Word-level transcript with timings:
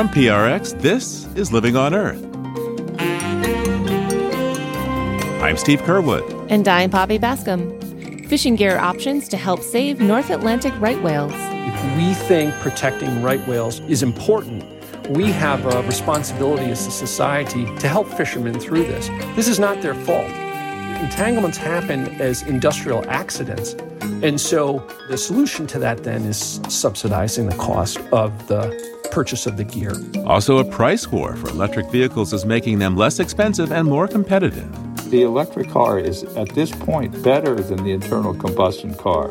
From 0.00 0.08
PRX, 0.08 0.80
this 0.80 1.26
is 1.34 1.52
Living 1.52 1.76
on 1.76 1.92
Earth. 1.92 2.24
I'm 5.42 5.58
Steve 5.58 5.82
Curwood. 5.82 6.50
And 6.50 6.66
I'm 6.66 6.88
Bobby 6.88 7.18
Bascom. 7.18 7.78
Fishing 8.26 8.56
gear 8.56 8.78
options 8.78 9.28
to 9.28 9.36
help 9.36 9.60
save 9.60 10.00
North 10.00 10.30
Atlantic 10.30 10.72
right 10.80 10.98
whales. 11.02 11.34
If 11.34 11.96
we 11.98 12.14
think 12.14 12.54
protecting 12.60 13.22
right 13.22 13.46
whales 13.46 13.80
is 13.80 14.02
important, 14.02 14.64
we 15.10 15.30
have 15.32 15.66
a 15.66 15.82
responsibility 15.82 16.70
as 16.70 16.86
a 16.86 16.90
society 16.90 17.66
to 17.80 17.86
help 17.86 18.08
fishermen 18.08 18.58
through 18.58 18.84
this. 18.84 19.08
This 19.36 19.48
is 19.48 19.58
not 19.58 19.82
their 19.82 19.94
fault. 19.94 20.30
Entanglements 21.02 21.58
happen 21.58 22.18
as 22.22 22.40
industrial 22.40 23.04
accidents. 23.10 23.74
And 24.22 24.40
so 24.40 24.78
the 25.10 25.18
solution 25.18 25.66
to 25.66 25.78
that 25.80 26.04
then 26.04 26.24
is 26.24 26.58
subsidizing 26.70 27.50
the 27.50 27.56
cost 27.56 27.98
of 28.12 28.46
the 28.46 28.89
purchase 29.10 29.46
of 29.46 29.56
the 29.56 29.64
gear. 29.64 29.92
Also, 30.26 30.58
a 30.58 30.64
price 30.64 31.08
war 31.08 31.36
for 31.36 31.48
electric 31.48 31.90
vehicles 31.90 32.32
is 32.32 32.44
making 32.44 32.78
them 32.78 32.96
less 32.96 33.20
expensive 33.20 33.72
and 33.72 33.88
more 33.88 34.08
competitive. 34.08 34.70
The 35.10 35.22
electric 35.22 35.70
car 35.70 35.98
is, 35.98 36.22
at 36.36 36.50
this 36.50 36.70
point, 36.70 37.22
better 37.22 37.56
than 37.56 37.82
the 37.82 37.92
internal 37.92 38.34
combustion 38.34 38.94
car. 38.94 39.30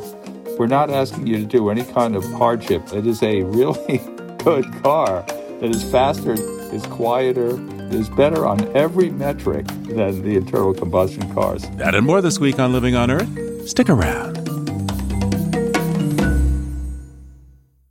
We're 0.58 0.68
not 0.68 0.90
asking 0.90 1.28
you 1.28 1.38
to 1.38 1.46
do 1.46 1.70
any 1.70 1.84
kind 1.84 2.16
of 2.16 2.24
hardship. 2.34 2.94
It 2.94 3.08
is 3.08 3.24
a 3.24 3.44
really 3.44 3.98
good 4.44 4.66
car 4.84 5.26
that 5.62 5.70
is 5.70 5.84
faster, 5.90 6.34
is 6.74 6.86
quieter, 6.88 7.58
is 7.94 8.10
better 8.10 8.46
on 8.46 8.76
every 8.76 9.10
metric 9.10 9.66
than 9.68 10.22
the 10.22 10.36
internal 10.36 10.74
combustion 10.74 11.34
cars. 11.34 11.68
That 11.78 11.96
and 11.96 12.06
more 12.06 12.22
this 12.22 12.40
week 12.40 12.60
on 12.60 12.74
Living 12.74 12.96
on 12.96 13.10
Earth. 13.10 13.68
Stick 13.68 13.90
around. 13.90 14.39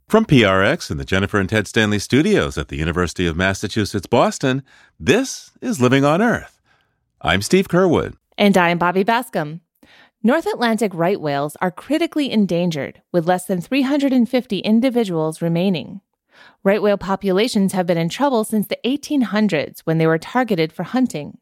From 0.09 0.25
PRX 0.25 0.89
and 0.89 0.99
the 0.99 1.05
Jennifer 1.05 1.37
and 1.37 1.47
Ted 1.47 1.67
Stanley 1.67 1.99
studios 1.99 2.57
at 2.57 2.69
the 2.69 2.77
University 2.77 3.27
of 3.27 3.37
Massachusetts 3.37 4.07
Boston, 4.07 4.63
this 4.99 5.51
is 5.61 5.79
Living 5.79 6.03
on 6.03 6.19
Earth. 6.19 6.59
I'm 7.21 7.43
Steve 7.43 7.67
Curwood. 7.67 8.15
And 8.35 8.57
I'm 8.57 8.79
Bobby 8.79 9.03
Bascom. 9.03 9.61
North 10.23 10.47
Atlantic 10.47 10.95
right 10.95 11.21
whales 11.21 11.55
are 11.61 11.69
critically 11.69 12.31
endangered, 12.31 13.03
with 13.11 13.27
less 13.27 13.45
than 13.45 13.61
350 13.61 14.57
individuals 14.61 15.43
remaining. 15.43 16.01
Right 16.63 16.81
whale 16.81 16.97
populations 16.97 17.73
have 17.73 17.85
been 17.85 17.99
in 17.99 18.09
trouble 18.09 18.43
since 18.43 18.65
the 18.65 18.79
1800s 18.83 19.81
when 19.81 19.99
they 19.99 20.07
were 20.07 20.17
targeted 20.17 20.73
for 20.73 20.81
hunting. 20.81 21.37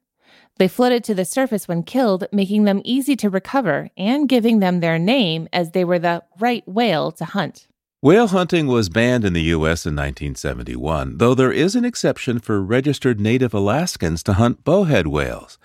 They 0.58 0.68
floated 0.68 1.06
to 1.06 1.16
the 1.16 1.24
surface 1.24 1.70
when 1.70 1.84
killed, 1.84 2.26
making 2.34 2.66
them 2.66 2.82
easy 2.84 3.16
to 3.16 3.30
recover 3.30 3.92
and 3.96 4.28
giving 4.28 4.60
them 4.60 4.82
their 4.82 5.00
name 5.00 5.48
as 5.54 5.72
they 5.72 5.86
were 5.86 6.00
the 6.00 6.22
right 6.38 6.68
whale 6.68 7.14
to 7.14 7.24
hunt. 7.24 7.70
Whale 8.00 8.28
hunting 8.28 8.68
was 8.68 8.90
banned 8.90 9.26
in 9.26 9.34
the 9.34 9.42
U.S. 9.58 9.84
in 9.84 9.96
1971, 9.96 11.18
though 11.18 11.34
there 11.34 11.52
is 11.52 11.76
an 11.76 11.84
exception 11.84 12.38
for 12.38 12.62
registered 12.62 13.20
native 13.20 13.56
Alaskans 13.56 14.22
to 14.24 14.34
hunt 14.34 14.64
bowhead 14.64 15.08
whales. 15.08 15.58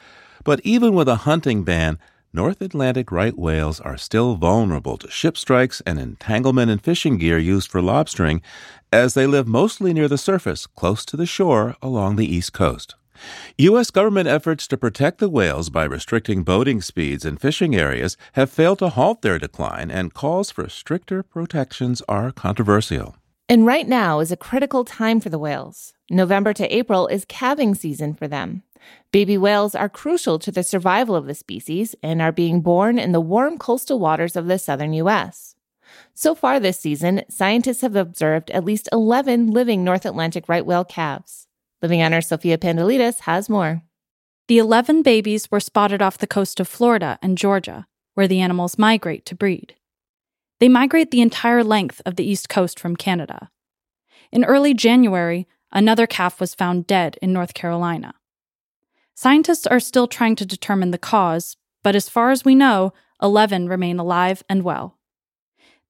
But 0.43 0.59
even 0.65 0.95
with 0.95 1.09
a 1.09 1.27
hunting 1.29 1.63
ban, 1.63 1.99
North 2.33 2.63
Atlantic 2.63 3.13
right 3.13 3.37
whales 3.37 3.81
are 3.81 3.99
still 3.99 4.37
vulnerable 4.37 4.97
to 4.97 5.11
ship 5.11 5.37
strikes 5.37 5.83
and 5.83 6.01
entanglement 6.01 6.71
in 6.71 6.79
fishing 6.79 7.19
gear 7.19 7.39
used 7.39 7.71
for 7.71 7.83
lobstering, 7.83 8.41
as 8.91 9.13
they 9.13 9.27
live 9.27 9.47
mostly 9.47 9.93
near 9.93 10.09
the 10.09 10.17
surface, 10.17 10.67
close 10.67 11.05
to 11.05 11.19
the 11.19 11.27
shore 11.27 11.77
along 11.83 12.17
the 12.17 12.35
East 12.35 12.55
Coast. 12.55 12.95
U.S. 13.59 13.91
government 13.91 14.29
efforts 14.29 14.67
to 14.69 14.77
protect 14.77 15.19
the 15.19 15.29
whales 15.29 15.71
by 15.71 15.85
restricting 15.85 16.43
boating 16.43 16.81
speeds 16.81 17.25
in 17.25 17.37
fishing 17.37 17.75
areas 17.75 18.17
have 18.33 18.51
failed 18.51 18.79
to 18.81 18.89
halt 18.89 19.23
their 19.23 19.39
decline, 19.39 19.91
and 19.91 20.15
calls 20.15 20.51
for 20.51 20.69
stricter 20.69 21.23
protections 21.23 22.03
are 22.09 22.33
controversial. 22.33 23.17
And 23.49 23.67
right 23.67 23.87
now 23.87 24.21
is 24.21 24.33
a 24.33 24.37
critical 24.37 24.85
time 24.85 25.21
for 25.21 25.29
the 25.29 25.39
whales. 25.39 25.93
November 26.11 26.53
to 26.55 26.75
April 26.75 27.07
is 27.07 27.25
calving 27.27 27.75
season 27.75 28.15
for 28.15 28.27
them. 28.27 28.63
Baby 29.13 29.37
whales 29.37 29.75
are 29.75 29.89
crucial 29.89 30.39
to 30.39 30.51
the 30.51 30.63
survival 30.63 31.15
of 31.15 31.27
the 31.27 31.35
species 31.35 31.95
and 32.03 32.23
are 32.23 32.33
being 32.33 32.61
born 32.61 32.99
in 32.99 33.13
the 33.13 33.21
warm 33.21 33.59
coastal 33.59 33.99
waters 33.99 34.37
of 34.37 34.47
the 34.47 34.59
southern 34.59 34.93
U.S. 34.95 35.55
So 36.15 36.35
far 36.35 36.59
this 36.59 36.81
season, 36.81 37.23
scientists 37.29 37.83
have 37.83 37.97
observed 37.97 38.51
at 38.51 38.65
least 38.65 38.89
11 38.93 39.51
living 39.51 39.85
North 39.85 40.07
Atlantic 40.07 40.49
right 40.49 40.65
whale 40.65 40.85
calves. 40.85 41.47
Living 41.83 42.01
on 42.01 42.15
Earth, 42.15 42.27
Sophia 42.27 42.57
Pandelidis 42.57 43.21
has 43.21 43.49
more. 43.49 43.83
The 44.47 44.59
11 44.59 45.03
babies 45.03 45.51
were 45.51 45.61
spotted 45.61 46.01
off 46.01 46.19
the 46.19 46.27
coast 46.27 46.61
of 46.61 46.69
Florida 46.69 47.19
and 47.21 47.37
Georgia, 47.37 47.87
where 48.15 48.29
the 48.29 48.41
animals 48.41 48.79
migrate 48.79 49.27
to 49.27 49.35
breed. 49.35 49.75
They 50.61 50.69
migrate 50.69 51.11
the 51.11 51.21
entire 51.21 51.65
length 51.65 52.01
of 52.07 52.15
the 52.15 52.25
east 52.25 52.49
coast 52.49 52.79
from 52.79 52.95
Canada. 52.95 53.51
In 54.31 54.45
early 54.45 54.75
January, 54.75 55.49
another 55.73 56.07
calf 56.07 56.41
was 56.41 56.55
found 56.55 56.87
dead 56.87 57.19
in 57.21 57.33
North 57.33 57.53
Carolina. 57.53 58.15
Scientists 59.15 59.67
are 59.67 59.81
still 59.81 60.07
trying 60.07 60.37
to 60.37 60.47
determine 60.47 60.93
the 60.93 60.99
cause, 60.99 61.57
but 61.83 61.97
as 61.97 62.09
far 62.09 62.31
as 62.31 62.45
we 62.45 62.55
know, 62.55 62.93
11 63.21 63.69
remain 63.69 63.99
alive 63.99 64.45
and 64.49 64.63
well. 64.63 64.99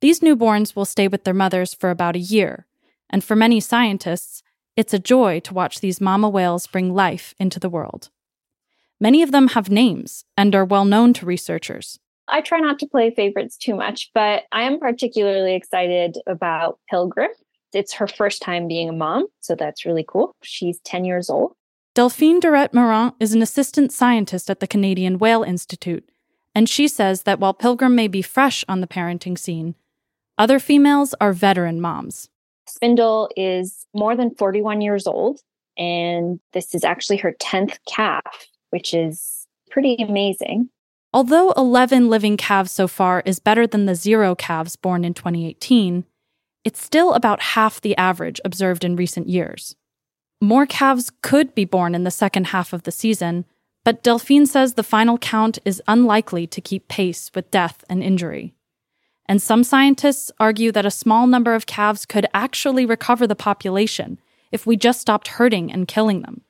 These 0.01 0.21
newborns 0.21 0.75
will 0.75 0.85
stay 0.85 1.07
with 1.07 1.25
their 1.25 1.35
mothers 1.35 1.75
for 1.75 1.91
about 1.91 2.17
a 2.17 2.21
year, 2.21 2.67
and 3.11 3.23
for 3.23 3.37
many 3.37 3.61
scientists, 3.61 4.43
it's 4.77 4.95
a 4.95 4.99
joy 4.99 5.41
to 5.41 5.55
watch 5.55 5.81
these 5.81 6.01
mama 6.01 6.29
whales 6.29 6.67
bring 6.67 6.95
life 6.95 7.35
into 7.39 7.61
the 7.61 7.69
world. 7.69 8.11
Many 9.01 9.23
of 9.23 9.33
them 9.33 9.49
have 9.49 9.69
names 9.69 10.25
and 10.37 10.55
are 10.55 10.65
well 10.65 10.85
known 10.85 11.13
to 11.15 11.27
researchers. 11.27 11.99
I 12.29 12.41
try 12.41 12.61
not 12.61 12.79
to 12.79 12.87
play 12.87 13.11
favorites 13.11 13.57
too 13.57 13.75
much, 13.75 14.11
but 14.15 14.45
I 14.53 14.63
am 14.63 14.79
particularly 14.79 15.55
excited 15.55 16.19
about 16.27 16.79
Pilgrim. 16.89 17.31
It's 17.73 17.95
her 17.95 18.07
first 18.07 18.43
time 18.43 18.69
being 18.69 18.89
a 18.89 18.93
mom, 18.93 19.27
so 19.41 19.55
that's 19.55 19.85
really 19.85 20.05
cool. 20.07 20.37
She's 20.43 20.79
10 20.85 21.05
years 21.05 21.29
old. 21.29 21.55
Delphine 21.95 22.41
Durette 22.41 22.73
Morin 22.73 23.13
is 23.21 23.35
an 23.35 23.43
assistant 23.43 23.93
scientist 23.93 24.49
at 24.49 24.61
the 24.61 24.67
Canadian 24.67 25.19
Whale 25.19 25.43
Institute, 25.43 26.09
and 26.55 26.69
she 26.69 26.89
says 26.89 27.25
that 27.25 27.39
while 27.39 27.53
Pilgrim 27.53 27.95
may 27.95 28.09
be 28.09 28.23
fresh 28.23 28.65
on 28.69 28.81
the 28.81 28.87
parenting 28.87 29.39
scene, 29.39 29.75
other 30.39 30.59
females 30.59 31.15
are 31.21 31.33
veteran 31.33 31.81
moms. 31.81 32.31
Spindle 32.75 33.29
is 33.37 33.87
more 33.95 34.17
than 34.17 34.35
41 34.35 34.81
years 34.81 35.07
old, 35.07 35.41
and 35.77 36.41
this 36.53 36.75
is 36.75 36.85
actually 36.85 37.19
her 37.19 37.35
10th 37.41 37.77
calf, 37.87 38.47
which 38.71 38.95
is 38.95 39.47
pretty 39.71 39.97
amazing. 39.97 40.71
Although 41.13 41.53
11 41.53 42.09
living 42.09 42.39
calves 42.39 42.73
so 42.73 42.89
far 42.89 43.23
is 43.27 43.39
better 43.39 43.67
than 43.67 43.85
the 43.85 43.95
zero 43.95 44.35
calves 44.35 44.77
born 44.77 45.05
in 45.05 45.13
2018, 45.13 46.07
it's 46.65 46.83
still 46.83 47.13
about 47.13 47.43
half 47.43 47.79
the 47.81 47.97
average 47.99 48.41
observed 48.43 48.85
in 48.85 48.97
recent 48.97 49.29
years. 49.29 49.77
More 50.41 50.65
calves 50.65 51.11
could 51.21 51.55
be 51.55 51.67
born 51.67 51.95
in 51.95 52.05
the 52.05 52.11
second 52.11 52.49
half 52.49 52.73
of 52.73 52.85
the 52.85 52.93
season, 52.93 53.45
but 53.85 54.03
Delphine 54.03 54.47
says 54.47 54.75
the 54.75 54.83
final 54.83 55.19
count 55.19 55.59
is 55.67 55.83
unlikely 55.87 56.47
to 56.47 56.61
keep 56.63 56.89
pace 56.89 57.31
with 57.35 57.51
death 57.51 57.85
and 57.91 58.03
injury. 58.03 58.55
And 59.27 59.41
some 59.41 59.65
scientists 59.65 60.31
argue 60.39 60.73
that 60.73 60.87
a 60.87 60.91
small 60.91 61.27
number 61.27 61.55
of 61.55 61.67
calves 61.67 62.05
could 62.05 62.27
actually 62.35 62.85
recover 62.85 63.27
the 63.27 63.37
population 63.37 64.19
if 64.51 64.67
we 64.67 64.77
just 64.77 65.01
stopped 65.01 65.29
hurting 65.29 65.73
and 65.73 65.89
killing 65.89 66.23
them. 66.23 66.43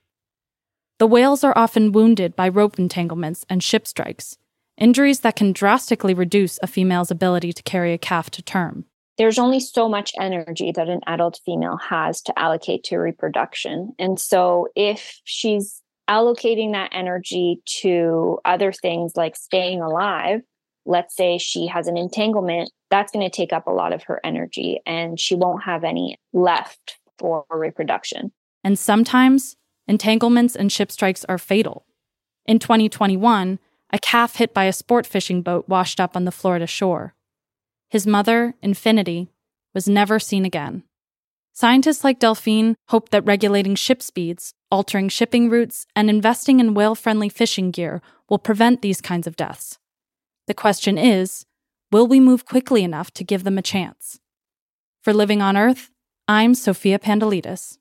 The 0.98 1.06
whales 1.06 1.44
are 1.44 1.56
often 1.56 1.92
wounded 1.92 2.36
by 2.36 2.48
rope 2.48 2.78
entanglements 2.78 3.44
and 3.48 3.62
ship 3.62 3.86
strikes, 3.86 4.38
injuries 4.78 5.20
that 5.20 5.36
can 5.36 5.52
drastically 5.52 6.14
reduce 6.14 6.58
a 6.62 6.66
female's 6.66 7.10
ability 7.10 7.52
to 7.52 7.62
carry 7.62 7.92
a 7.92 7.98
calf 7.98 8.30
to 8.30 8.42
term. 8.42 8.84
There's 9.18 9.38
only 9.38 9.60
so 9.60 9.88
much 9.88 10.12
energy 10.18 10.72
that 10.72 10.88
an 10.88 11.00
adult 11.06 11.40
female 11.44 11.76
has 11.76 12.22
to 12.22 12.38
allocate 12.38 12.84
to 12.84 12.98
reproduction. 12.98 13.92
And 13.98 14.18
so 14.18 14.68
if 14.74 15.20
she's 15.24 15.82
allocating 16.08 16.72
that 16.72 16.90
energy 16.92 17.60
to 17.80 18.38
other 18.44 18.72
things 18.72 19.16
like 19.16 19.36
staying 19.36 19.80
alive, 19.80 20.40
let's 20.84 21.16
say 21.16 21.38
she 21.38 21.66
has 21.66 21.86
an 21.86 21.96
entanglement, 21.96 22.70
that's 22.90 23.12
going 23.12 23.28
to 23.28 23.34
take 23.34 23.52
up 23.52 23.66
a 23.66 23.72
lot 23.72 23.92
of 23.92 24.04
her 24.04 24.20
energy 24.24 24.80
and 24.86 25.18
she 25.18 25.34
won't 25.34 25.64
have 25.64 25.84
any 25.84 26.18
left 26.32 26.98
for 27.18 27.44
reproduction. 27.50 28.32
And 28.64 28.78
sometimes 28.78 29.56
entanglements 29.86 30.56
and 30.56 30.70
ship 30.70 30.92
strikes 30.92 31.24
are 31.26 31.38
fatal. 31.38 31.86
In 32.46 32.58
2021, 32.58 33.58
a 33.92 33.98
calf 33.98 34.36
hit 34.36 34.54
by 34.54 34.64
a 34.64 34.72
sport 34.72 35.06
fishing 35.06 35.42
boat 35.42 35.68
washed 35.68 36.00
up 36.00 36.16
on 36.16 36.24
the 36.24 36.32
Florida 36.32 36.66
shore. 36.66 37.14
His 37.88 38.06
mother, 38.06 38.54
Infinity, 38.62 39.28
was 39.74 39.88
never 39.88 40.18
seen 40.18 40.44
again. 40.44 40.82
Scientists 41.52 42.02
like 42.02 42.18
Delphine 42.18 42.76
hope 42.88 43.10
that 43.10 43.26
regulating 43.26 43.74
ship 43.74 44.00
speeds, 44.00 44.54
altering 44.70 45.10
shipping 45.10 45.50
routes, 45.50 45.86
and 45.94 46.08
investing 46.08 46.60
in 46.60 46.72
whale 46.72 46.94
friendly 46.94 47.28
fishing 47.28 47.70
gear 47.70 48.00
will 48.30 48.38
prevent 48.38 48.80
these 48.80 49.02
kinds 49.02 49.26
of 49.26 49.36
deaths. 49.36 49.78
The 50.48 50.54
question 50.54 50.98
is 50.98 51.46
will 51.92 52.08
we 52.08 52.18
move 52.18 52.46
quickly 52.46 52.82
enough 52.82 53.12
to 53.12 53.24
give 53.24 53.44
them 53.44 53.58
a 53.58 53.62
chance? 53.62 54.18
For 55.00 55.12
Living 55.12 55.40
on 55.40 55.56
Earth, 55.56 55.90
I'm 56.26 56.54
Sophia 56.54 56.98
Pandelidis. 56.98 57.78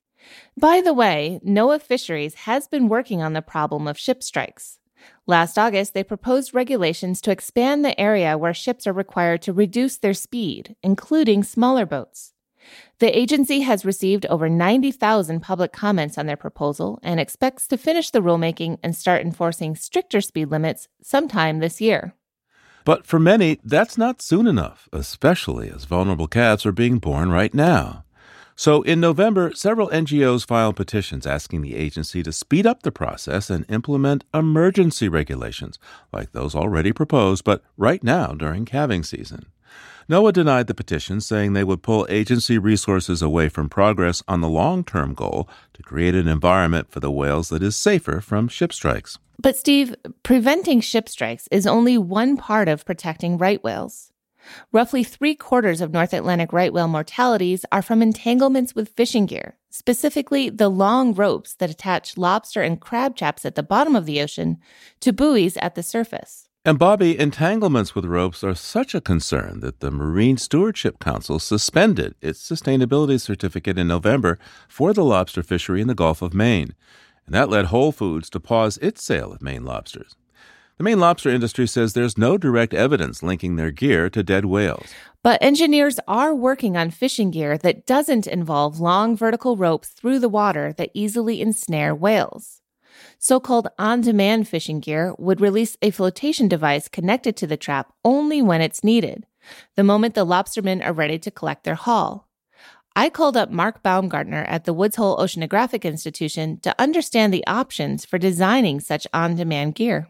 By 0.55 0.81
the 0.81 0.93
way, 0.93 1.39
NOAA 1.43 1.81
Fisheries 1.81 2.35
has 2.45 2.67
been 2.67 2.87
working 2.87 3.21
on 3.23 3.33
the 3.33 3.41
problem 3.41 3.87
of 3.87 3.97
ship 3.97 4.21
strikes. 4.21 4.77
Last 5.25 5.57
August, 5.57 5.95
they 5.95 6.03
proposed 6.03 6.53
regulations 6.53 7.19
to 7.21 7.31
expand 7.31 7.83
the 7.83 7.99
area 7.99 8.37
where 8.37 8.53
ships 8.53 8.85
are 8.85 8.93
required 8.93 9.41
to 9.41 9.53
reduce 9.53 9.97
their 9.97 10.13
speed, 10.13 10.75
including 10.83 11.43
smaller 11.43 11.87
boats. 11.87 12.33
The 12.99 13.17
agency 13.17 13.61
has 13.61 13.85
received 13.85 14.27
over 14.27 14.47
90,000 14.47 15.39
public 15.39 15.73
comments 15.73 16.15
on 16.19 16.27
their 16.27 16.37
proposal 16.37 16.99
and 17.01 17.19
expects 17.19 17.67
to 17.69 17.77
finish 17.77 18.11
the 18.11 18.21
rulemaking 18.21 18.77
and 18.83 18.95
start 18.95 19.23
enforcing 19.23 19.75
stricter 19.75 20.21
speed 20.21 20.51
limits 20.51 20.87
sometime 21.01 21.57
this 21.57 21.81
year. 21.81 22.13
But 22.85 23.05
for 23.05 23.19
many, 23.19 23.59
that's 23.63 23.97
not 23.97 24.21
soon 24.21 24.47
enough, 24.47 24.89
especially 24.91 25.69
as 25.69 25.85
vulnerable 25.85 26.27
calves 26.27 26.65
are 26.65 26.71
being 26.71 26.99
born 26.99 27.31
right 27.31 27.53
now. 27.53 28.03
So 28.55 28.81
in 28.83 28.99
November, 28.99 29.53
several 29.55 29.89
NGOs 29.89 30.45
filed 30.45 30.75
petitions 30.75 31.25
asking 31.25 31.61
the 31.61 31.75
agency 31.75 32.21
to 32.21 32.31
speed 32.31 32.67
up 32.67 32.83
the 32.83 32.91
process 32.91 33.49
and 33.49 33.65
implement 33.69 34.23
emergency 34.33 35.09
regulations, 35.09 35.79
like 36.13 36.31
those 36.31 36.53
already 36.53 36.91
proposed, 36.91 37.43
but 37.43 37.63
right 37.77 38.03
now 38.03 38.33
during 38.33 38.65
calving 38.65 39.03
season. 39.03 39.47
NOAA 40.11 40.33
denied 40.33 40.67
the 40.67 40.73
petition, 40.73 41.21
saying 41.21 41.53
they 41.53 41.63
would 41.63 41.83
pull 41.83 42.05
agency 42.09 42.57
resources 42.57 43.21
away 43.21 43.47
from 43.47 43.69
progress 43.69 44.21
on 44.27 44.41
the 44.41 44.49
long 44.49 44.83
term 44.83 45.13
goal 45.13 45.47
to 45.73 45.81
create 45.81 46.15
an 46.15 46.27
environment 46.27 46.91
for 46.91 46.99
the 46.99 47.09
whales 47.09 47.47
that 47.47 47.63
is 47.63 47.77
safer 47.77 48.19
from 48.19 48.49
ship 48.49 48.73
strikes. 48.73 49.17
But, 49.39 49.55
Steve, 49.55 49.95
preventing 50.21 50.81
ship 50.81 51.07
strikes 51.07 51.47
is 51.49 51.65
only 51.65 51.97
one 51.97 52.35
part 52.35 52.67
of 52.67 52.83
protecting 52.83 53.37
right 53.37 53.63
whales. 53.63 54.11
Roughly 54.73 55.05
three 55.05 55.33
quarters 55.33 55.79
of 55.79 55.93
North 55.93 56.11
Atlantic 56.11 56.51
right 56.51 56.73
whale 56.73 56.89
mortalities 56.89 57.63
are 57.71 57.81
from 57.81 58.01
entanglements 58.01 58.75
with 58.75 58.89
fishing 58.89 59.27
gear, 59.27 59.55
specifically 59.69 60.49
the 60.49 60.67
long 60.67 61.13
ropes 61.13 61.53
that 61.53 61.69
attach 61.69 62.17
lobster 62.17 62.61
and 62.61 62.81
crab 62.81 63.15
traps 63.15 63.45
at 63.45 63.55
the 63.55 63.63
bottom 63.63 63.95
of 63.95 64.05
the 64.05 64.19
ocean 64.19 64.57
to 64.99 65.13
buoys 65.13 65.55
at 65.55 65.75
the 65.75 65.83
surface. 65.83 66.49
And 66.63 66.77
Bobby, 66.77 67.17
entanglements 67.17 67.95
with 67.95 68.05
ropes 68.05 68.43
are 68.43 68.53
such 68.53 68.93
a 68.93 69.01
concern 69.01 69.61
that 69.61 69.79
the 69.79 69.89
Marine 69.89 70.37
Stewardship 70.37 70.99
Council 70.99 71.39
suspended 71.39 72.13
its 72.21 72.39
sustainability 72.47 73.19
certificate 73.19 73.79
in 73.79 73.87
November 73.87 74.37
for 74.67 74.93
the 74.93 75.03
lobster 75.03 75.41
fishery 75.41 75.81
in 75.81 75.87
the 75.87 75.95
Gulf 75.95 76.21
of 76.21 76.35
Maine. 76.35 76.75
And 77.25 77.33
that 77.33 77.49
led 77.49 77.65
Whole 77.65 77.91
Foods 77.91 78.29
to 78.29 78.39
pause 78.39 78.77
its 78.77 79.03
sale 79.03 79.33
of 79.33 79.41
Maine 79.41 79.65
lobsters. 79.65 80.15
The 80.77 80.83
Maine 80.83 80.99
lobster 80.99 81.31
industry 81.31 81.67
says 81.67 81.93
there's 81.93 82.15
no 82.15 82.37
direct 82.37 82.75
evidence 82.75 83.23
linking 83.23 83.55
their 83.55 83.71
gear 83.71 84.07
to 84.11 84.21
dead 84.21 84.45
whales. 84.45 84.93
But 85.23 85.41
engineers 85.41 85.99
are 86.07 86.35
working 86.35 86.77
on 86.77 86.91
fishing 86.91 87.31
gear 87.31 87.57
that 87.57 87.87
doesn't 87.87 88.27
involve 88.27 88.79
long 88.79 89.17
vertical 89.17 89.57
ropes 89.57 89.89
through 89.89 90.19
the 90.19 90.29
water 90.29 90.73
that 90.73 90.91
easily 90.93 91.41
ensnare 91.41 91.95
whales. 91.95 92.60
So 93.23 93.39
called 93.39 93.67
on 93.77 94.01
demand 94.01 94.47
fishing 94.47 94.79
gear 94.79 95.13
would 95.19 95.41
release 95.41 95.77
a 95.83 95.91
flotation 95.91 96.47
device 96.47 96.87
connected 96.87 97.37
to 97.37 97.45
the 97.45 97.55
trap 97.55 97.93
only 98.03 98.41
when 98.41 98.61
it's 98.61 98.83
needed, 98.83 99.27
the 99.75 99.83
moment 99.83 100.15
the 100.15 100.25
lobstermen 100.25 100.83
are 100.83 100.91
ready 100.91 101.19
to 101.19 101.29
collect 101.29 101.63
their 101.63 101.75
haul. 101.75 102.27
I 102.95 103.09
called 103.09 103.37
up 103.37 103.51
Mark 103.51 103.83
Baumgartner 103.83 104.43
at 104.45 104.65
the 104.65 104.73
Woods 104.73 104.95
Hole 104.95 105.17
Oceanographic 105.17 105.83
Institution 105.83 106.59
to 106.61 106.73
understand 106.81 107.31
the 107.31 107.45
options 107.45 108.05
for 108.05 108.17
designing 108.17 108.79
such 108.79 109.05
on 109.13 109.35
demand 109.35 109.75
gear. 109.75 110.07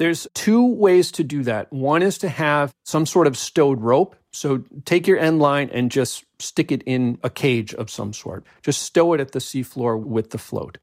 There's 0.00 0.26
two 0.34 0.66
ways 0.66 1.12
to 1.12 1.22
do 1.22 1.44
that. 1.44 1.72
One 1.72 2.02
is 2.02 2.18
to 2.18 2.28
have 2.28 2.72
some 2.84 3.06
sort 3.06 3.28
of 3.28 3.38
stowed 3.38 3.80
rope. 3.80 4.16
So 4.32 4.64
take 4.84 5.06
your 5.06 5.18
end 5.18 5.38
line 5.38 5.70
and 5.72 5.92
just 5.92 6.24
stick 6.40 6.72
it 6.72 6.82
in 6.82 7.18
a 7.22 7.30
cage 7.30 7.72
of 7.72 7.88
some 7.88 8.12
sort. 8.12 8.44
Just 8.62 8.82
stow 8.82 9.12
it 9.12 9.20
at 9.20 9.30
the 9.30 9.38
seafloor 9.38 10.00
with 10.02 10.30
the 10.30 10.38
float. 10.38 10.78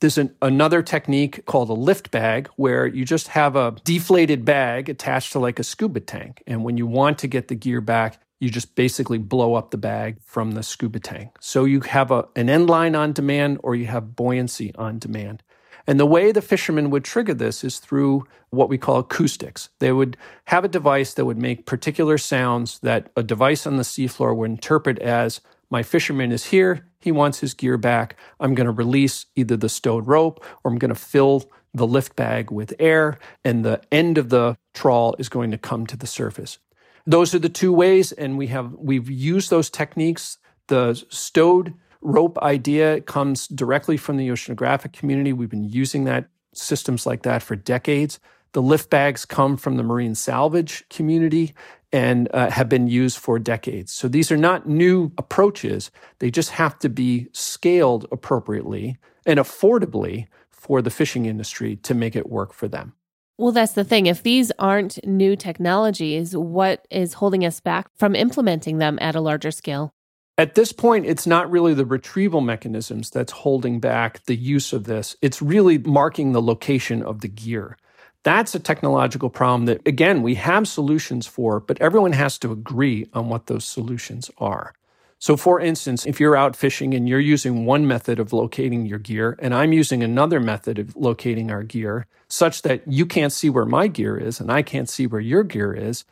There's 0.00 0.18
an, 0.18 0.34
another 0.42 0.82
technique 0.82 1.46
called 1.46 1.70
a 1.70 1.74
lift 1.74 2.10
bag 2.10 2.48
where 2.56 2.86
you 2.86 3.04
just 3.04 3.28
have 3.28 3.56
a 3.56 3.76
deflated 3.84 4.44
bag 4.44 4.88
attached 4.88 5.32
to 5.32 5.38
like 5.38 5.58
a 5.58 5.64
scuba 5.64 6.00
tank. 6.00 6.42
And 6.46 6.64
when 6.64 6.76
you 6.76 6.86
want 6.86 7.18
to 7.20 7.26
get 7.26 7.48
the 7.48 7.54
gear 7.54 7.80
back, 7.80 8.20
you 8.38 8.50
just 8.50 8.74
basically 8.74 9.18
blow 9.18 9.54
up 9.54 9.70
the 9.70 9.78
bag 9.78 10.18
from 10.22 10.52
the 10.52 10.62
scuba 10.62 11.00
tank. 11.00 11.30
So 11.40 11.64
you 11.64 11.80
have 11.80 12.10
a, 12.10 12.28
an 12.36 12.50
end 12.50 12.68
line 12.68 12.94
on 12.94 13.12
demand 13.12 13.60
or 13.62 13.74
you 13.74 13.86
have 13.86 14.14
buoyancy 14.14 14.74
on 14.74 14.98
demand. 14.98 15.42
And 15.86 16.00
the 16.00 16.06
way 16.06 16.32
the 16.32 16.42
fishermen 16.42 16.90
would 16.90 17.04
trigger 17.04 17.32
this 17.32 17.62
is 17.62 17.78
through 17.78 18.26
what 18.50 18.68
we 18.68 18.76
call 18.76 18.98
acoustics. 18.98 19.70
They 19.78 19.92
would 19.92 20.16
have 20.46 20.64
a 20.64 20.68
device 20.68 21.14
that 21.14 21.24
would 21.24 21.38
make 21.38 21.64
particular 21.64 22.18
sounds 22.18 22.80
that 22.80 23.10
a 23.16 23.22
device 23.22 23.66
on 23.66 23.76
the 23.76 23.82
seafloor 23.84 24.36
would 24.36 24.50
interpret 24.50 24.98
as 24.98 25.40
my 25.70 25.82
fisherman 25.82 26.32
is 26.32 26.44
here, 26.44 26.86
he 27.00 27.12
wants 27.12 27.40
his 27.40 27.54
gear 27.54 27.76
back. 27.76 28.16
I'm 28.40 28.54
going 28.54 28.66
to 28.66 28.72
release 28.72 29.26
either 29.36 29.56
the 29.56 29.68
stowed 29.68 30.06
rope 30.06 30.44
or 30.64 30.70
I'm 30.70 30.78
going 30.78 30.88
to 30.88 30.94
fill 30.94 31.44
the 31.74 31.86
lift 31.86 32.16
bag 32.16 32.50
with 32.50 32.74
air, 32.78 33.18
and 33.44 33.64
the 33.64 33.82
end 33.92 34.18
of 34.18 34.30
the 34.30 34.56
trawl 34.74 35.14
is 35.18 35.28
going 35.28 35.50
to 35.50 35.58
come 35.58 35.86
to 35.86 35.96
the 35.96 36.06
surface. 36.06 36.58
Those 37.06 37.34
are 37.34 37.38
the 37.38 37.48
two 37.48 37.72
ways, 37.72 38.12
and 38.12 38.38
we 38.38 38.48
have 38.48 38.72
we've 38.72 39.10
used 39.10 39.50
those 39.50 39.70
techniques. 39.70 40.38
The 40.68 40.94
stowed 41.10 41.74
rope 42.00 42.38
idea 42.38 43.00
comes 43.02 43.46
directly 43.46 43.96
from 43.96 44.16
the 44.16 44.28
oceanographic 44.28 44.92
community. 44.92 45.32
We've 45.32 45.50
been 45.50 45.68
using 45.68 46.04
that 46.04 46.28
systems 46.54 47.06
like 47.06 47.22
that 47.22 47.42
for 47.42 47.56
decades. 47.56 48.18
The 48.52 48.62
lift 48.62 48.88
bags 48.88 49.24
come 49.24 49.56
from 49.56 49.76
the 49.76 49.82
marine 49.82 50.14
salvage 50.14 50.84
community 50.88 51.54
and 51.96 52.28
uh, 52.34 52.50
have 52.50 52.68
been 52.68 52.88
used 52.88 53.16
for 53.16 53.38
decades. 53.38 53.90
So 53.90 54.06
these 54.06 54.30
are 54.30 54.36
not 54.36 54.68
new 54.68 55.12
approaches. 55.16 55.90
They 56.18 56.30
just 56.30 56.50
have 56.50 56.78
to 56.80 56.90
be 56.90 57.28
scaled 57.32 58.06
appropriately 58.12 58.98
and 59.24 59.40
affordably 59.40 60.26
for 60.50 60.82
the 60.82 60.90
fishing 60.90 61.24
industry 61.24 61.76
to 61.76 61.94
make 61.94 62.14
it 62.14 62.28
work 62.28 62.52
for 62.52 62.68
them. 62.68 62.92
Well, 63.38 63.52
that's 63.52 63.72
the 63.72 63.84
thing. 63.84 64.04
If 64.04 64.22
these 64.22 64.52
aren't 64.58 65.02
new 65.06 65.36
technologies, 65.36 66.36
what 66.36 66.86
is 66.90 67.14
holding 67.14 67.46
us 67.46 67.60
back 67.60 67.88
from 67.96 68.14
implementing 68.14 68.76
them 68.76 68.98
at 69.00 69.16
a 69.16 69.22
larger 69.22 69.50
scale? 69.50 69.90
At 70.36 70.54
this 70.54 70.72
point, 70.72 71.06
it's 71.06 71.26
not 71.26 71.50
really 71.50 71.72
the 71.72 71.86
retrieval 71.86 72.42
mechanisms 72.42 73.08
that's 73.08 73.32
holding 73.32 73.80
back 73.80 74.22
the 74.26 74.36
use 74.36 74.74
of 74.74 74.84
this. 74.84 75.16
It's 75.22 75.40
really 75.40 75.78
marking 75.78 76.32
the 76.32 76.42
location 76.42 77.02
of 77.02 77.22
the 77.22 77.28
gear. 77.28 77.78
That's 78.26 78.56
a 78.56 78.58
technological 78.58 79.30
problem 79.30 79.66
that, 79.66 79.86
again, 79.86 80.20
we 80.20 80.34
have 80.34 80.66
solutions 80.66 81.28
for, 81.28 81.60
but 81.60 81.80
everyone 81.80 82.10
has 82.10 82.38
to 82.38 82.50
agree 82.50 83.08
on 83.14 83.28
what 83.28 83.46
those 83.46 83.64
solutions 83.64 84.32
are. 84.38 84.74
So, 85.20 85.36
for 85.36 85.60
instance, 85.60 86.04
if 86.04 86.18
you're 86.18 86.36
out 86.36 86.56
fishing 86.56 86.92
and 86.92 87.08
you're 87.08 87.20
using 87.20 87.66
one 87.66 87.86
method 87.86 88.18
of 88.18 88.32
locating 88.32 88.84
your 88.84 88.98
gear, 88.98 89.38
and 89.38 89.54
I'm 89.54 89.72
using 89.72 90.02
another 90.02 90.40
method 90.40 90.80
of 90.80 90.96
locating 90.96 91.52
our 91.52 91.62
gear, 91.62 92.08
such 92.26 92.62
that 92.62 92.82
you 92.88 93.06
can't 93.06 93.32
see 93.32 93.48
where 93.48 93.64
my 93.64 93.86
gear 93.86 94.16
is 94.16 94.40
and 94.40 94.50
I 94.50 94.62
can't 94.62 94.88
see 94.88 95.06
where 95.06 95.20
your 95.20 95.44
gear 95.44 95.72
is, 95.72 96.04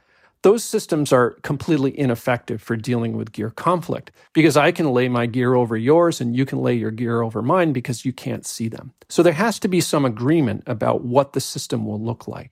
those 0.44 0.62
systems 0.62 1.10
are 1.10 1.30
completely 1.42 1.98
ineffective 1.98 2.60
for 2.60 2.76
dealing 2.76 3.16
with 3.16 3.32
gear 3.32 3.48
conflict 3.48 4.10
because 4.34 4.58
I 4.58 4.72
can 4.72 4.92
lay 4.92 5.08
my 5.08 5.24
gear 5.24 5.54
over 5.54 5.74
yours 5.74 6.20
and 6.20 6.36
you 6.36 6.44
can 6.44 6.60
lay 6.60 6.74
your 6.74 6.90
gear 6.90 7.22
over 7.22 7.40
mine 7.40 7.72
because 7.72 8.04
you 8.04 8.12
can't 8.12 8.44
see 8.44 8.68
them. 8.68 8.92
So 9.08 9.22
there 9.22 9.32
has 9.32 9.58
to 9.60 9.68
be 9.68 9.80
some 9.80 10.04
agreement 10.04 10.62
about 10.66 11.02
what 11.02 11.32
the 11.32 11.40
system 11.40 11.86
will 11.86 11.98
look 11.98 12.28
like. 12.28 12.50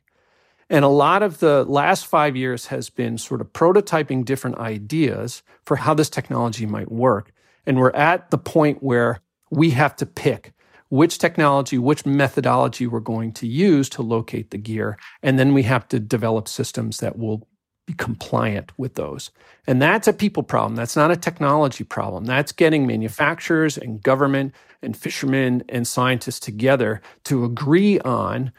And 0.70 0.86
a 0.86 0.88
lot 0.88 1.22
of 1.22 1.40
the 1.40 1.64
last 1.64 2.06
five 2.06 2.34
years 2.34 2.68
has 2.68 2.88
been 2.88 3.18
sort 3.18 3.42
of 3.42 3.52
prototyping 3.52 4.24
different 4.24 4.56
ideas 4.56 5.42
for 5.66 5.76
how 5.76 5.92
this 5.92 6.08
technology 6.08 6.64
might 6.64 6.90
work. 6.90 7.30
And 7.66 7.78
we're 7.78 7.90
at 7.90 8.30
the 8.30 8.38
point 8.38 8.82
where 8.82 9.20
we 9.50 9.68
have 9.72 9.94
to 9.96 10.06
pick 10.06 10.54
which 10.88 11.18
technology, 11.18 11.76
which 11.76 12.06
methodology 12.06 12.86
we're 12.86 13.00
going 13.00 13.32
to 13.32 13.46
use 13.46 13.90
to 13.90 14.02
locate 14.02 14.50
the 14.50 14.58
gear. 14.58 14.98
And 15.22 15.38
then 15.38 15.52
we 15.52 15.64
have 15.64 15.86
to 15.88 16.00
develop 16.00 16.48
systems 16.48 16.98
that 16.98 17.18
will 17.18 17.46
be 17.86 17.94
compliant 17.94 18.72
with 18.78 18.94
those. 18.94 19.30
And 19.66 19.82
that's 19.82 20.08
a 20.08 20.12
people 20.12 20.42
problem. 20.42 20.76
That's 20.76 20.96
not 20.96 21.10
a 21.10 21.16
technology 21.16 21.84
problem. 21.84 22.24
That's 22.24 22.52
getting 22.52 22.86
manufacturers 22.86 23.76
and 23.76 24.02
government 24.02 24.54
and 24.82 24.96
fishermen 24.96 25.64
and 25.68 25.86
scientists 25.86 26.40
together 26.40 27.00
to 27.24 27.44
agree 27.44 27.98
on 28.00 28.52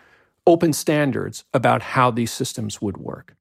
open 0.46 0.74
standards 0.74 1.46
about 1.54 1.82
how 1.82 2.12
these 2.12 2.32
systems 2.32 2.82
would 2.82 2.98
work. 2.98 3.36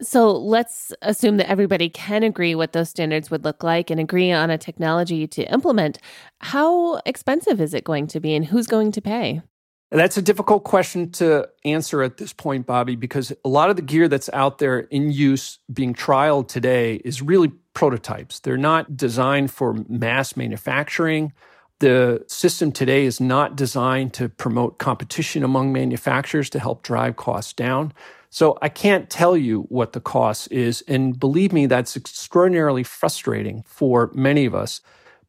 So 0.00 0.30
let's 0.30 0.92
assume 1.02 1.38
that 1.38 1.50
everybody 1.50 1.88
can 1.88 2.22
agree 2.22 2.54
what 2.54 2.72
those 2.72 2.88
standards 2.88 3.30
would 3.30 3.44
look 3.44 3.64
like 3.64 3.90
and 3.90 4.00
agree 4.00 4.30
on 4.30 4.48
a 4.48 4.58
technology 4.58 5.26
to 5.26 5.52
implement. 5.52 5.98
How 6.40 7.00
expensive 7.04 7.60
is 7.60 7.74
it 7.74 7.82
going 7.82 8.06
to 8.08 8.20
be 8.20 8.34
and 8.34 8.44
who's 8.44 8.68
going 8.68 8.92
to 8.92 9.00
pay? 9.00 9.42
That's 9.90 10.18
a 10.18 10.22
difficult 10.22 10.64
question 10.64 11.10
to 11.12 11.48
answer 11.64 12.02
at 12.02 12.18
this 12.18 12.34
point, 12.34 12.66
Bobby, 12.66 12.94
because 12.94 13.32
a 13.42 13.48
lot 13.48 13.70
of 13.70 13.76
the 13.76 13.82
gear 13.82 14.06
that's 14.06 14.28
out 14.34 14.58
there 14.58 14.80
in 14.80 15.10
use 15.10 15.60
being 15.72 15.94
trialed 15.94 16.48
today 16.48 16.96
is 16.96 17.22
really 17.22 17.52
prototypes. 17.72 18.40
They're 18.40 18.58
not 18.58 18.98
designed 18.98 19.50
for 19.50 19.82
mass 19.88 20.36
manufacturing. 20.36 21.32
The 21.78 22.22
system 22.26 22.70
today 22.70 23.06
is 23.06 23.18
not 23.18 23.56
designed 23.56 24.12
to 24.14 24.28
promote 24.28 24.78
competition 24.78 25.42
among 25.42 25.72
manufacturers 25.72 26.50
to 26.50 26.58
help 26.58 26.82
drive 26.82 27.16
costs 27.16 27.54
down. 27.54 27.94
So 28.30 28.58
I 28.60 28.68
can't 28.68 29.08
tell 29.08 29.38
you 29.38 29.62
what 29.70 29.94
the 29.94 30.00
cost 30.00 30.52
is. 30.52 30.82
And 30.86 31.18
believe 31.18 31.52
me, 31.52 31.64
that's 31.64 31.96
extraordinarily 31.96 32.82
frustrating 32.82 33.62
for 33.66 34.10
many 34.12 34.44
of 34.44 34.54
us, 34.54 34.82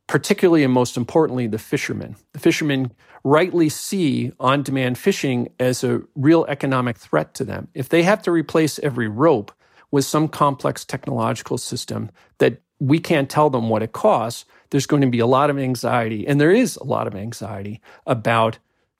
particularly 0.10 0.64
and 0.64 0.74
most 0.74 0.98
importantly, 0.98 1.46
the 1.46 1.60
fishermen. 1.60 2.16
The 2.34 2.40
fishermen 2.40 2.92
rightly 3.24 3.70
see 3.70 4.32
on 4.40 4.64
demand 4.64 4.98
fishing 4.98 5.50
as 5.60 5.84
a 5.84 6.02
real 6.16 6.46
economic 6.50 6.98
threat 6.98 7.36
to 7.36 7.46
them. 7.46 7.68
If 7.76 7.90
they 7.90 8.02
have 8.02 8.24
to 8.24 8.32
replace 8.32 8.80
every 8.80 9.08
rope 9.08 9.52
with 9.92 10.06
some 10.06 10.28
complex 10.28 10.84
technological 10.84 11.60
system 11.60 12.10
that 12.40 12.60
we 12.80 12.98
can't 12.98 13.30
tell 13.30 13.52
them 13.52 13.70
what 13.70 13.84
it 13.84 13.92
costs, 13.92 14.46
there's 14.72 14.88
going 14.88 15.02
to 15.02 15.10
be 15.10 15.20
a 15.20 15.28
lot 15.28 15.52
of 15.52 15.60
anxiety, 15.60 16.28
and 16.28 16.42
there 16.42 16.52
is 16.52 16.76
a 16.78 16.84
lot 16.84 17.06
of 17.06 17.16
anxiety 17.16 17.80
about 18.08 18.58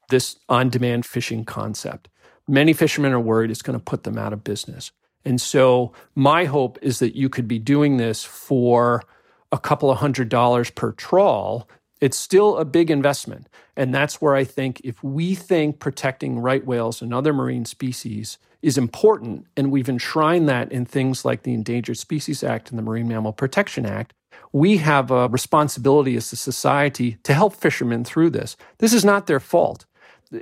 this 0.10 0.38
on 0.48 0.70
demand 0.70 1.08
fishing 1.08 1.44
concept. 1.44 2.08
Many 2.48 2.74
fishermen 2.74 3.14
are 3.14 3.20
worried 3.20 3.50
it's 3.50 3.64
going 3.64 3.78
to 3.78 3.84
put 3.84 4.04
them 4.04 4.18
out 4.20 4.34
of 4.34 4.44
business. 4.44 4.92
And 5.26 5.42
so, 5.42 5.92
my 6.14 6.46
hope 6.46 6.78
is 6.84 7.00
that 7.00 7.16
you 7.16 7.30
could 7.30 7.48
be 7.48 7.60
doing 7.60 7.98
this 7.98 8.24
for 8.24 9.04
a 9.52 9.58
couple 9.58 9.90
of 9.90 9.98
hundred 9.98 10.30
dollars 10.30 10.70
per 10.70 10.92
trawl. 10.92 11.68
It's 12.02 12.18
still 12.18 12.58
a 12.58 12.66
big 12.66 12.90
investment. 12.90 13.48
And 13.76 13.94
that's 13.94 14.22
where 14.22 14.36
I 14.36 14.44
think 14.44 14.82
if 14.84 15.04
we 15.04 15.36
think 15.36 15.80
protecting 15.80 16.40
right 16.40 16.66
whales 16.66 17.02
and 17.02 17.14
other 17.14 17.34
marine 17.34 17.66
species 17.66 18.38
is 18.62 18.78
important, 18.78 19.48
and 19.56 19.72
we've 19.72 19.90
enshrined 19.90 20.50
that 20.50 20.72
in 20.72 20.86
things 20.86 21.24
like 21.24 21.44
the 21.44 21.54
Endangered 21.54 21.98
Species 21.98 22.44
Act 22.44 22.70
and 22.70 22.78
the 22.78 22.84
Marine 22.84 23.08
Mammal 23.08 23.32
Protection 23.32 23.86
Act, 23.86 24.14
we 24.52 24.78
have 24.78 25.12
a 25.12 25.28
responsibility 25.30 26.16
as 26.16 26.32
a 26.34 26.36
society 26.36 27.18
to 27.24 27.34
help 27.34 27.56
fishermen 27.56 28.04
through 28.04 28.32
this. 28.32 28.58
This 28.80 28.94
is 28.94 29.06
not 29.06 29.28
their 29.28 29.40
fault. 29.40 29.86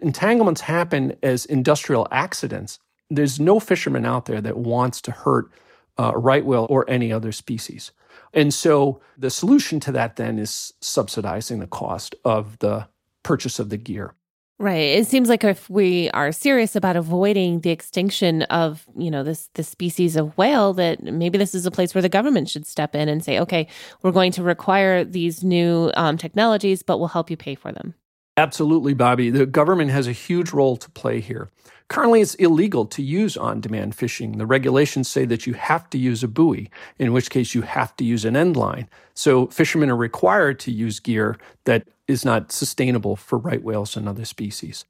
Entanglements 0.02 0.62
happen 0.62 1.16
as 1.22 1.46
industrial 1.46 2.08
accidents. 2.12 2.80
There's 3.10 3.40
no 3.40 3.60
fisherman 3.60 4.06
out 4.06 4.26
there 4.26 4.42
that 4.42 4.58
wants 4.58 5.02
to 5.02 5.12
hurt 5.12 5.52
uh, 5.98 6.12
a 6.16 6.18
right 6.18 6.46
whale 6.46 6.68
or 6.70 6.90
any 6.90 7.12
other 7.12 7.32
species. 7.32 7.92
And 8.34 8.54
so 8.54 9.02
the 9.18 9.30
solution 9.30 9.80
to 9.82 9.92
that 9.94 10.16
then 10.16 10.40
is 10.40 10.74
subsidizing 10.82 11.60
the 11.60 11.68
cost 11.68 12.16
of 12.24 12.60
the 12.60 12.88
purchase 13.24 13.60
of 13.60 13.70
the 13.70 13.78
gear. 13.78 14.14
Right. 14.60 14.98
It 14.98 15.06
seems 15.06 15.30
like 15.30 15.44
if 15.44 15.70
we 15.70 16.10
are 16.12 16.32
serious 16.32 16.76
about 16.76 16.96
avoiding 16.96 17.60
the 17.60 17.70
extinction 17.70 18.42
of, 18.44 18.88
you 18.98 19.12
know, 19.12 19.24
this 19.24 19.50
this 19.54 19.70
species 19.70 20.16
of 20.16 20.36
whale, 20.36 20.74
that 20.74 21.04
maybe 21.04 21.38
this 21.38 21.54
is 21.54 21.68
a 21.68 21.72
place 21.72 21.94
where 21.94 22.02
the 22.02 22.10
government 22.10 22.50
should 22.50 22.66
step 22.66 22.96
in 22.96 23.08
and 23.08 23.24
say, 23.24 23.40
okay, 23.40 23.68
we're 24.02 24.12
going 24.12 24.32
to 24.32 24.42
require 24.42 25.04
these 25.04 25.44
new 25.44 25.92
um, 25.96 26.18
technologies, 26.18 26.82
but 26.82 26.98
we'll 26.98 27.08
help 27.08 27.30
you 27.30 27.38
pay 27.38 27.54
for 27.54 27.72
them. 27.72 27.94
Absolutely, 28.36 28.96
Bobby. 28.96 29.30
The 29.30 29.46
government 29.46 29.92
has 29.92 30.08
a 30.08 30.12
huge 30.12 30.52
role 30.52 30.76
to 30.78 30.90
play 30.90 31.20
here. 31.20 31.50
Currently, 31.90 32.20
it's 32.20 32.36
illegal 32.36 32.86
to 32.88 33.02
use 33.02 33.38
on 33.38 33.62
demand 33.62 33.96
fishing. 33.96 34.38
The 34.38 34.46
regulations 34.46 35.08
say 35.08 35.26
that 35.26 35.48
you 35.48 35.54
have 35.54 35.90
to 35.92 35.98
use 35.98 36.22
a 36.22 36.28
buoy, 36.28 36.70
in 37.00 37.14
which 37.14 37.30
case 37.30 37.56
you 37.56 37.62
have 37.62 37.96
to 37.96 38.04
use 38.04 38.26
an 38.26 38.36
end 38.36 38.58
line. 38.58 38.90
So, 39.14 39.48
fishermen 39.48 39.90
are 39.90 39.96
required 39.96 40.60
to 40.62 40.72
use 40.72 41.00
gear 41.00 41.38
that 41.64 41.88
is 42.08 42.26
not 42.26 42.52
sustainable 42.52 43.16
for 43.16 43.38
right 43.38 43.64
whales 43.64 43.96
and 43.96 44.08
other 44.08 44.26
species. 44.26 44.84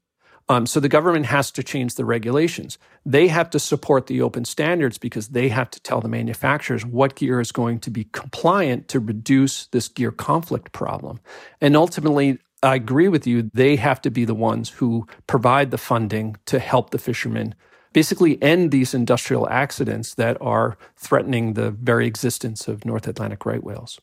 Um, 0.48 0.66
so, 0.66 0.80
the 0.80 0.88
government 0.88 1.26
has 1.26 1.52
to 1.52 1.62
change 1.62 1.94
the 1.94 2.04
regulations. 2.04 2.78
They 3.06 3.28
have 3.28 3.48
to 3.50 3.60
support 3.60 4.08
the 4.08 4.20
open 4.20 4.44
standards 4.44 4.98
because 4.98 5.28
they 5.28 5.50
have 5.50 5.70
to 5.70 5.80
tell 5.80 6.00
the 6.00 6.08
manufacturers 6.08 6.84
what 6.84 7.14
gear 7.14 7.40
is 7.40 7.52
going 7.52 7.78
to 7.80 7.90
be 7.90 8.08
compliant 8.12 8.88
to 8.88 8.98
reduce 8.98 9.66
this 9.66 9.86
gear 9.86 10.10
conflict 10.10 10.72
problem. 10.72 11.20
And 11.60 11.76
ultimately, 11.76 12.38
I 12.62 12.74
agree 12.74 13.08
with 13.08 13.26
you. 13.26 13.50
They 13.54 13.76
have 13.76 14.00
to 14.02 14.10
be 14.10 14.24
the 14.24 14.34
ones 14.34 14.68
who 14.70 15.06
provide 15.26 15.70
the 15.70 15.78
funding 15.78 16.36
to 16.46 16.58
help 16.58 16.90
the 16.90 16.98
fishermen 16.98 17.54
basically 17.92 18.40
end 18.42 18.70
these 18.70 18.94
industrial 18.94 19.48
accidents 19.48 20.14
that 20.14 20.36
are 20.40 20.76
threatening 20.96 21.54
the 21.54 21.70
very 21.70 22.06
existence 22.06 22.68
of 22.68 22.84
North 22.84 23.08
Atlantic 23.08 23.46
right 23.46 23.62
whales. 23.62 23.98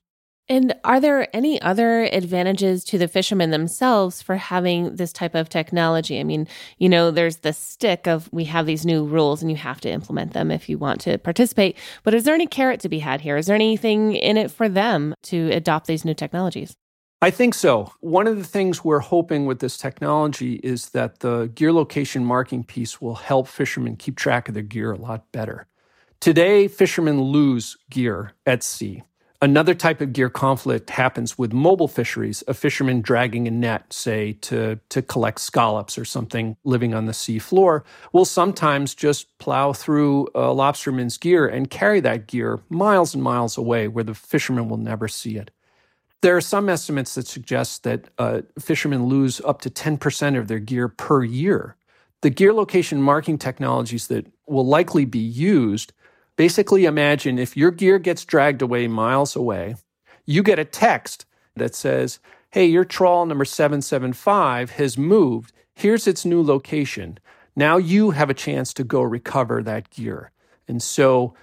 And 0.47 0.75
are 0.83 0.99
there 0.99 1.27
any 1.35 1.59
other 1.61 2.03
advantages 2.03 2.83
to 2.85 2.99
the 2.99 3.07
fishermen 3.07 3.49
themselves 3.49 4.21
for 4.21 4.35
having 4.35 4.95
this 4.95 5.11
type 5.11 5.33
of 5.33 5.49
technology? 5.49 6.19
I 6.19 6.23
mean, 6.23 6.47
you 6.77 6.87
know, 6.87 7.09
there's 7.09 7.37
the 7.37 7.51
stick 7.51 8.05
of 8.05 8.29
we 8.31 8.43
have 8.45 8.67
these 8.67 8.85
new 8.85 9.03
rules 9.03 9.41
and 9.41 9.49
you 9.49 9.57
have 9.57 9.81
to 9.81 9.89
implement 9.89 10.33
them 10.33 10.51
if 10.51 10.69
you 10.69 10.77
want 10.77 11.01
to 11.01 11.17
participate. 11.17 11.77
But 12.03 12.13
is 12.13 12.25
there 12.25 12.35
any 12.35 12.45
carrot 12.45 12.79
to 12.81 12.89
be 12.89 12.99
had 12.99 13.21
here? 13.21 13.37
Is 13.37 13.47
there 13.47 13.55
anything 13.55 14.15
in 14.15 14.37
it 14.37 14.51
for 14.51 14.69
them 14.69 15.15
to 15.23 15.49
adopt 15.51 15.87
these 15.87 16.05
new 16.05 16.13
technologies? 16.13 16.75
I 17.25 17.31
think 17.31 17.55
so. 17.55 17.91
One 18.01 18.27
of 18.27 18.37
the 18.37 18.43
things 18.43 18.85
we're 18.85 18.99
hoping 18.99 19.47
with 19.47 19.57
this 19.57 19.79
technology 19.79 20.57
is 20.57 20.89
that 20.89 21.21
the 21.21 21.47
gear 21.55 21.73
location 21.73 22.23
marking 22.23 22.63
piece 22.63 23.01
will 23.01 23.15
help 23.15 23.47
fishermen 23.47 23.95
keep 23.95 24.15
track 24.15 24.47
of 24.47 24.53
their 24.53 24.61
gear 24.61 24.91
a 24.91 24.95
lot 24.95 25.31
better. 25.31 25.65
Today, 26.19 26.67
fishermen 26.67 27.19
lose 27.19 27.77
gear 27.89 28.33
at 28.45 28.61
sea. 28.61 29.01
Another 29.41 29.73
type 29.73 30.01
of 30.01 30.13
gear 30.13 30.29
conflict 30.29 30.91
happens 30.91 31.35
with 31.35 31.51
mobile 31.51 31.87
fisheries, 31.87 32.43
a 32.47 32.53
fisherman 32.53 33.01
dragging 33.01 33.47
a 33.47 33.51
net, 33.51 33.91
say, 33.91 34.33
to, 34.41 34.79
to 34.89 35.01
collect 35.01 35.41
scallops 35.41 35.97
or 35.97 36.05
something 36.05 36.55
living 36.63 36.93
on 36.93 37.05
the 37.05 37.13
sea 37.13 37.39
floor, 37.39 37.83
will 38.13 38.25
sometimes 38.25 38.93
just 38.93 39.35
plow 39.39 39.73
through 39.73 40.27
a 40.35 40.53
lobsterman's 40.53 41.17
gear 41.17 41.47
and 41.47 41.71
carry 41.71 42.01
that 42.01 42.27
gear 42.27 42.59
miles 42.69 43.15
and 43.15 43.23
miles 43.23 43.57
away 43.57 43.87
where 43.87 44.03
the 44.03 44.13
fisherman 44.13 44.69
will 44.69 44.77
never 44.77 45.07
see 45.07 45.37
it. 45.37 45.49
There 46.21 46.35
are 46.35 46.41
some 46.41 46.69
estimates 46.69 47.15
that 47.15 47.27
suggest 47.27 47.83
that 47.83 48.09
uh, 48.17 48.41
fishermen 48.59 49.05
lose 49.05 49.41
up 49.41 49.61
to 49.61 49.69
10% 49.69 50.37
of 50.37 50.47
their 50.47 50.59
gear 50.59 50.87
per 50.87 51.23
year. 51.23 51.75
The 52.21 52.29
gear 52.29 52.53
location 52.53 53.01
marking 53.01 53.37
technologies 53.37 54.07
that 54.07 54.25
will 54.47 54.65
likely 54.65 55.05
be 55.05 55.19
used 55.19 55.93
basically 56.35 56.85
imagine 56.85 57.39
if 57.39 57.55
your 57.55 57.71
gear 57.71 57.99
gets 57.99 58.25
dragged 58.25 58.61
away 58.61 58.87
miles 58.87 59.35
away, 59.35 59.75
you 60.25 60.43
get 60.43 60.59
a 60.59 60.65
text 60.65 61.25
that 61.55 61.75
says, 61.75 62.19
Hey, 62.49 62.65
your 62.65 62.85
trawl 62.85 63.25
number 63.25 63.45
775 63.45 64.71
has 64.71 64.97
moved. 64.97 65.51
Here's 65.73 66.07
its 66.07 66.25
new 66.25 66.41
location. 66.41 67.19
Now 67.55 67.77
you 67.77 68.11
have 68.11 68.29
a 68.29 68.33
chance 68.33 68.73
to 68.73 68.83
go 68.83 69.01
recover 69.01 69.61
that 69.63 69.89
gear. 69.89 70.31
And 70.67 70.81
so 70.81 71.33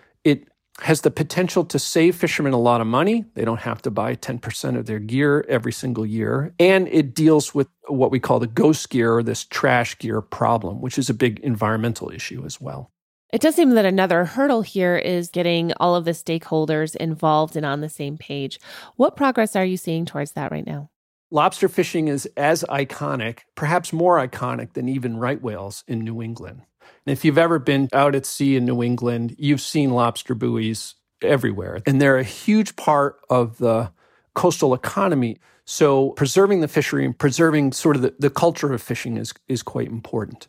has 0.81 1.03
the 1.03 1.11
potential 1.11 1.65
to 1.67 1.79
save 1.79 2.17
fishermen 2.17 2.53
a 2.53 2.59
lot 2.59 2.81
of 2.81 2.87
money. 2.87 3.25
They 3.35 3.45
don't 3.45 3.61
have 3.61 3.83
to 3.83 3.91
buy 3.91 4.17
10% 4.17 4.79
of 4.79 4.87
their 4.87 4.99
gear 4.99 5.45
every 5.49 5.73
single 5.73 6.07
year. 6.07 6.55
And 6.59 6.89
it 6.89 7.15
deals 7.15 7.55
with 7.55 7.69
what 7.89 8.11
we 8.11 8.19
call 8.19 8.39
the 8.39 8.47
ghost 8.47 8.89
gear 8.91 9.15
or 9.15 9.23
this 9.23 9.45
trash 9.45 9.99
gear 9.99 10.21
problem, 10.23 10.81
which 10.81 10.99
is 10.99 11.11
a 11.11 11.15
big 11.15 11.41
environmental 11.41 12.11
issue 12.11 12.45
as 12.45 12.61
well. 12.61 12.91
It 13.33 13.41
does 13.41 13.55
seem 13.55 13.71
that 13.71 13.87
another 13.87 14.25
hurdle 14.27 14.63
here 14.63 14.97
is 14.97 15.31
getting 15.31 15.73
all 15.81 15.95
of 15.95 16.05
the 16.05 16.11
stakeholders 16.11 16.95
involved 16.97 17.57
and 17.57 17.65
on 17.65 17.81
the 17.81 17.89
same 17.89 18.19
page. 18.19 18.59
What 18.97 19.17
progress 19.17 19.57
are 19.57 19.65
you 19.65 19.79
seeing 19.79 20.05
towards 20.05 20.33
that 20.33 20.53
right 20.53 20.67
now? 20.67 20.91
Lobster 21.31 21.71
fishing 21.71 22.09
is 22.09 22.27
as 22.37 22.63
iconic, 22.65 23.39
perhaps 23.55 23.91
more 23.91 24.19
iconic 24.19 24.75
than 24.75 24.87
even 24.87 25.17
right 25.17 25.41
whales 25.41 25.83
in 25.89 26.01
New 26.01 26.21
England. 26.21 26.61
And 27.07 27.13
if 27.13 27.25
you've 27.25 27.39
ever 27.39 27.59
been 27.59 27.89
out 27.93 28.15
at 28.15 28.27
sea 28.27 28.57
in 28.57 28.65
New 28.65 28.83
England, 28.83 29.35
you've 29.39 29.61
seen 29.61 29.91
lobster 29.91 30.35
buoys 30.35 30.95
everywhere. 31.23 31.81
And 31.87 32.01
they're 32.01 32.19
a 32.19 32.25
huge 32.25 32.77
part 32.77 33.21
of 33.31 33.59
the 33.59 33.93
coastal 34.35 34.75
economy. 34.75 35.39
So 35.65 36.11
preserving 36.11 36.61
the 36.61 36.69
fishery 36.69 37.05
and 37.05 37.17
preserving 37.17 37.73
sort 37.73 37.97
of 37.97 38.03
the, 38.03 38.15
the 38.19 38.31
culture 38.31 38.73
of 38.73 38.83
fishing 38.83 39.17
is, 39.17 39.33
is 39.49 39.63
quite 39.63 39.89
important. 39.89 40.49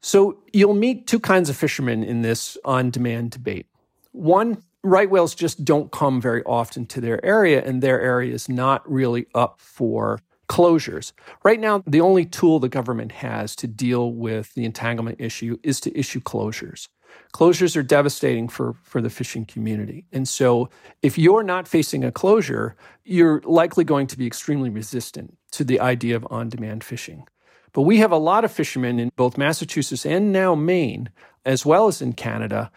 So 0.00 0.42
you'll 0.52 0.74
meet 0.74 1.06
two 1.06 1.20
kinds 1.20 1.48
of 1.48 1.56
fishermen 1.56 2.02
in 2.02 2.22
this 2.22 2.58
on 2.64 2.90
demand 2.90 3.30
debate. 3.30 3.66
One, 4.10 4.62
right 4.82 5.08
whales 5.08 5.34
just 5.34 5.64
don't 5.64 5.92
come 5.92 6.20
very 6.20 6.42
often 6.42 6.86
to 6.86 7.00
their 7.00 7.24
area, 7.24 7.62
and 7.64 7.80
their 7.80 8.00
area 8.00 8.34
is 8.34 8.48
not 8.48 8.90
really 8.90 9.26
up 9.34 9.60
for 9.60 10.20
closures. 10.52 11.12
Right 11.42 11.58
now, 11.58 11.82
the 11.86 12.02
only 12.02 12.26
tool 12.26 12.60
the 12.60 12.68
government 12.68 13.10
has 13.12 13.56
to 13.56 13.66
deal 13.66 14.12
with 14.12 14.52
the 14.52 14.66
entanglement 14.66 15.18
issue 15.18 15.56
is 15.62 15.80
to 15.80 15.98
issue 15.98 16.20
closures. 16.20 16.88
Closures 17.32 17.74
are 17.74 17.82
devastating 17.82 18.48
for, 18.48 18.74
for 18.82 19.00
the 19.00 19.08
fishing 19.08 19.46
community. 19.46 20.04
And 20.12 20.28
so, 20.28 20.68
if 21.00 21.16
you're 21.16 21.42
not 21.42 21.66
facing 21.66 22.04
a 22.04 22.12
closure, 22.12 22.76
you're 23.02 23.40
likely 23.46 23.82
going 23.82 24.06
to 24.08 24.18
be 24.18 24.26
extremely 24.26 24.68
resistant 24.68 25.38
to 25.52 25.64
the 25.64 25.80
idea 25.80 26.16
of 26.16 26.26
on 26.30 26.50
demand 26.50 26.84
fishing. 26.84 27.26
But 27.72 27.82
we 27.82 27.96
have 27.98 28.12
a 28.12 28.18
lot 28.18 28.44
of 28.44 28.52
fishermen 28.52 28.98
in 28.98 29.10
both 29.16 29.38
Massachusetts 29.38 30.04
and 30.04 30.32
now 30.32 30.54
Maine, 30.54 31.08
as 31.46 31.64
well 31.64 31.88
as 31.88 32.02
in 32.02 32.12
Canada, 32.12 32.70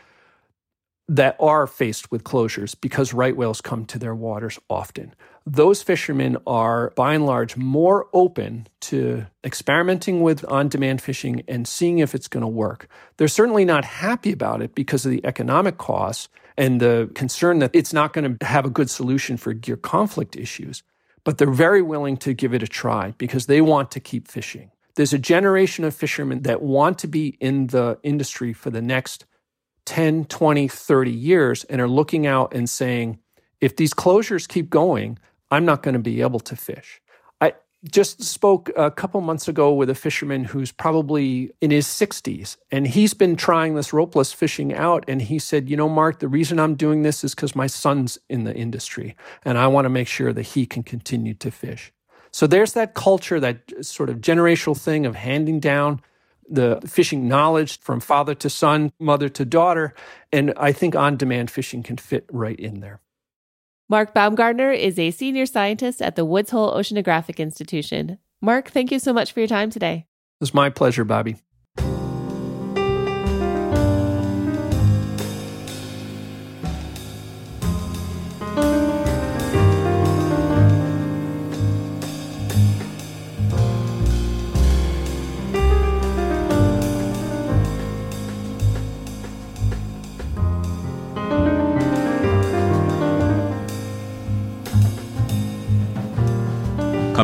that 1.10 1.36
are 1.42 1.68
faced 1.68 2.10
with 2.10 2.24
closures 2.24 2.74
because 2.80 3.14
right 3.14 3.36
whales 3.36 3.60
come 3.60 3.86
to 3.86 4.00
their 4.00 4.16
waters 4.16 4.58
often. 4.70 5.14
Those 5.48 5.84
fishermen 5.84 6.38
are, 6.48 6.92
by 6.96 7.14
and 7.14 7.26
large, 7.26 7.56
more 7.56 8.08
open 8.14 8.68
to 8.82 9.28
experimenting 9.44 10.22
with 10.22 10.44
on 10.52 10.70
demand 10.70 11.02
fishing 11.02 11.44
and 11.48 11.68
seeing 11.68 12.00
if 12.00 12.16
it's 12.16 12.28
going 12.28 12.42
to 12.42 12.48
work. 12.48 12.88
They're 13.18 13.28
certainly 13.28 13.64
not 13.64 13.86
happy 13.86 14.32
about 14.32 14.64
it 14.64 14.74
because 14.74 15.06
of 15.06 15.12
the 15.12 15.24
economic 15.24 15.78
costs 15.78 16.30
and 16.58 16.82
the 16.82 17.12
concern 17.14 17.60
that 17.60 17.72
it's 17.74 17.94
not 17.94 18.12
going 18.12 18.38
to 18.38 18.46
have 18.46 18.66
a 18.66 18.72
good 18.72 18.90
solution 18.90 19.38
for 19.38 19.54
gear 19.54 19.78
conflict 19.78 20.36
issues. 20.36 20.82
But 21.24 21.38
they're 21.38 21.52
very 21.52 21.82
willing 21.82 22.18
to 22.18 22.34
give 22.34 22.54
it 22.54 22.64
a 22.64 22.68
try 22.68 23.14
because 23.18 23.46
they 23.46 23.62
want 23.62 23.92
to 23.92 24.00
keep 24.00 24.28
fishing. 24.28 24.72
There's 24.96 25.14
a 25.14 25.20
generation 25.20 25.84
of 25.84 25.94
fishermen 25.94 26.44
that 26.44 26.62
want 26.62 26.98
to 27.00 27.08
be 27.08 27.38
in 27.40 27.68
the 27.68 28.00
industry 28.02 28.54
for 28.54 28.72
the 28.72 28.82
next 28.82 29.26
10, 29.86 30.26
20, 30.26 30.68
30 30.68 31.12
years 31.12 31.64
and 31.66 31.82
are 31.82 31.88
looking 31.88 32.26
out 32.26 32.54
and 32.56 32.70
saying, 32.70 33.20
if 33.62 33.76
these 33.76 33.94
closures 33.94 34.48
keep 34.48 34.70
going, 34.70 35.18
I'm 35.52 35.66
not 35.66 35.84
going 35.84 35.94
to 35.94 36.00
be 36.00 36.22
able 36.22 36.40
to 36.42 36.56
fish. 36.56 37.02
I, 37.40 37.54
just 37.92 38.24
spoke 38.24 38.72
a 38.76 38.90
couple 38.90 39.22
months 39.22 39.48
ago 39.48 39.72
with 39.72 39.90
a 39.90 39.96
fisherman 39.96 40.44
who's 40.44 40.72
probably 40.72 41.52
in 41.62 41.72
his 41.72 41.86
60s 41.86 42.58
and 42.72 42.88
he's 42.88 43.14
been 43.14 43.36
trying 43.36 43.76
this 43.76 43.92
ropeless 43.92 44.34
fishing 44.34 44.74
out 44.74 45.06
and 45.08 45.22
he 45.22 45.38
said 45.38 45.70
you 45.70 45.78
know 45.78 45.88
mark 45.88 46.20
the 46.20 46.28
reason 46.28 46.60
i'm 46.60 46.76
doing 46.76 47.04
this 47.04 47.24
is 47.24 47.36
because 47.36 47.56
my 47.56 47.68
son's 47.68 48.18
in 48.30 48.44
the 48.44 48.56
industry 48.56 49.16
and 49.44 49.58
i 49.58 49.68
want 49.68 49.86
to 49.86 49.90
make 49.90 50.08
sure 50.08 50.34
that 50.34 50.44
he 50.44 50.66
can 50.66 50.82
continue 50.82 51.34
to 51.34 51.52
fish 51.52 51.92
so 52.32 52.48
there's 52.48 52.74
that 52.74 52.96
culture 52.96 53.40
that 53.40 53.72
sort 53.86 54.10
of 54.10 54.18
generational 54.18 54.78
thing 54.78 55.06
of 55.06 55.16
handing 55.16 55.60
down 55.60 56.02
the 56.50 56.80
fishing 56.88 57.28
knowledge 57.28 57.80
from 57.82 58.00
father 58.00 58.34
to 58.34 58.50
son 58.50 58.92
mother 59.00 59.30
to 59.30 59.46
daughter 59.46 59.94
and 60.32 60.54
i 60.58 60.72
think 60.72 60.96
on 60.96 61.18
demand 61.18 61.52
fishing 61.52 61.84
can 61.84 61.98
fit 61.98 62.26
right 62.32 62.60
in 62.60 62.80
there 62.80 63.00
Mark 63.88 64.16
Baumgartner 64.16 64.72
is 64.72 64.98
a 64.98 65.12
senior 65.12 65.46
scientist 65.46 66.02
at 66.02 66.16
the 66.16 66.26
Woods 66.26 66.50
Hole 66.50 66.74
Oceanographic 66.74 67.38
Institution. 67.38 68.18
Mark, 68.42 68.72
thank 68.72 68.92
you 68.92 68.98
so 68.98 69.14
much 69.14 69.32
for 69.32 69.42
your 69.42 69.48
time 69.48 69.70
today. 69.70 70.08
It's 70.42 70.56
my 70.56 70.72
pleasure, 70.72 71.06
Bobby. 71.06 71.36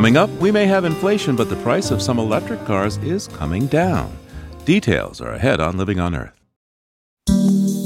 Coming 0.02 0.16
up, 0.16 0.30
we 0.40 0.50
may 0.50 0.66
have 0.66 0.84
inflation, 0.84 1.36
but 1.36 1.48
the 1.48 1.54
price 1.62 1.92
of 1.92 2.02
some 2.02 2.18
electric 2.18 2.64
cars 2.64 2.96
is 2.96 3.28
coming 3.28 3.68
down. 3.68 4.12
Details 4.64 5.20
are 5.20 5.34
ahead 5.34 5.60
on 5.60 5.78
Living 5.78 6.00
on 6.00 6.16
Earth. 6.16 6.34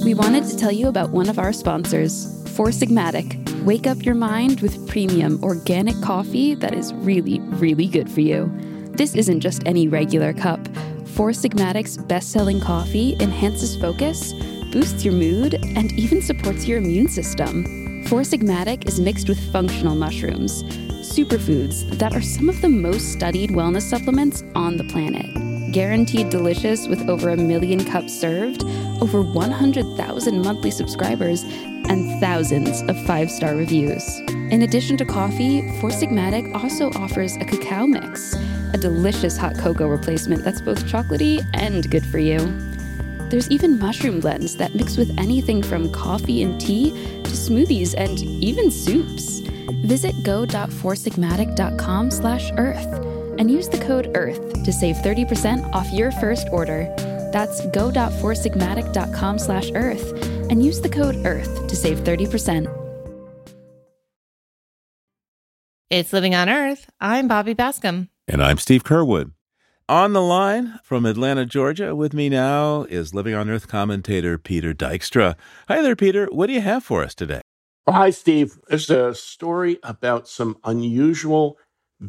We 0.02 0.14
wanted 0.14 0.44
to 0.44 0.56
tell 0.56 0.72
you 0.72 0.88
about 0.88 1.10
one 1.10 1.28
of 1.28 1.38
our 1.38 1.52
sponsors, 1.52 2.24
Four 2.56 2.68
Sigmatic. 2.68 3.36
Wake 3.64 3.86
up 3.86 4.02
your 4.02 4.14
mind 4.14 4.62
with 4.62 4.88
premium 4.88 5.44
organic 5.44 6.00
coffee 6.00 6.54
that 6.54 6.72
is 6.72 6.94
really, 6.94 7.38
really 7.40 7.86
good 7.86 8.10
for 8.10 8.22
you. 8.22 8.50
This 8.94 9.14
isn't 9.14 9.40
just 9.40 9.62
any 9.66 9.86
regular 9.86 10.32
cup. 10.32 10.66
Four 11.08 11.32
Sigmatic's 11.32 11.98
best 11.98 12.32
selling 12.32 12.60
coffee 12.60 13.14
enhances 13.20 13.76
focus, 13.76 14.32
boosts 14.72 15.04
your 15.04 15.12
mood, 15.12 15.52
and 15.76 15.92
even 15.92 16.22
supports 16.22 16.66
your 16.66 16.78
immune 16.78 17.08
system. 17.08 18.06
Four 18.06 18.22
Sigmatic 18.22 18.88
is 18.88 18.98
mixed 18.98 19.28
with 19.28 19.52
functional 19.52 19.96
mushrooms 19.96 20.64
superfoods 21.06 21.98
that 21.98 22.14
are 22.14 22.22
some 22.22 22.48
of 22.48 22.60
the 22.60 22.68
most 22.68 23.12
studied 23.12 23.50
wellness 23.50 23.82
supplements 23.82 24.42
on 24.54 24.76
the 24.76 24.84
planet. 24.84 25.26
Guaranteed 25.72 26.30
delicious 26.30 26.88
with 26.88 27.08
over 27.08 27.30
a 27.30 27.36
million 27.36 27.84
cups 27.84 28.18
served, 28.18 28.64
over 29.00 29.22
100,000 29.22 30.42
monthly 30.42 30.70
subscribers, 30.70 31.42
and 31.88 32.20
thousands 32.20 32.82
of 32.82 33.06
five 33.06 33.30
star 33.30 33.54
reviews. 33.54 34.18
In 34.50 34.62
addition 34.62 34.96
to 34.98 35.04
coffee, 35.04 35.62
Four 35.80 35.90
Sigmatic 35.90 36.54
also 36.54 36.90
offers 36.92 37.36
a 37.36 37.44
cacao 37.44 37.86
mix, 37.86 38.34
a 38.74 38.78
delicious 38.78 39.36
hot 39.36 39.56
cocoa 39.58 39.86
replacement 39.86 40.44
that's 40.44 40.60
both 40.60 40.84
chocolatey 40.84 41.44
and 41.54 41.90
good 41.90 42.04
for 42.04 42.18
you. 42.18 42.38
There's 43.30 43.50
even 43.50 43.78
mushroom 43.78 44.20
blends 44.20 44.56
that 44.56 44.74
mix 44.74 44.96
with 44.96 45.18
anything 45.18 45.62
from 45.62 45.90
coffee 45.90 46.42
and 46.42 46.60
tea 46.60 46.90
to 46.90 47.30
smoothies 47.30 47.94
and 47.96 48.18
even 48.20 48.70
soups. 48.70 49.40
Visit 49.84 50.14
go.foursigmatic.com 50.22 52.10
slash 52.10 52.52
earth 52.56 52.86
and 53.38 53.50
use 53.50 53.68
the 53.68 53.78
code 53.78 54.16
EARTH 54.16 54.62
to 54.64 54.72
save 54.72 54.96
30% 54.96 55.72
off 55.74 55.92
your 55.92 56.12
first 56.12 56.48
order. 56.52 56.84
That's 57.32 57.66
go.foursigmatic.com 57.66 59.38
slash 59.38 59.70
earth 59.74 60.12
and 60.50 60.64
use 60.64 60.80
the 60.80 60.88
code 60.88 61.16
EARTH 61.16 61.66
to 61.66 61.76
save 61.76 61.98
30%. 61.98 62.72
It's 65.90 66.12
Living 66.12 66.34
on 66.34 66.48
Earth. 66.48 66.90
I'm 67.00 67.28
Bobby 67.28 67.54
Bascom. 67.54 68.08
And 68.26 68.42
I'm 68.42 68.58
Steve 68.58 68.82
Curwood. 68.82 69.30
On 69.88 70.14
the 70.14 70.22
line 70.22 70.80
from 70.82 71.06
Atlanta, 71.06 71.46
Georgia, 71.46 71.94
with 71.94 72.12
me 72.12 72.28
now 72.28 72.82
is 72.88 73.14
Living 73.14 73.34
on 73.34 73.48
Earth 73.48 73.68
commentator 73.68 74.36
Peter 74.36 74.74
Dykstra. 74.74 75.36
Hi 75.68 75.80
there, 75.80 75.94
Peter. 75.94 76.26
What 76.32 76.48
do 76.48 76.54
you 76.54 76.60
have 76.60 76.82
for 76.82 77.04
us 77.04 77.14
today? 77.14 77.40
Well, 77.86 77.94
hi, 77.94 78.10
Steve. 78.10 78.58
There's 78.66 78.90
a 78.90 79.14
story 79.14 79.78
about 79.84 80.26
some 80.26 80.58
unusual 80.64 81.56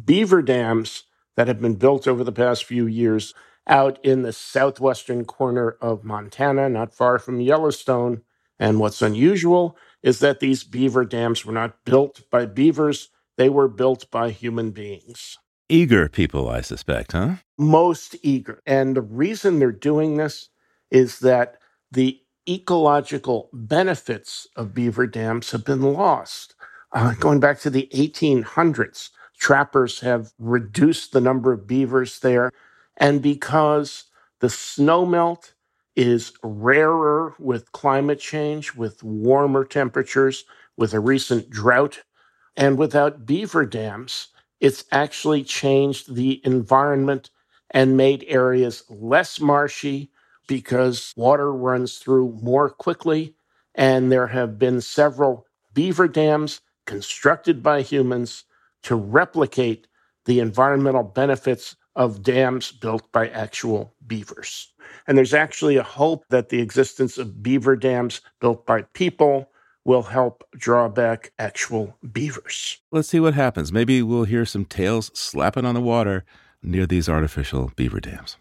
beaver 0.05 0.41
dams 0.41 1.03
that 1.35 1.47
have 1.47 1.61
been 1.61 1.75
built 1.75 2.07
over 2.07 2.23
the 2.23 2.31
past 2.31 2.63
few 2.63 2.87
years 2.87 3.35
out 3.67 4.03
in 4.03 4.23
the 4.23 4.33
southwestern 4.33 5.23
corner 5.25 5.77
of 5.79 6.03
Montana, 6.03 6.69
not 6.69 6.95
far 6.95 7.19
from 7.19 7.39
Yellowstone. 7.39 8.23
And 8.57 8.79
what's 8.79 9.03
unusual 9.03 9.77
is 10.01 10.17
that 10.17 10.39
these 10.39 10.63
beaver 10.63 11.05
dams 11.05 11.45
were 11.45 11.53
not 11.53 11.85
built 11.85 12.23
by 12.31 12.47
beavers, 12.47 13.09
they 13.37 13.49
were 13.49 13.67
built 13.67 14.09
by 14.09 14.31
human 14.31 14.71
beings. 14.71 15.37
Eager 15.69 16.07
people, 16.07 16.47
I 16.47 16.61
suspect, 16.61 17.11
huh? 17.11 17.35
Most 17.57 18.15
eager. 18.23 18.61
And 18.65 18.95
the 18.95 19.01
reason 19.01 19.59
they're 19.59 19.71
doing 19.71 20.17
this 20.17 20.49
is 20.91 21.19
that 21.19 21.57
the 21.91 22.21
ecological 22.47 23.49
benefits 23.51 24.47
of 24.55 24.73
beaver 24.73 25.07
dams 25.07 25.51
have 25.51 25.65
been 25.65 25.81
lost. 25.81 26.55
Uh, 26.93 27.13
going 27.19 27.41
back 27.41 27.59
to 27.59 27.69
the 27.69 27.89
1800s, 27.93 29.09
trappers 29.37 29.99
have 29.99 30.31
reduced 30.39 31.11
the 31.11 31.21
number 31.21 31.51
of 31.51 31.67
beavers 31.67 32.19
there. 32.19 32.51
And 32.95 33.21
because 33.21 34.05
the 34.39 34.47
snowmelt 34.47 35.51
is 35.97 36.31
rarer 36.43 37.35
with 37.39 37.71
climate 37.73 38.19
change, 38.19 38.73
with 38.75 39.03
warmer 39.03 39.65
temperatures, 39.65 40.45
with 40.77 40.93
a 40.93 40.99
recent 40.99 41.49
drought, 41.49 42.03
and 42.55 42.77
without 42.77 43.25
beaver 43.25 43.65
dams, 43.65 44.29
it's 44.59 44.85
actually 44.91 45.43
changed 45.43 46.15
the 46.15 46.41
environment 46.45 47.29
and 47.71 47.97
made 47.97 48.25
areas 48.27 48.83
less 48.89 49.39
marshy, 49.39 50.11
because 50.47 51.13
water 51.17 51.53
runs 51.53 51.97
through 51.97 52.37
more 52.41 52.69
quickly. 52.69 53.35
And 53.75 54.11
there 54.11 54.27
have 54.27 54.57
been 54.57 54.81
several 54.81 55.45
beaver 55.73 56.07
dams 56.07 56.61
constructed 56.85 57.61
by 57.61 57.81
humans 57.81 58.45
to 58.83 58.95
replicate 58.95 59.87
the 60.25 60.39
environmental 60.39 61.03
benefits 61.03 61.75
of 61.95 62.23
dams 62.23 62.71
built 62.71 63.11
by 63.11 63.27
actual 63.29 63.93
beavers. 64.05 64.71
And 65.05 65.17
there's 65.17 65.33
actually 65.33 65.75
a 65.75 65.83
hope 65.83 66.23
that 66.29 66.49
the 66.49 66.61
existence 66.61 67.17
of 67.17 67.43
beaver 67.43 67.75
dams 67.75 68.21
built 68.39 68.65
by 68.65 68.83
people 68.93 69.49
will 69.87 70.03
help 70.03 70.43
draw 70.51 70.89
back 70.89 71.31
actual 71.39 71.97
beavers. 72.11 72.81
Let's 72.91 73.07
see 73.07 73.21
what 73.21 73.33
happens. 73.33 73.71
Maybe 73.71 74.03
we'll 74.03 74.25
hear 74.25 74.45
some 74.45 74.65
tails 74.65 75.09
slapping 75.13 75.65
on 75.65 75.75
the 75.75 75.81
water 75.81 76.25
near 76.61 76.85
these 76.85 77.07
artificial 77.07 77.71
beaver 77.77 78.01
dams. 78.01 78.35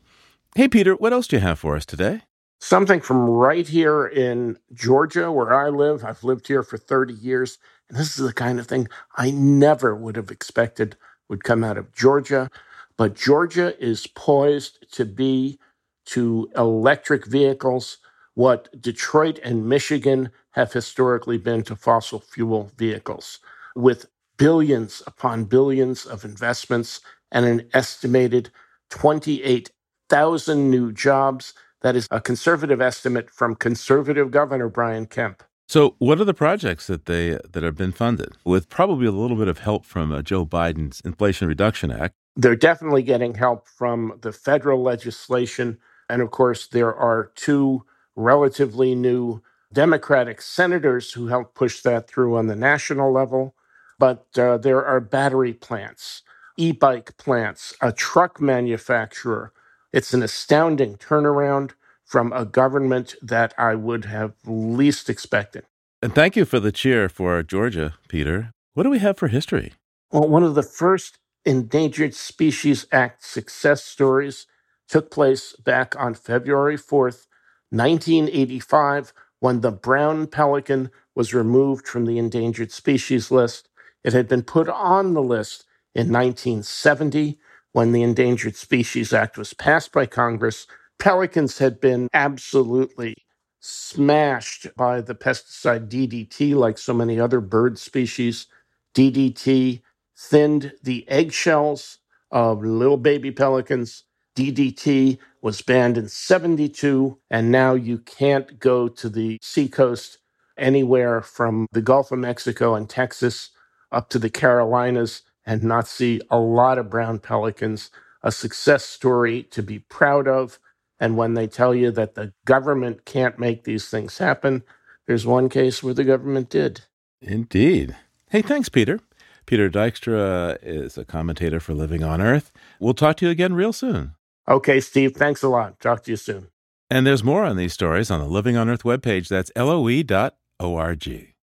Hey, 0.57 0.67
Peter, 0.67 0.97
what 0.97 1.13
else 1.13 1.29
do 1.29 1.37
you 1.37 1.43
have 1.43 1.61
for 1.61 1.77
us 1.77 1.87
today? 1.87 2.23
Something 2.59 3.01
from 3.01 3.31
right 3.31 3.69
here 3.69 4.07
in 4.07 4.59
Georgia, 4.75 5.31
where 5.31 5.55
I 5.55 5.69
live. 5.69 6.05
I've 6.05 6.25
lived 6.25 6.49
here 6.49 6.65
for 6.65 6.79
30 6.79 7.15
years. 7.15 7.59
And 7.89 7.97
this 7.97 8.19
is 8.19 8.27
the 8.27 8.33
kind 8.33 8.59
of 8.59 8.67
thing 8.67 8.89
I 9.17 9.31
never 9.31 9.95
would 9.95 10.17
have 10.17 10.33
expected 10.33 10.97
would 11.29 11.45
come 11.45 11.63
out 11.63 11.79
of 11.79 11.95
Georgia. 11.95 12.51
But 12.97 13.15
Georgia 13.15 13.81
is 13.81 14.09
poised 14.09 14.85
to 14.95 15.05
be 15.05 15.61
to 16.07 16.51
electric 16.57 17.25
vehicles 17.25 17.99
what 18.35 18.69
Detroit 18.81 19.39
and 19.43 19.69
Michigan 19.69 20.31
have 20.57 20.73
historically 20.73 21.39
been 21.39 21.63
to 21.63 21.77
fossil 21.77 22.19
fuel 22.19 22.73
vehicles, 22.77 23.39
with 23.77 24.07
billions 24.39 25.03
upon 25.07 25.45
billions 25.45 26.05
of 26.05 26.25
investments 26.25 27.01
and 27.31 27.47
an 27.47 27.69
estimated 27.73 28.51
28 28.91 29.71
thousand 30.09 30.71
new 30.71 30.93
jobs. 30.93 31.55
That 31.83 31.95
is 31.95 32.09
a 32.11 32.21
conservative 32.21 32.81
estimate 32.81 33.31
from 33.31 33.55
conservative 33.55 34.31
Governor 34.31 34.69
Brian 34.69 35.07
Kemp. 35.07 35.43
So, 35.69 35.95
what 35.99 36.21
are 36.21 36.25
the 36.25 36.35
projects 36.35 36.87
that 36.87 37.07
they 37.07 37.39
that 37.51 37.63
have 37.63 37.77
been 37.77 37.93
funded 37.93 38.33
with 38.45 38.69
probably 38.69 39.07
a 39.07 39.13
little 39.13 39.37
bit 39.37 39.49
of 39.49 39.59
help 39.59 39.85
from 39.85 40.13
uh, 40.13 40.23
Joe 40.23 40.47
Biden's 40.47 41.01
Inflation 41.03 41.49
Reduction 41.49 41.91
Act? 41.91 42.15
They're 42.37 42.57
definitely 42.57 43.03
getting 43.03 43.35
help 43.35 43.67
from 43.69 44.19
the 44.23 44.33
federal 44.33 44.83
legislation, 44.83 45.79
and 46.09 46.23
of 46.23 46.31
course, 46.31 46.69
there 46.69 46.95
are 46.95 47.33
two 47.35 47.85
relatively 48.15 48.95
new 48.95 49.43
Democratic 49.77 50.41
senators 50.41 51.13
who 51.13 51.29
helped 51.29 51.55
push 51.55 51.83
that 51.83 52.09
through 52.09 52.37
on 52.37 52.47
the 52.47 52.57
national 52.57 53.13
level. 53.13 53.55
But 53.99 54.27
uh, 54.39 54.59
there 54.59 54.85
are 54.85 55.01
battery 55.01 55.53
plants, 55.53 56.23
e-bike 56.57 57.17
plants, 57.17 57.75
a 57.81 57.93
truck 57.93 58.41
manufacturer 58.41 59.53
it's 59.97 60.13
an 60.13 60.23
astounding 60.23 60.97
turnaround 60.97 61.71
from 62.05 62.31
a 62.33 62.45
government 62.45 63.15
that 63.23 63.55
I 63.57 63.75
would 63.75 64.05
have 64.05 64.35
least 64.45 65.09
expected. 65.09 65.65
And 66.03 66.15
thank 66.15 66.37
you 66.37 66.45
for 66.45 66.61
the 66.61 66.71
cheer 66.71 67.09
for 67.09 67.43
Georgia, 67.43 67.95
Peter. 68.07 68.53
What 68.75 68.83
do 68.83 68.91
we 68.91 68.99
have 68.99 69.17
for 69.17 69.29
history? 69.29 69.73
Well, 70.13 70.29
one 70.29 70.43
of 70.43 70.55
the 70.55 70.63
first 70.63 71.19
Endangered 71.47 72.15
Species 72.15 72.87
Act 72.93 73.25
success 73.25 73.85
stories 73.85 74.47
took 74.87 75.11
place 75.11 75.55
back 75.55 75.95
on 75.99 76.13
February 76.13 76.77
4th, 76.77 77.27
1985, 77.71 79.15
when 79.47 79.61
the 79.61 79.71
brown 79.71 80.27
pelican 80.27 80.91
was 81.15 81.33
removed 81.33 81.87
from 81.87 82.05
the 82.05 82.19
endangered 82.19 82.73
species 82.73 83.31
list. 83.31 83.69
It 84.03 84.13
had 84.13 84.27
been 84.27 84.43
put 84.43 84.69
on 84.69 85.15
the 85.15 85.23
list 85.23 85.65
in 85.95 86.13
1970 86.13 87.39
when 87.71 87.93
the 87.93 88.03
Endangered 88.03 88.57
Species 88.57 89.13
Act 89.13 89.39
was 89.39 89.55
passed 89.55 89.93
by 89.93 90.05
Congress. 90.05 90.67
Pelicans 90.99 91.59
had 91.59 91.81
been 91.81 92.09
absolutely 92.13 93.15
smashed 93.61 94.67
by 94.77 95.01
the 95.01 95.15
pesticide 95.15 95.89
DDT, 95.89 96.57
like 96.57 96.77
so 96.77 96.93
many 96.93 97.21
other 97.21 97.41
bird 97.41 97.79
species. 97.79 98.49
DDT 98.97 99.81
thinned 100.19 100.73
the 100.83 101.09
eggshells 101.09 101.99
of 102.33 102.65
little 102.65 102.97
baby 102.97 103.31
pelicans. 103.31 104.07
DDT 104.37 105.19
was 105.41 105.63
banned 105.63 105.97
in 105.97 106.09
72, 106.09 107.19
and 107.31 107.51
now 107.51 107.75
you 107.75 107.99
can't 107.99 108.59
go 108.59 108.87
to 108.89 109.09
the 109.09 109.39
seacoast 109.41 110.19
anywhere 110.59 111.23
from 111.23 111.67
the 111.73 111.83
Gulf 111.83 112.13
of 112.13 112.19
Mexico 112.19 112.75
and 112.75 112.89
Texas 112.89 113.51
up 113.91 114.09
to 114.11 114.19
the 114.19 114.31
Carolinas 114.31 115.23
and 115.45 115.63
not 115.63 115.87
see 115.87 116.21
a 116.31 116.39
lot 116.39 116.79
of 116.79 116.91
brown 116.91 117.19
pelicans. 117.19 117.91
A 118.23 118.33
success 118.33 118.85
story 118.85 119.45
to 119.45 119.63
be 119.63 119.79
proud 119.79 120.27
of. 120.27 120.59
And 120.99 121.17
when 121.17 121.35
they 121.35 121.47
tell 121.47 121.75
you 121.75 121.91
that 121.93 122.15
the 122.15 122.33
government 122.45 123.05
can't 123.05 123.39
make 123.39 123.65
these 123.65 123.89
things 123.89 124.19
happen, 124.19 124.65
there's 125.07 125.25
one 125.25 125.49
case 125.49 125.83
where 125.83 125.95
the 125.95 126.03
government 126.03 126.51
did. 126.51 126.81
Indeed. 127.23 127.95
Hey, 128.31 128.43
thanks, 128.43 128.69
Peter. 128.69 128.99
Peter 129.47 129.71
Dykstra 129.71 130.59
is 130.61 130.99
a 130.99 131.05
commentator 131.05 131.61
for 131.61 131.73
Living 131.73 132.03
on 132.03 132.21
Earth. 132.21 132.51
We'll 132.81 132.95
talk 132.95 133.17
to 133.19 133.27
you 133.27 133.31
again 133.31 133.55
real 133.55 133.73
soon. 133.73 134.16
Okay, 134.49 134.81
Steve. 134.81 135.15
Thanks 135.17 135.43
a 135.43 135.49
lot. 135.49 135.81
Talk 135.81 136.05
to 136.05 136.11
you 136.13 136.17
soon. 136.17 136.49
And 136.89 137.07
there's 137.07 137.25
more 137.25 137.45
on 137.45 137.57
these 137.57 137.73
stories 137.73 138.11
on 138.11 138.21
the 138.21 138.27
Living 138.27 138.57
on 138.57 138.69
Earth 138.69 138.85
webpage. 138.85 139.29
That's 139.29 139.51
loe.org. 139.57 141.36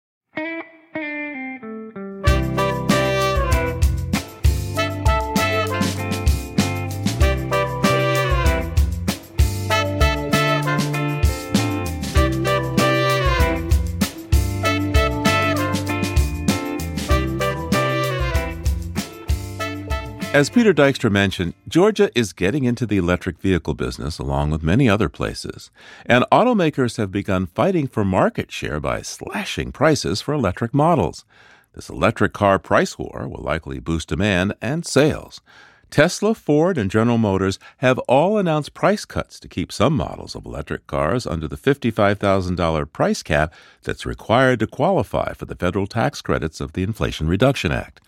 As 20.35 20.49
Peter 20.49 20.73
Dykstra 20.73 21.13
mentioned, 21.13 21.53
Georgia 21.69 22.11
is 22.15 22.33
getting 22.33 22.65
into 22.65 22.87
the 22.87 22.97
electric 22.97 23.39
vehicle 23.39 23.75
business 23.75 24.19
along 24.19 24.51
with 24.51 24.63
many 24.63 24.89
other 24.89 25.11
places, 25.11 25.71
and 26.07 26.25
automakers 26.33 26.97
have 26.97 27.13
begun 27.13 27.45
fighting 27.45 27.87
for 27.87 28.03
market 28.03 28.51
share 28.51 28.81
by 28.81 29.03
slashing 29.03 29.73
prices 29.73 30.23
for 30.23 30.33
electric 30.33 30.73
models. 30.73 31.27
This 31.75 31.91
electric 31.91 32.33
car 32.33 32.59
price 32.59 32.99
war 32.99 33.29
will 33.29 33.45
likely 33.45 33.79
boost 33.79 34.09
demand 34.09 34.55
and 34.63 34.87
sales. 34.87 35.43
Tesla, 35.91 36.35
Ford, 36.35 36.79
and 36.79 36.91
General 36.91 37.19
Motors 37.19 37.59
have 37.79 37.99
all 38.09 38.39
announced 38.39 38.73
price 38.73 39.05
cuts 39.05 39.39
to 39.39 39.49
keep 39.49 39.71
some 39.71 39.95
models 39.95 40.35
of 40.35 40.47
electric 40.47 40.87
cars 40.87 41.27
under 41.27 41.47
the 41.47 41.59
$55,000 41.59 42.91
price 42.91 43.23
cap 43.23 43.53
that's 43.83 44.07
required 44.07 44.61
to 44.61 44.67
qualify 44.67 45.35
for 45.35 45.45
the 45.45 45.57
federal 45.57 45.87
tax 45.87 46.23
credits 46.23 46.59
of 46.59 46.73
the 46.73 46.83
Inflation 46.83 47.29
Reduction 47.29 47.71
Act. 47.71 48.01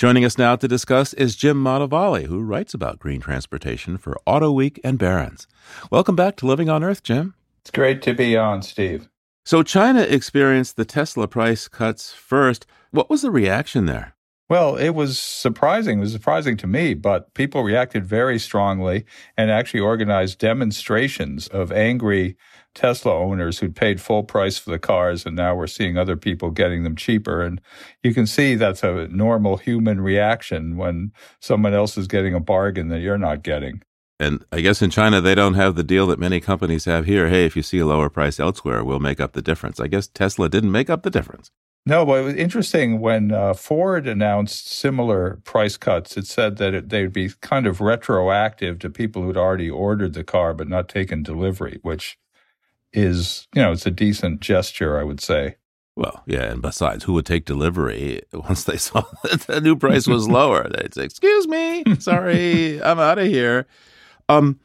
Joining 0.00 0.24
us 0.24 0.38
now 0.38 0.56
to 0.56 0.66
discuss 0.66 1.12
is 1.12 1.36
Jim 1.36 1.62
Motavalli, 1.62 2.24
who 2.24 2.40
writes 2.40 2.72
about 2.72 2.98
green 2.98 3.20
transportation 3.20 3.98
for 3.98 4.18
Auto 4.24 4.50
Week 4.50 4.80
and 4.82 4.98
Barron's. 4.98 5.46
Welcome 5.90 6.16
back 6.16 6.36
to 6.36 6.46
Living 6.46 6.70
on 6.70 6.82
Earth, 6.82 7.02
Jim. 7.02 7.34
It's 7.60 7.70
great 7.70 8.00
to 8.04 8.14
be 8.14 8.34
on, 8.34 8.62
Steve. 8.62 9.10
So, 9.44 9.62
China 9.62 10.00
experienced 10.00 10.76
the 10.76 10.86
Tesla 10.86 11.28
price 11.28 11.68
cuts 11.68 12.14
first. 12.14 12.64
What 12.92 13.10
was 13.10 13.20
the 13.20 13.30
reaction 13.30 13.84
there? 13.84 14.14
Well, 14.50 14.74
it 14.74 14.90
was 14.90 15.16
surprising. 15.16 15.98
It 15.98 16.00
was 16.00 16.12
surprising 16.12 16.56
to 16.56 16.66
me, 16.66 16.94
but 16.94 17.32
people 17.34 17.62
reacted 17.62 18.04
very 18.04 18.36
strongly 18.40 19.04
and 19.36 19.48
actually 19.48 19.78
organized 19.78 20.40
demonstrations 20.40 21.46
of 21.46 21.70
angry 21.70 22.36
Tesla 22.74 23.14
owners 23.14 23.60
who'd 23.60 23.76
paid 23.76 24.00
full 24.00 24.24
price 24.24 24.58
for 24.58 24.70
the 24.70 24.78
cars, 24.80 25.24
and 25.24 25.36
now 25.36 25.54
we're 25.54 25.68
seeing 25.68 25.96
other 25.96 26.16
people 26.16 26.50
getting 26.50 26.82
them 26.82 26.96
cheaper. 26.96 27.42
And 27.42 27.60
you 28.02 28.12
can 28.12 28.26
see 28.26 28.56
that's 28.56 28.82
a 28.82 29.06
normal 29.06 29.56
human 29.56 30.00
reaction 30.00 30.76
when 30.76 31.12
someone 31.38 31.72
else 31.72 31.96
is 31.96 32.08
getting 32.08 32.34
a 32.34 32.40
bargain 32.40 32.88
that 32.88 33.02
you're 33.02 33.18
not 33.18 33.44
getting. 33.44 33.82
And 34.18 34.44
I 34.50 34.62
guess 34.62 34.82
in 34.82 34.90
China, 34.90 35.20
they 35.20 35.36
don't 35.36 35.54
have 35.54 35.76
the 35.76 35.84
deal 35.84 36.08
that 36.08 36.18
many 36.18 36.40
companies 36.40 36.86
have 36.86 37.06
here. 37.06 37.28
Hey, 37.28 37.44
if 37.46 37.54
you 37.54 37.62
see 37.62 37.78
a 37.78 37.86
lower 37.86 38.10
price 38.10 38.40
elsewhere, 38.40 38.82
we'll 38.82 38.98
make 38.98 39.20
up 39.20 39.32
the 39.32 39.42
difference. 39.42 39.78
I 39.78 39.86
guess 39.86 40.08
Tesla 40.08 40.48
didn't 40.48 40.72
make 40.72 40.90
up 40.90 41.04
the 41.04 41.10
difference. 41.10 41.52
No, 41.86 42.04
but 42.04 42.20
it 42.20 42.24
was 42.24 42.34
interesting 42.34 43.00
when 43.00 43.32
uh, 43.32 43.54
Ford 43.54 44.06
announced 44.06 44.70
similar 44.70 45.40
price 45.44 45.76
cuts. 45.76 46.16
It 46.16 46.26
said 46.26 46.56
that 46.58 46.74
it, 46.74 46.88
they'd 46.90 47.12
be 47.12 47.30
kind 47.40 47.66
of 47.66 47.80
retroactive 47.80 48.78
to 48.80 48.90
people 48.90 49.22
who'd 49.22 49.36
already 49.36 49.70
ordered 49.70 50.12
the 50.12 50.24
car 50.24 50.52
but 50.52 50.68
not 50.68 50.88
taken 50.88 51.22
delivery, 51.22 51.78
which 51.82 52.18
is, 52.92 53.48
you 53.54 53.62
know, 53.62 53.72
it's 53.72 53.86
a 53.86 53.90
decent 53.90 54.40
gesture, 54.40 55.00
I 55.00 55.04
would 55.04 55.20
say. 55.20 55.56
Well, 55.96 56.22
yeah, 56.26 56.44
and 56.44 56.62
besides, 56.62 57.04
who 57.04 57.14
would 57.14 57.26
take 57.26 57.44
delivery 57.44 58.22
once 58.32 58.64
they 58.64 58.76
saw 58.76 59.02
that 59.24 59.40
the 59.42 59.60
new 59.60 59.76
price 59.76 60.06
was 60.06 60.28
lower? 60.30 60.68
They'd 60.68 60.94
say, 60.94 61.04
"Excuse 61.04 61.48
me, 61.48 61.84
sorry, 61.98 62.82
I'm 62.82 62.98
out 62.98 63.18
of 63.18 63.26
here." 63.26 63.66
Um, 64.28 64.60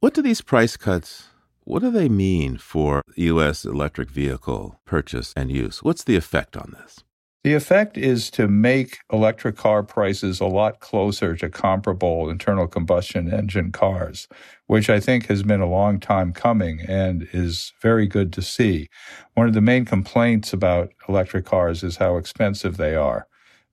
what 0.00 0.14
do 0.14 0.22
these 0.22 0.40
price 0.40 0.76
cuts? 0.76 1.28
What 1.66 1.80
do 1.80 1.90
they 1.90 2.10
mean 2.10 2.58
for 2.58 3.00
U.S. 3.16 3.64
electric 3.64 4.10
vehicle 4.10 4.78
purchase 4.84 5.32
and 5.34 5.50
use? 5.50 5.82
What's 5.82 6.04
the 6.04 6.14
effect 6.14 6.58
on 6.58 6.74
this? 6.78 7.02
The 7.42 7.54
effect 7.54 7.96
is 7.96 8.30
to 8.32 8.48
make 8.48 8.98
electric 9.10 9.56
car 9.56 9.82
prices 9.82 10.40
a 10.40 10.46
lot 10.46 10.80
closer 10.80 11.34
to 11.36 11.48
comparable 11.48 12.28
internal 12.28 12.66
combustion 12.66 13.32
engine 13.32 13.72
cars, 13.72 14.28
which 14.66 14.90
I 14.90 15.00
think 15.00 15.26
has 15.26 15.42
been 15.42 15.62
a 15.62 15.68
long 15.68 16.00
time 16.00 16.34
coming 16.34 16.80
and 16.86 17.26
is 17.32 17.72
very 17.80 18.06
good 18.06 18.30
to 18.34 18.42
see. 18.42 18.88
One 19.32 19.48
of 19.48 19.54
the 19.54 19.62
main 19.62 19.86
complaints 19.86 20.52
about 20.52 20.92
electric 21.08 21.46
cars 21.46 21.82
is 21.82 21.96
how 21.96 22.18
expensive 22.18 22.76
they 22.76 22.94
are. 22.94 23.26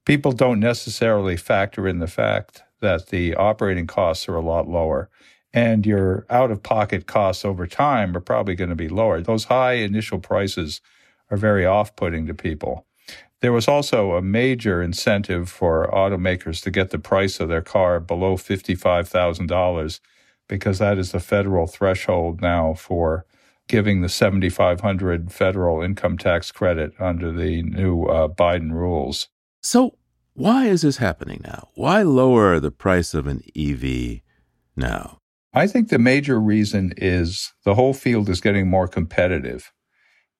People 0.06 0.32
don't 0.32 0.60
necessarily 0.60 1.36
factor 1.36 1.86
in 1.86 1.98
the 1.98 2.06
fact 2.06 2.62
that 2.80 3.08
the 3.08 3.34
operating 3.34 3.86
costs 3.86 4.28
are 4.28 4.36
a 4.36 4.40
lot 4.40 4.66
lower 4.66 5.10
and 5.54 5.84
your 5.84 6.26
out 6.30 6.50
of 6.50 6.62
pocket 6.62 7.06
costs 7.06 7.44
over 7.44 7.66
time 7.66 8.16
are 8.16 8.20
probably 8.20 8.54
going 8.54 8.70
to 8.70 8.76
be 8.76 8.88
lower. 8.88 9.20
Those 9.20 9.44
high 9.44 9.74
initial 9.74 10.18
prices 10.18 10.80
are 11.30 11.36
very 11.36 11.66
off 11.66 11.94
putting 11.96 12.26
to 12.26 12.34
people. 12.34 12.86
There 13.40 13.52
was 13.52 13.66
also 13.66 14.12
a 14.12 14.22
major 14.22 14.80
incentive 14.80 15.50
for 15.50 15.90
automakers 15.92 16.62
to 16.62 16.70
get 16.70 16.90
the 16.90 16.98
price 16.98 17.40
of 17.40 17.48
their 17.48 17.62
car 17.62 17.98
below 17.98 18.36
$55,000 18.36 20.00
because 20.48 20.78
that 20.78 20.96
is 20.96 21.12
the 21.12 21.20
federal 21.20 21.66
threshold 21.66 22.40
now 22.40 22.74
for 22.74 23.26
giving 23.68 24.00
the 24.00 24.08
7500 24.08 25.32
federal 25.32 25.82
income 25.82 26.18
tax 26.18 26.52
credit 26.52 26.92
under 27.00 27.32
the 27.32 27.62
new 27.62 28.04
uh, 28.04 28.28
Biden 28.28 28.72
rules. 28.72 29.28
So, 29.62 29.96
why 30.34 30.66
is 30.66 30.82
this 30.82 30.96
happening 30.96 31.40
now? 31.44 31.68
Why 31.74 32.02
lower 32.02 32.58
the 32.60 32.70
price 32.70 33.12
of 33.12 33.26
an 33.26 33.42
EV 33.56 34.20
now? 34.76 35.21
I 35.54 35.66
think 35.66 35.88
the 35.88 35.98
major 35.98 36.40
reason 36.40 36.94
is 36.96 37.52
the 37.64 37.74
whole 37.74 37.92
field 37.92 38.28
is 38.28 38.40
getting 38.40 38.68
more 38.68 38.88
competitive. 38.88 39.72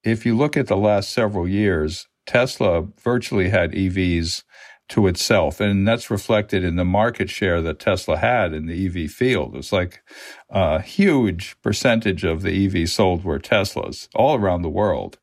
If 0.03 0.25
you 0.25 0.37
look 0.37 0.57
at 0.57 0.69
the 0.69 0.77
last 0.77 1.11
several 1.11 1.47
years, 1.47 2.09
Tesla 2.27 2.87
virtually 3.03 3.51
had 3.51 3.73
EVs 3.73 4.43
to 4.89 5.07
itself. 5.07 5.61
And 5.61 5.87
that's 5.87 6.11
reflected 6.11 6.65
in 6.65 6.77
the 6.77 6.85
market 6.85 7.31
share 7.31 7.61
that 7.63 7.79
Tesla 7.79 8.17
had 8.17 8.53
in 8.53 8.67
the 8.67 8.87
EV 8.87 9.11
field. 9.11 9.57
It's 9.57 9.73
like 9.73 10.03
a 10.51 10.81
huge 10.81 11.57
percentage 11.63 12.25
of 12.25 12.43
the 12.43 12.69
EVs 12.69 12.91
sold 12.91 13.25
were 13.25 13.39
Teslas 13.39 14.09
all 14.15 14.37
around 14.37 14.63
the 14.63 14.69
world. 14.69 15.19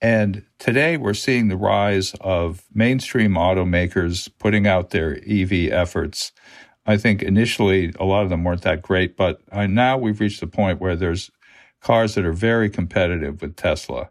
And 0.00 0.44
today 0.60 0.96
we're 0.96 1.14
seeing 1.14 1.48
the 1.48 1.56
rise 1.56 2.14
of 2.20 2.64
mainstream 2.72 3.32
automakers 3.32 4.30
putting 4.38 4.66
out 4.66 4.90
their 4.90 5.18
EV 5.28 5.72
efforts. 5.72 6.32
I 6.88 6.96
think 6.96 7.22
initially 7.22 7.92
a 8.00 8.04
lot 8.06 8.22
of 8.22 8.30
them 8.30 8.44
weren't 8.44 8.62
that 8.62 8.80
great, 8.80 9.14
but 9.14 9.42
uh, 9.52 9.66
now 9.66 9.98
we've 9.98 10.20
reached 10.20 10.42
a 10.42 10.46
point 10.46 10.80
where 10.80 10.96
there's 10.96 11.30
cars 11.82 12.14
that 12.14 12.24
are 12.24 12.32
very 12.32 12.70
competitive 12.70 13.42
with 13.42 13.56
Tesla. 13.56 14.08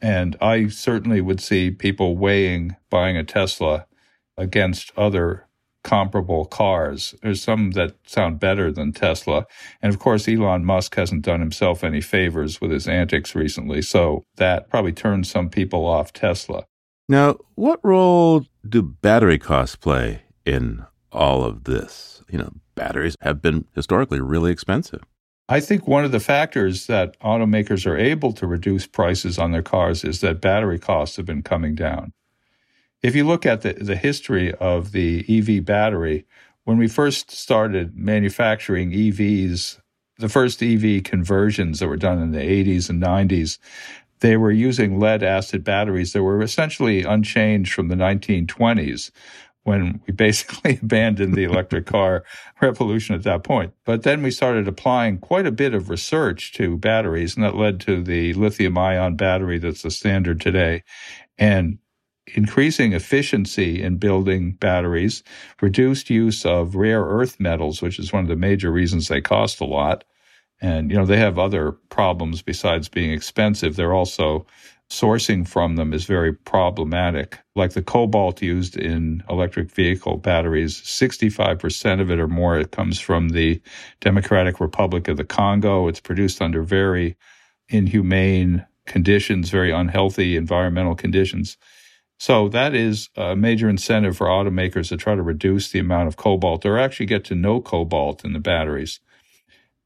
And 0.00 0.34
I 0.40 0.68
certainly 0.68 1.20
would 1.20 1.40
see 1.40 1.70
people 1.70 2.16
weighing 2.16 2.74
buying 2.88 3.18
a 3.18 3.22
Tesla 3.22 3.86
against 4.38 4.92
other 4.96 5.46
comparable 5.82 6.46
cars. 6.46 7.14
There's 7.22 7.42
some 7.42 7.72
that 7.72 7.96
sound 8.06 8.40
better 8.40 8.72
than 8.72 8.92
Tesla. 8.92 9.46
And 9.82 9.92
of 9.92 10.00
course, 10.00 10.26
Elon 10.26 10.64
Musk 10.64 10.94
hasn't 10.94 11.22
done 11.22 11.40
himself 11.40 11.84
any 11.84 12.00
favors 12.00 12.62
with 12.62 12.70
his 12.70 12.88
antics 12.88 13.34
recently. 13.34 13.82
So 13.82 14.24
that 14.36 14.70
probably 14.70 14.92
turns 14.92 15.30
some 15.30 15.50
people 15.50 15.84
off 15.84 16.14
Tesla. 16.14 16.64
Now, 17.10 17.36
what 17.56 17.80
role 17.84 18.46
do 18.66 18.80
battery 18.80 19.38
costs 19.38 19.76
play 19.76 20.22
in 20.46 20.86
all 21.14 21.44
of 21.44 21.64
this? 21.64 22.22
You 22.28 22.38
know, 22.38 22.52
batteries 22.74 23.16
have 23.20 23.40
been 23.40 23.66
historically 23.74 24.20
really 24.20 24.50
expensive. 24.50 25.02
I 25.48 25.60
think 25.60 25.86
one 25.86 26.04
of 26.04 26.12
the 26.12 26.20
factors 26.20 26.86
that 26.86 27.18
automakers 27.20 27.86
are 27.86 27.98
able 27.98 28.32
to 28.32 28.46
reduce 28.46 28.86
prices 28.86 29.38
on 29.38 29.52
their 29.52 29.62
cars 29.62 30.02
is 30.02 30.20
that 30.22 30.40
battery 30.40 30.78
costs 30.78 31.16
have 31.16 31.26
been 31.26 31.42
coming 31.42 31.74
down. 31.74 32.12
If 33.02 33.14
you 33.14 33.24
look 33.26 33.44
at 33.44 33.60
the, 33.60 33.74
the 33.74 33.96
history 33.96 34.54
of 34.54 34.92
the 34.92 35.24
EV 35.28 35.62
battery, 35.62 36.24
when 36.64 36.78
we 36.78 36.88
first 36.88 37.30
started 37.30 37.94
manufacturing 37.94 38.92
EVs, 38.92 39.80
the 40.18 40.30
first 40.30 40.62
EV 40.62 41.04
conversions 41.04 41.80
that 41.80 41.88
were 41.88 41.96
done 41.98 42.22
in 42.22 42.30
the 42.30 42.38
80s 42.38 42.88
and 42.88 43.02
90s, 43.02 43.58
they 44.20 44.38
were 44.38 44.50
using 44.50 44.98
lead 44.98 45.22
acid 45.22 45.62
batteries 45.62 46.14
that 46.14 46.22
were 46.22 46.40
essentially 46.40 47.02
unchanged 47.02 47.74
from 47.74 47.88
the 47.88 47.94
1920s 47.94 49.10
when 49.64 50.00
we 50.06 50.12
basically 50.12 50.78
abandoned 50.82 51.34
the 51.34 51.44
electric 51.44 51.86
car 51.86 52.24
revolution 52.60 53.14
at 53.14 53.24
that 53.24 53.42
point. 53.42 53.72
But 53.84 54.02
then 54.02 54.22
we 54.22 54.30
started 54.30 54.68
applying 54.68 55.18
quite 55.18 55.46
a 55.46 55.52
bit 55.52 55.74
of 55.74 55.90
research 55.90 56.52
to 56.54 56.78
batteries, 56.78 57.34
and 57.34 57.44
that 57.44 57.56
led 57.56 57.80
to 57.80 58.02
the 58.02 58.32
lithium 58.34 58.78
ion 58.78 59.16
battery 59.16 59.58
that's 59.58 59.82
the 59.82 59.90
standard 59.90 60.40
today. 60.40 60.82
And 61.36 61.78
increasing 62.34 62.92
efficiency 62.92 63.82
in 63.82 63.98
building 63.98 64.52
batteries, 64.52 65.22
reduced 65.60 66.08
use 66.08 66.46
of 66.46 66.74
rare 66.74 67.02
earth 67.02 67.38
metals, 67.38 67.82
which 67.82 67.98
is 67.98 68.12
one 68.12 68.22
of 68.22 68.28
the 68.28 68.36
major 68.36 68.70
reasons 68.70 69.08
they 69.08 69.20
cost 69.20 69.60
a 69.60 69.64
lot. 69.64 70.04
And, 70.60 70.90
you 70.90 70.96
know, 70.96 71.04
they 71.04 71.18
have 71.18 71.38
other 71.38 71.72
problems 71.90 72.40
besides 72.40 72.88
being 72.88 73.12
expensive. 73.12 73.76
They're 73.76 73.92
also 73.92 74.46
sourcing 74.90 75.46
from 75.46 75.76
them 75.76 75.92
is 75.92 76.04
very 76.04 76.32
problematic. 76.32 77.38
Like 77.54 77.72
the 77.72 77.82
cobalt 77.82 78.42
used 78.42 78.76
in 78.76 79.22
electric 79.28 79.70
vehicle 79.70 80.18
batteries, 80.18 80.80
65% 80.82 82.00
of 82.00 82.10
it 82.10 82.20
or 82.20 82.28
more, 82.28 82.58
it 82.58 82.70
comes 82.70 83.00
from 83.00 83.30
the 83.30 83.60
Democratic 84.00 84.60
Republic 84.60 85.08
of 85.08 85.16
the 85.16 85.24
Congo. 85.24 85.88
It's 85.88 86.00
produced 86.00 86.40
under 86.40 86.62
very 86.62 87.16
inhumane 87.68 88.66
conditions, 88.86 89.50
very 89.50 89.70
unhealthy 89.72 90.36
environmental 90.36 90.94
conditions. 90.94 91.56
So 92.18 92.48
that 92.50 92.74
is 92.74 93.08
a 93.16 93.34
major 93.34 93.68
incentive 93.68 94.16
for 94.16 94.28
automakers 94.28 94.88
to 94.90 94.96
try 94.96 95.14
to 95.14 95.22
reduce 95.22 95.70
the 95.70 95.80
amount 95.80 96.08
of 96.08 96.16
cobalt 96.16 96.64
or 96.64 96.78
actually 96.78 97.06
get 97.06 97.24
to 97.24 97.34
no 97.34 97.60
cobalt 97.60 98.24
in 98.24 98.32
the 98.32 98.38
batteries. 98.38 99.00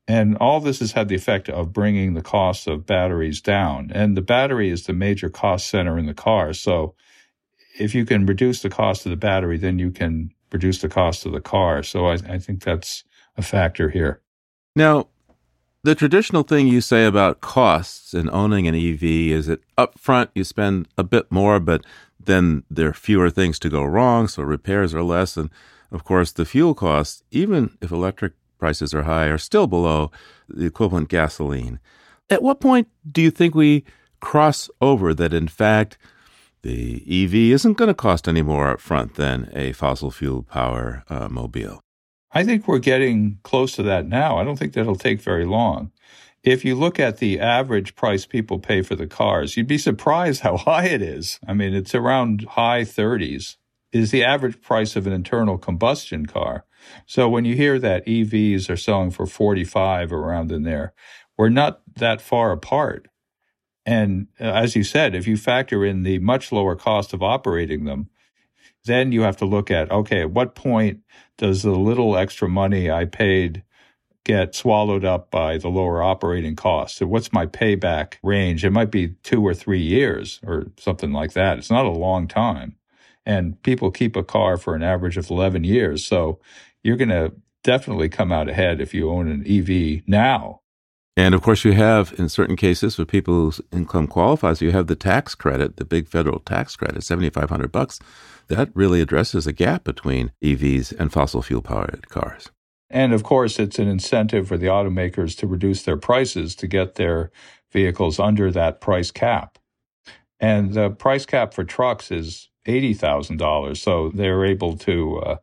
And 0.09 0.39
all 0.39 0.59
this 0.61 0.79
has 0.79 0.93
had 0.93 1.09
the 1.09 1.15
effect 1.15 1.51
of 1.51 1.73
bringing 1.73 2.15
the 2.15 2.23
cost 2.23 2.67
of 2.67 2.87
batteries 2.87 3.43
down. 3.43 3.93
And 3.95 4.17
the 4.17 4.23
battery 4.23 4.71
is 4.71 4.87
the 4.87 4.95
major 4.95 5.29
cost 5.29 5.69
center 5.69 5.99
in 5.99 6.07
the 6.07 6.15
car. 6.15 6.55
So 6.55 6.95
if 7.79 7.95
you 7.95 8.07
can 8.07 8.25
reduce 8.25 8.63
the 8.63 8.71
cost 8.71 9.05
of 9.05 9.11
the 9.11 9.17
battery, 9.17 9.59
then 9.59 9.79
you 9.79 9.91
can 9.91 10.31
reduce 10.51 10.81
the 10.81 10.89
cost 10.89 11.27
of 11.27 11.33
the 11.33 11.43
car. 11.43 11.83
So 11.83 12.07
I, 12.07 12.15
I 12.15 12.39
think 12.39 12.65
that's 12.65 13.05
a 13.37 13.43
factor 13.43 13.91
here. 13.91 14.23
Now, 14.75 15.09
the 15.85 15.95
traditional 15.95 16.43
thing 16.43 16.69
you 16.69 16.81
say 16.81 17.05
about 17.05 17.43
costs 17.43 18.15
in 18.15 18.31
owning 18.31 18.67
an 18.67 18.75
EV 18.75 19.03
is 19.03 19.47
that 19.47 19.61
up 19.77 19.99
front 19.99 20.31
you 20.35 20.43
spend 20.43 20.89
a 20.97 21.05
bit 21.05 21.31
more, 21.31 21.61
but 21.61 21.85
then 22.19 22.65
there 22.71 22.89
are 22.89 22.95
fewer 22.95 23.29
things 23.29 23.59
to 23.59 23.69
go 23.69 23.85
wrong, 23.85 24.27
so 24.27 24.43
repairs 24.43 24.95
are 24.95 25.03
less. 25.03 25.37
And 25.37 25.51
of 25.93 26.03
course, 26.03 26.33
the 26.33 26.45
fuel 26.45 26.75
costs, 26.75 27.23
even 27.31 27.77
if 27.81 27.91
electric 27.91 28.33
prices 28.59 28.95
are 28.95 29.05
high, 29.05 29.27
are 29.27 29.39
still 29.39 29.67
below 29.67 30.11
the 30.49 30.67
equivalent 30.67 31.09
gasoline. 31.09 31.79
At 32.31 32.43
what 32.43 32.61
point 32.61 32.89
do 33.11 33.23
you 33.23 33.31
think 33.31 33.55
we 33.55 33.85
cross 34.21 34.69
over 34.81 35.15
that, 35.15 35.33
in 35.33 35.49
fact, 35.49 35.97
the 36.63 37.03
EV 37.09 37.35
isn't 37.55 37.79
going 37.79 37.89
to 37.89 37.95
cost 37.95 38.29
any 38.29 38.43
more 38.43 38.69
up 38.69 38.81
front 38.81 39.15
than 39.15 39.51
a 39.55 39.73
fossil 39.73 40.11
fuel 40.11 40.43
power 40.43 41.05
uh, 41.09 41.29
mobile? 41.29 41.81
I 42.33 42.45
think 42.45 42.69
we're 42.69 42.79
getting 42.79 43.39
close 43.43 43.73
to 43.77 43.83
that 43.85 44.07
now. 44.07 44.39
I 44.39 44.45
don't 44.45 44.59
think 44.59 44.75
that'll 44.75 44.97
take 44.97 45.23
very 45.23 45.47
long. 45.47 45.93
If 46.43 46.65
you 46.65 46.75
look 46.75 47.01
at 47.01 47.19
the 47.19 47.41
average 47.41 47.95
price 47.95 48.27
people 48.27 48.59
pay 48.59 48.83
for 48.83 48.95
the 48.95 49.07
cars, 49.07 49.57
you'd 49.57 49.67
be 49.67 49.79
surprised 49.79 50.43
how 50.43 50.57
high 50.59 50.87
it 50.87 51.03
is. 51.03 51.39
I 51.47 51.55
mean, 51.55 51.75
it's 51.75 51.95
around 51.95 52.45
high 52.45 52.83
30s 52.83 53.57
is 53.93 54.11
the 54.11 54.25
average 54.25 54.61
price 54.61 54.97
of 54.97 55.07
an 55.07 55.13
internal 55.13 55.57
combustion 55.59 56.27
car. 56.27 56.65
So 57.07 57.29
when 57.29 57.45
you 57.45 57.55
hear 57.55 57.79
that 57.79 58.07
EVs 58.07 58.71
are 58.71 58.77
selling 58.77 59.11
for 59.11 59.27
45 59.27 60.13
around 60.13 60.53
in 60.53 60.63
there, 60.63 60.93
we're 61.37 61.49
not 61.49 61.83
that 61.97 62.21
far 62.21 62.53
apart. 62.53 63.09
And 63.87 64.29
uh, 64.41 64.45
as 64.45 64.77
you 64.77 64.85
said, 64.85 65.15
if 65.15 65.27
you 65.27 65.37
factor 65.37 65.85
in 65.85 66.03
the 66.03 66.19
much 66.19 66.53
lower 66.53 66.77
cost 66.77 67.15
of 67.15 67.23
operating 67.23 67.85
them, 67.85 68.11
then 68.85 69.13
you 69.13 69.23
have 69.23 69.37
to 69.39 69.47
look 69.47 69.71
at 69.71 69.91
okay, 69.91 70.23
at 70.23 70.31
what 70.31 70.55
point 70.55 71.01
does 71.39 71.63
the 71.63 71.71
little 71.73 72.17
extra 72.17 72.49
money 72.49 72.91
I 72.91 73.05
paid 73.07 73.63
get 74.25 74.55
swallowed 74.55 75.07
up 75.07 75.31
by 75.31 75.57
the 75.57 75.69
lower 75.69 76.03
operating 76.03 76.55
costs? 76.55 77.01
What's 77.01 77.33
my 77.33 77.47
payback 77.47 78.15
range? 78.23 78.65
It 78.65 78.71
might 78.71 78.91
be 78.91 79.15
two 79.23 79.47
or 79.47 79.55
three 79.55 79.81
years 79.81 80.41
or 80.47 80.67
something 80.79 81.13
like 81.13 81.33
that. 81.33 81.59
It's 81.59 81.71
not 81.71 81.87
a 81.87 81.91
long 81.91 82.29
time. 82.29 82.77
And 83.25 83.63
people 83.63 83.91
keep 83.91 84.17
a 84.17 84.23
car 84.23 84.59
for 84.59 84.75
an 84.75 84.83
average 84.83 85.17
of 85.17 85.31
11 85.31 85.65
years. 85.65 86.05
So 86.05 86.41
you're 86.83 86.97
going 86.97 87.09
to 87.09 87.33
definitely 87.65 88.09
come 88.09 88.33
out 88.33 88.49
ahead 88.49 88.81
if 88.81 88.95
you 88.95 89.11
own 89.11 89.29
an 89.29 89.45
EV 89.47 90.03
now. 90.07 90.61
And 91.17 91.35
of 91.35 91.43
course, 91.43 91.65
you 91.65 91.73
have, 91.73 92.15
in 92.17 92.29
certain 92.29 92.55
cases, 92.55 92.95
for 92.95 93.05
people 93.05 93.35
whose 93.35 93.61
income 93.73 94.07
qualifies, 94.07 94.63
you 94.63 94.71
have 94.71 94.87
the 94.87 94.95
tax 94.95 95.35
credit, 95.35 95.77
the 95.77 95.85
big 95.85 96.07
federal 96.07 96.39
tax 96.39 96.77
credit, 96.77 97.03
7500 97.03 97.73
bucks 97.73 97.99
that 98.49 98.71
really 98.75 99.01
addresses 99.01 99.47
a 99.47 99.53
gap 99.53 99.85
between 99.85 100.33
EVs 100.43 100.93
and 100.99 101.13
fossil 101.13 101.43
fuel 101.43 101.63
powered 101.63 102.09
cars. 102.09 102.51
And 102.91 103.13
of 103.13 103.23
course, 103.23 103.59
it's 103.59 103.79
an 103.79 103.89
incentive 103.89 104.49
for 104.49 104.57
the 104.57 104.67
automakers 104.67 105.37
to 105.39 105.47
reduce 105.47 105.83
their 105.83 105.99
prices 105.99 106.55
to 106.57 106.67
get 106.67 106.95
their 106.95 107.31
vehicles 107.71 108.19
under 108.19 108.51
that 108.51 108.81
price 108.81 109.11
cap. 109.11 109.59
And 110.41 110.73
the 110.73 110.91
price 110.91 111.27
cap 111.27 111.53
for 111.53 111.65
trucks 111.65 112.11
is 112.11 112.49
$80,000. 112.67 113.77
So 113.77 114.11
they're 114.15 114.45
able 114.45 114.77
to 114.79 115.19
uh, 115.19 115.37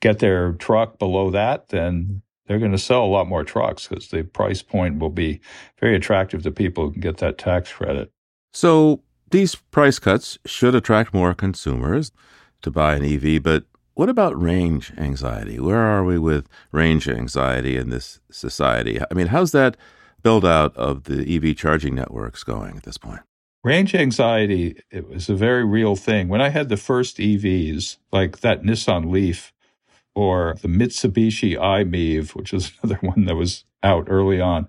get 0.00 0.18
their 0.18 0.52
truck 0.54 0.98
below 0.98 1.30
that, 1.30 1.68
then 1.68 2.22
they're 2.46 2.58
going 2.58 2.72
to 2.72 2.78
sell 2.78 3.04
a 3.04 3.06
lot 3.06 3.28
more 3.28 3.44
trucks 3.44 3.86
because 3.86 4.08
the 4.08 4.24
price 4.24 4.62
point 4.62 4.98
will 4.98 5.10
be 5.10 5.40
very 5.78 5.94
attractive 5.94 6.42
to 6.42 6.50
people 6.50 6.86
who 6.86 6.92
can 6.92 7.00
get 7.00 7.18
that 7.18 7.38
tax 7.38 7.72
credit. 7.72 8.10
So 8.52 9.02
these 9.30 9.54
price 9.54 9.98
cuts 9.98 10.38
should 10.44 10.74
attract 10.74 11.14
more 11.14 11.34
consumers 11.34 12.10
to 12.62 12.70
buy 12.70 12.96
an 12.96 13.04
EV, 13.04 13.42
but 13.42 13.64
what 13.94 14.08
about 14.08 14.40
range 14.40 14.92
anxiety? 14.98 15.60
Where 15.60 15.78
are 15.78 16.04
we 16.04 16.18
with 16.18 16.48
range 16.72 17.08
anxiety 17.08 17.76
in 17.76 17.90
this 17.90 18.20
society? 18.30 18.98
I 18.98 19.14
mean, 19.14 19.28
how's 19.28 19.52
that 19.52 19.76
build 20.22 20.44
out 20.44 20.76
of 20.76 21.04
the 21.04 21.36
EV 21.36 21.56
charging 21.56 21.94
networks 21.94 22.42
going 22.42 22.76
at 22.76 22.82
this 22.82 22.98
point? 22.98 23.20
Range 23.62 23.94
anxiety 23.94 24.80
it 24.90 25.08
was 25.08 25.28
a 25.28 25.34
very 25.34 25.64
real 25.64 25.96
thing. 25.96 26.28
When 26.28 26.40
I 26.40 26.48
had 26.48 26.68
the 26.68 26.76
first 26.76 27.18
EVs, 27.18 27.98
like 28.10 28.40
that 28.40 28.62
Nissan 28.62 29.10
Leaf 29.10 29.52
or 30.14 30.56
the 30.62 30.68
Mitsubishi 30.68 31.58
i-MiEV, 31.58 32.34
which 32.34 32.52
is 32.52 32.72
another 32.82 33.00
one 33.02 33.24
that 33.26 33.36
was 33.36 33.64
out 33.82 34.06
early 34.08 34.40
on, 34.40 34.68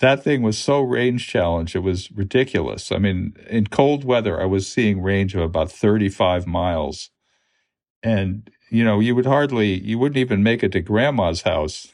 that 0.00 0.24
thing 0.24 0.42
was 0.42 0.58
so 0.58 0.80
range 0.80 1.28
challenged, 1.28 1.76
it 1.76 1.80
was 1.80 2.10
ridiculous. 2.12 2.90
I 2.90 2.98
mean, 2.98 3.36
in 3.48 3.66
cold 3.66 4.04
weather, 4.04 4.40
I 4.40 4.46
was 4.46 4.66
seeing 4.66 5.02
range 5.02 5.34
of 5.34 5.42
about 5.42 5.70
35 5.70 6.46
miles. 6.46 7.10
And 8.02 8.50
you 8.70 8.84
know 8.84 9.00
you 9.00 9.14
would 9.14 9.26
hardly 9.26 9.78
you 9.80 9.98
wouldn't 9.98 10.16
even 10.16 10.42
make 10.42 10.62
it 10.62 10.72
to 10.72 10.80
grandma's 10.80 11.42
house 11.42 11.88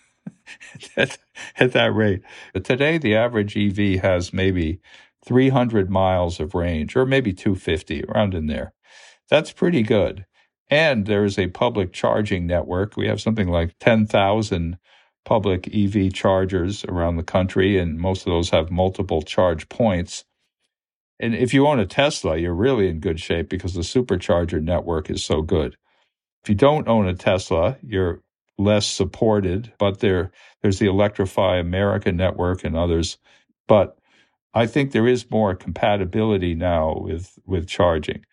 at, 0.97 1.19
at 1.59 1.73
that 1.73 1.95
rate. 1.95 2.23
But 2.53 2.65
today 2.65 2.99
the 2.99 3.17
average 3.17 3.57
ev 3.57 3.79
has 4.03 4.33
maybe 4.33 4.81
300 5.25 5.91
miles 5.91 6.39
of 6.39 6.55
range 6.55 6.95
or 6.95 7.05
maybe 7.05 7.33
250 7.33 8.05
around 8.05 8.35
in 8.35 8.47
there. 8.47 8.73
That's 9.29 9.51
pretty 9.51 9.83
good 9.83 10.27
and 10.71 11.07
there 11.07 11.25
is 11.25 11.39
a 11.39 11.49
public 11.49 11.93
charging 11.93 12.47
network 12.47 12.97
we 12.97 13.09
have 13.09 13.21
something 13.21 13.49
like 13.49 13.77
10,000 13.81 14.79
public 15.25 15.69
ev 15.75 16.13
chargers 16.15 16.85
around 16.87 17.17
the 17.17 17.23
country 17.25 17.79
and 17.79 17.99
most 17.99 18.23
of 18.27 18.33
those 18.33 18.51
have 18.51 18.71
multiple 18.71 19.23
charge 19.23 19.69
points 19.69 20.23
and 21.19 21.35
if 21.35 21.55
you 21.55 21.67
own 21.67 21.79
a 21.81 21.87
Tesla, 21.87 22.37
you're 22.37 22.55
really 22.55 22.89
in 22.89 23.01
good 23.01 23.21
shape 23.21 23.49
because 23.49 23.75
the 23.75 23.81
supercharger 23.81 24.63
network 24.63 25.11
is 25.11 25.25
so 25.25 25.43
good. 25.43 25.77
If 26.45 26.51
you 26.51 26.55
don't 26.55 26.89
own 26.89 27.09
a 27.09 27.15
Tesla, 27.15 27.79
you're 27.83 28.23
less 28.59 28.87
supported, 28.87 29.73
but 29.79 30.01
there 30.01 30.33
there's 30.63 30.79
the 30.79 30.89
Electrify 30.89 31.59
America 31.59 32.13
network 32.13 32.65
and 32.65 32.77
others. 32.77 33.19
But 33.69 33.99
I 34.55 34.67
think 34.67 34.93
there 34.93 35.09
is 35.09 35.31
more 35.31 35.55
compatibility 35.57 36.55
now 36.55 36.99
with 36.99 37.39
with 37.47 37.69
charging. 37.69 38.25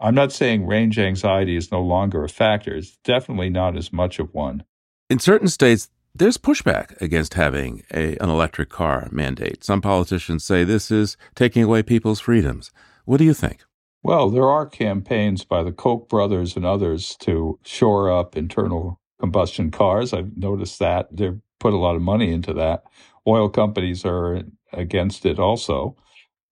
I'm 0.00 0.14
not 0.14 0.32
saying 0.32 0.66
range 0.66 0.98
anxiety 0.98 1.56
is 1.56 1.72
no 1.72 1.82
longer 1.82 2.22
a 2.22 2.28
factor. 2.28 2.74
It's 2.74 2.96
definitely 2.98 3.50
not 3.50 3.76
as 3.76 3.92
much 3.92 4.18
of 4.18 4.32
one. 4.32 4.64
In 5.10 5.18
certain 5.18 5.48
states, 5.48 5.90
there's 6.14 6.36
pushback 6.36 7.00
against 7.00 7.34
having 7.34 7.82
a, 7.92 8.16
an 8.18 8.30
electric 8.30 8.68
car 8.68 9.08
mandate. 9.10 9.64
Some 9.64 9.80
politicians 9.80 10.44
say 10.44 10.64
this 10.64 10.90
is 10.90 11.16
taking 11.34 11.62
away 11.62 11.82
people's 11.82 12.20
freedoms. 12.20 12.70
What 13.04 13.18
do 13.18 13.24
you 13.24 13.34
think? 13.34 13.64
Well, 14.02 14.30
there 14.30 14.48
are 14.48 14.66
campaigns 14.66 15.44
by 15.44 15.62
the 15.62 15.72
Koch 15.72 16.08
brothers 16.08 16.56
and 16.56 16.64
others 16.64 17.16
to 17.20 17.58
shore 17.64 18.10
up 18.10 18.36
internal 18.36 19.00
combustion 19.20 19.70
cars. 19.70 20.12
I've 20.12 20.36
noticed 20.36 20.78
that. 20.78 21.08
They've 21.10 21.40
put 21.58 21.74
a 21.74 21.78
lot 21.78 21.96
of 21.96 22.02
money 22.02 22.32
into 22.32 22.52
that. 22.54 22.84
Oil 23.26 23.48
companies 23.48 24.04
are 24.04 24.42
against 24.72 25.26
it 25.26 25.38
also. 25.38 25.96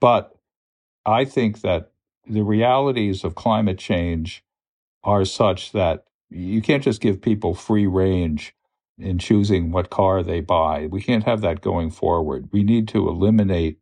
But 0.00 0.35
I 1.04 1.24
think 1.24 1.61
that 1.61 1.92
the 2.29 2.43
realities 2.43 3.25
of 3.25 3.35
climate 3.35 3.79
change 3.79 4.45
are 5.05 5.25
such 5.25 5.73
that 5.73 6.05
you 6.31 6.61
can't 6.62 6.83
just 6.83 7.01
give 7.01 7.21
people 7.23 7.55
free 7.55 7.87
range 7.87 8.55
in 8.99 9.19
choosing 9.19 9.73
what 9.73 9.91
car 9.91 10.23
they 10.23 10.41
buy. 10.41 10.87
We 10.87 11.01
can't 11.03 11.25
have 11.25 11.41
that 11.41 11.61
going 11.61 11.91
forward. 11.91 12.49
We 12.53 12.62
need 12.62 12.89
to 12.89 13.09
eliminate 13.09 13.79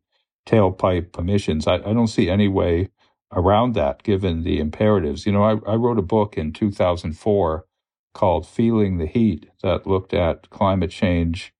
tailpipe 0.47 1.17
emissions. 1.17 1.67
I, 1.67 1.75
I 1.75 1.93
don't 1.93 2.07
see 2.07 2.29
any 2.29 2.47
way 2.47 2.89
around 3.33 3.75
that 3.75 4.03
given 4.03 4.43
the 4.43 4.59
imperatives. 4.59 5.25
You 5.25 5.33
know, 5.33 5.43
I, 5.43 5.71
I 5.71 5.75
wrote 5.75 5.99
a 5.99 6.03
book 6.03 6.37
in 6.37 6.53
2004 6.53 7.65
called 8.13 8.47
Feeling 8.47 8.97
the 8.97 9.05
Heat 9.07 9.49
that 9.61 9.85
looked 9.85 10.13
at 10.13 10.49
climate 10.49 10.91
change 10.91 11.53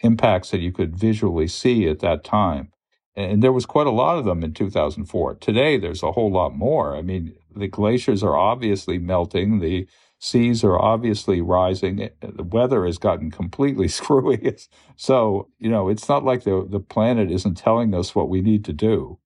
impacts 0.00 0.50
that 0.52 0.60
you 0.60 0.72
could 0.72 0.96
visually 0.96 1.48
see 1.48 1.88
at 1.88 2.00
that 2.00 2.24
time. 2.24 2.71
And 3.14 3.42
there 3.42 3.52
was 3.52 3.66
quite 3.66 3.86
a 3.86 3.90
lot 3.90 4.18
of 4.18 4.24
them 4.24 4.42
in 4.42 4.54
2004. 4.54 5.34
Today, 5.34 5.76
there's 5.76 6.02
a 6.02 6.12
whole 6.12 6.32
lot 6.32 6.54
more. 6.54 6.96
I 6.96 7.02
mean, 7.02 7.34
the 7.54 7.68
glaciers 7.68 8.22
are 8.22 8.36
obviously 8.36 8.98
melting. 8.98 9.60
The 9.60 9.86
seas 10.18 10.64
are 10.64 10.80
obviously 10.80 11.40
rising. 11.40 12.00
Eh, 12.00 12.08
eh, 12.22 12.28
the 12.34 12.44
weather 12.44 12.86
has 12.86 12.96
gotten 12.96 13.30
completely 13.30 13.88
screwy. 13.98 14.56
So, 14.96 15.48
you 15.58 15.68
know, 15.68 15.88
it's 15.88 16.08
not 16.08 16.24
like 16.24 16.44
the, 16.44 16.66
the 16.68 16.80
planet 16.80 17.30
isn't 17.30 17.56
telling 17.56 17.94
us 17.94 18.14
what 18.14 18.28
we 18.28 18.40
need 18.40 18.64
to 18.66 18.72
do. 18.72 19.18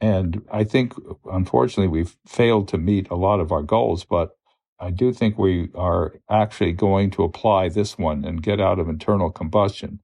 And 0.00 0.44
I 0.50 0.64
think, 0.64 0.94
unfortunately, 1.30 1.88
we've 1.88 2.16
failed 2.26 2.68
to 2.68 2.78
meet 2.78 3.08
a 3.08 3.14
lot 3.14 3.40
of 3.40 3.52
our 3.52 3.62
goals, 3.62 4.04
but 4.04 4.36
I 4.78 4.90
do 4.90 5.12
think 5.12 5.38
we 5.38 5.70
are 5.74 6.14
actually 6.28 6.72
going 6.72 7.10
to 7.12 7.24
apply 7.24 7.70
this 7.70 7.96
one 7.96 8.24
and 8.24 8.42
get 8.42 8.60
out 8.60 8.78
of 8.78 8.88
internal 8.88 9.30
combustion. 9.30 10.00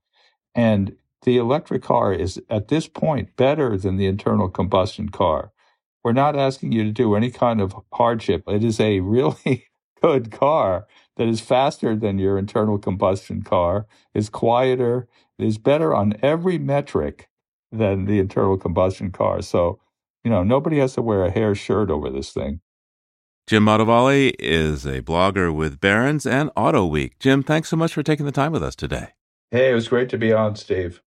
And 0.54 0.96
the 1.22 1.36
electric 1.36 1.82
car 1.82 2.12
is 2.12 2.40
at 2.50 2.68
this 2.68 2.88
point 2.88 3.36
better 3.36 3.76
than 3.76 3.96
the 3.96 4.06
internal 4.06 4.48
combustion 4.48 5.08
car. 5.08 5.52
We're 6.04 6.12
not 6.12 6.36
asking 6.36 6.72
you 6.72 6.82
to 6.84 6.90
do 6.90 7.14
any 7.14 7.30
kind 7.30 7.60
of 7.60 7.74
hardship. 7.92 8.44
It 8.48 8.64
is 8.64 8.80
a 8.80 9.00
really 9.00 9.68
good 10.02 10.32
car 10.32 10.86
that 11.16 11.28
is 11.28 11.40
faster 11.40 11.94
than 11.94 12.18
your 12.18 12.38
internal 12.38 12.78
combustion 12.78 13.42
car, 13.42 13.86
is 14.14 14.28
quieter, 14.28 15.06
is 15.38 15.58
better 15.58 15.94
on 15.94 16.14
every 16.22 16.58
metric 16.58 17.28
than 17.70 18.06
the 18.06 18.18
internal 18.18 18.56
combustion 18.56 19.10
car. 19.10 19.42
So, 19.42 19.80
you 20.24 20.30
know, 20.30 20.42
nobody 20.42 20.78
has 20.78 20.94
to 20.94 21.02
wear 21.02 21.24
a 21.24 21.30
hair 21.30 21.54
shirt 21.54 21.90
over 21.90 22.10
this 22.10 22.32
thing. 22.32 22.60
Jim 23.46 23.64
Motavalli 23.64 24.34
is 24.38 24.86
a 24.86 25.02
blogger 25.02 25.54
with 25.54 25.80
Barron's 25.80 26.26
and 26.26 26.50
Auto 26.56 26.86
Week. 26.86 27.18
Jim, 27.18 27.42
thanks 27.42 27.68
so 27.68 27.76
much 27.76 27.92
for 27.92 28.02
taking 28.02 28.24
the 28.24 28.32
time 28.32 28.52
with 28.52 28.62
us 28.62 28.76
today. 28.76 29.08
Hey, 29.50 29.70
it 29.70 29.74
was 29.74 29.88
great 29.88 30.08
to 30.10 30.18
be 30.18 30.32
on, 30.32 30.56
Steve. 30.56 31.02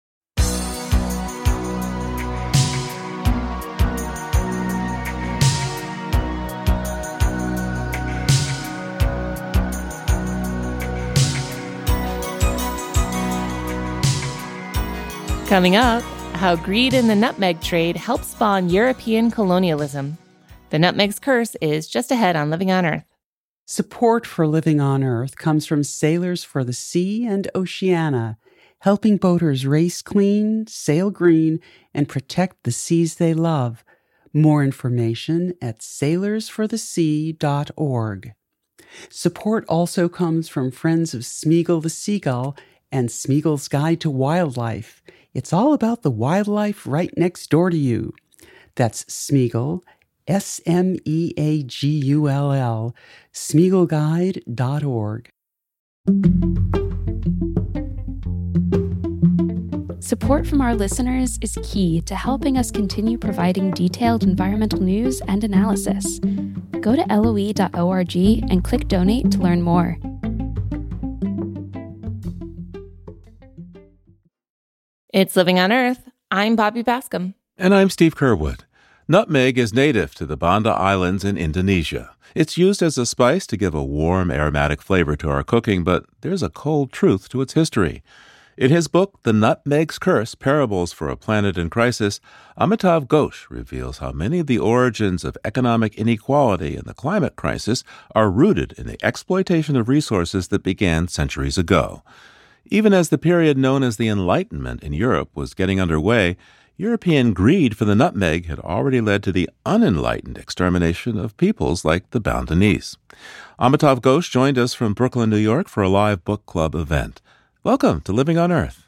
Coming 15.53 15.75
up, 15.75 16.01
how 16.33 16.55
greed 16.55 16.95
in 16.95 17.07
the 17.07 17.15
nutmeg 17.15 17.61
trade 17.61 17.95
helped 17.95 18.25
spawn 18.25 18.69
European 18.69 19.29
colonialism. 19.29 20.17
The 20.71 20.79
nutmeg's 20.79 21.19
curse 21.19 21.53
is 21.61 21.87
just 21.87 22.09
ahead 22.09 22.35
on 22.35 22.49
Living 22.49 22.71
on 22.71 22.87
Earth. 22.87 23.05
Support 23.67 24.25
for 24.25 24.47
Living 24.47 24.81
on 24.81 25.03
Earth 25.03 25.37
comes 25.37 25.67
from 25.67 25.83
Sailors 25.83 26.43
for 26.43 26.63
the 26.63 26.73
Sea 26.73 27.27
and 27.27 27.51
Oceana, 27.53 28.39
helping 28.79 29.17
boaters 29.17 29.67
race 29.67 30.01
clean, 30.01 30.65
sail 30.65 31.11
green, 31.11 31.59
and 31.93 32.09
protect 32.09 32.63
the 32.63 32.71
seas 32.71 33.17
they 33.17 33.35
love. 33.35 33.83
More 34.33 34.63
information 34.63 35.53
at 35.61 35.81
sailorsforthesea.org. 35.81 38.33
Support 39.07 39.65
also 39.69 40.09
comes 40.09 40.49
from 40.49 40.71
Friends 40.71 41.13
of 41.13 41.21
Smeagull 41.21 41.83
the 41.83 41.91
Seagull 41.91 42.57
and 42.91 43.09
Smeagull's 43.09 43.67
Guide 43.67 44.01
to 44.01 44.09
Wildlife. 44.09 45.03
It's 45.33 45.51
all 45.51 45.73
about 45.73 46.03
the 46.03 46.11
wildlife 46.11 46.85
right 46.85 47.11
next 47.17 47.49
door 47.49 47.71
to 47.71 47.77
you. 47.77 48.13
That's 48.75 49.03
Smeagull, 49.05 49.81
S 50.27 50.61
M 50.65 50.97
E 51.05 51.33
A 51.37 51.63
G 51.63 51.87
U 51.89 52.29
L 52.29 52.51
L, 52.51 52.95
SmeagullGuide.org. 53.33 55.29
Support 59.99 60.45
from 60.45 60.61
our 60.61 60.75
listeners 60.75 61.39
is 61.41 61.57
key 61.63 62.01
to 62.01 62.13
helping 62.13 62.59
us 62.59 62.69
continue 62.69 63.17
providing 63.17 63.71
detailed 63.71 64.23
environmental 64.23 64.81
news 64.81 65.19
and 65.27 65.43
analysis. 65.43 66.19
Go 66.79 66.95
to 66.95 67.05
loe.org 67.09 68.15
and 68.15 68.63
click 68.63 68.87
donate 68.87 69.31
to 69.31 69.39
learn 69.39 69.63
more. 69.63 69.97
It's 75.13 75.35
Living 75.35 75.59
on 75.59 75.71
Earth. 75.71 76.09
I'm 76.31 76.55
Bobby 76.55 76.81
Bascomb. 76.81 77.35
And 77.55 77.71
I'm 77.75 77.91
Steve 77.91 78.15
Curwood. 78.15 78.61
Nutmeg 79.07 79.59
is 79.59 79.71
native 79.71 80.15
to 80.15 80.25
the 80.25 80.35
Banda 80.35 80.71
Islands 80.71 81.23
in 81.23 81.37
Indonesia. 81.37 82.15
It's 82.33 82.57
used 82.57 82.81
as 82.81 82.97
a 82.97 83.05
spice 83.05 83.45
to 83.45 83.55
give 83.55 83.75
a 83.75 83.83
warm, 83.83 84.31
aromatic 84.31 84.81
flavor 84.81 85.15
to 85.17 85.29
our 85.29 85.43
cooking, 85.43 85.83
but 85.83 86.07
there's 86.21 86.41
a 86.41 86.49
cold 86.49 86.91
truth 86.91 87.29
to 87.29 87.41
its 87.41 87.53
history. 87.53 88.01
In 88.57 88.71
his 88.71 88.87
book, 88.87 89.19
The 89.21 89.33
Nutmeg's 89.33 89.99
Curse 89.99 90.33
Parables 90.33 90.91
for 90.91 91.09
a 91.09 91.15
Planet 91.15 91.59
in 91.59 91.69
Crisis, 91.69 92.19
Amitav 92.59 93.05
Ghosh 93.05 93.47
reveals 93.51 93.99
how 93.99 94.13
many 94.13 94.39
of 94.39 94.47
the 94.47 94.57
origins 94.57 95.23
of 95.23 95.37
economic 95.45 95.93
inequality 95.93 96.75
and 96.75 96.87
the 96.87 96.95
climate 96.95 97.35
crisis 97.35 97.83
are 98.15 98.31
rooted 98.31 98.73
in 98.79 98.87
the 98.87 98.97
exploitation 99.05 99.75
of 99.75 99.87
resources 99.87 100.47
that 100.47 100.63
began 100.63 101.07
centuries 101.07 101.59
ago. 101.59 102.01
Even 102.67 102.93
as 102.93 103.09
the 103.09 103.17
period 103.17 103.57
known 103.57 103.83
as 103.83 103.97
the 103.97 104.07
Enlightenment 104.07 104.83
in 104.83 104.93
Europe 104.93 105.29
was 105.35 105.53
getting 105.53 105.81
underway, 105.81 106.37
European 106.77 107.33
greed 107.33 107.75
for 107.75 107.83
the 107.83 107.93
nutmeg 107.93 108.45
had 108.45 108.59
already 108.59 109.01
led 109.01 109.21
to 109.23 109.33
the 109.33 109.49
unenlightened 109.65 110.37
extermination 110.37 111.19
of 111.19 111.35
peoples 111.35 111.83
like 111.83 112.09
the 112.11 112.21
Bandanese. 112.21 112.95
Amitav 113.59 113.99
Ghosh 113.99 114.31
joined 114.31 114.57
us 114.57 114.73
from 114.73 114.93
Brooklyn, 114.93 115.29
New 115.29 115.37
York 115.37 115.67
for 115.67 115.83
a 115.83 115.89
live 115.89 116.23
book 116.23 116.45
club 116.45 116.73
event. 116.73 117.21
Welcome 117.63 117.99
to 118.01 118.13
Living 118.13 118.37
on 118.37 118.51
Earth. 118.51 118.87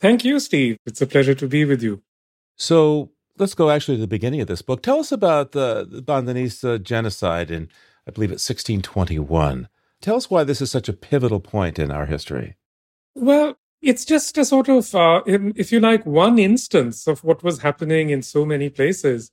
Thank 0.00 0.24
you, 0.24 0.40
Steve. 0.40 0.76
It's 0.84 1.00
a 1.00 1.06
pleasure 1.06 1.34
to 1.34 1.46
be 1.46 1.64
with 1.64 1.80
you. 1.80 2.02
So 2.56 3.12
let's 3.38 3.54
go 3.54 3.70
actually 3.70 3.98
to 3.98 4.02
the 4.02 4.08
beginning 4.08 4.40
of 4.40 4.48
this 4.48 4.62
book. 4.62 4.82
Tell 4.82 4.98
us 4.98 5.12
about 5.12 5.52
the, 5.52 5.86
the 5.88 6.02
Bandanese 6.02 6.68
uh, 6.68 6.78
genocide 6.78 7.52
in, 7.52 7.68
I 8.06 8.10
believe, 8.10 8.32
it's 8.32 8.48
1621. 8.48 9.68
Tell 10.00 10.16
us 10.16 10.28
why 10.28 10.42
this 10.42 10.60
is 10.60 10.72
such 10.72 10.88
a 10.88 10.92
pivotal 10.92 11.38
point 11.40 11.78
in 11.78 11.92
our 11.92 12.06
history. 12.06 12.56
Well, 13.14 13.56
it's 13.80 14.04
just 14.04 14.38
a 14.38 14.44
sort 14.44 14.68
of, 14.68 14.94
uh, 14.94 15.22
if 15.26 15.72
you 15.72 15.80
like, 15.80 16.06
one 16.06 16.38
instance 16.38 17.06
of 17.06 17.24
what 17.24 17.42
was 17.42 17.58
happening 17.60 18.10
in 18.10 18.22
so 18.22 18.46
many 18.46 18.70
places. 18.70 19.32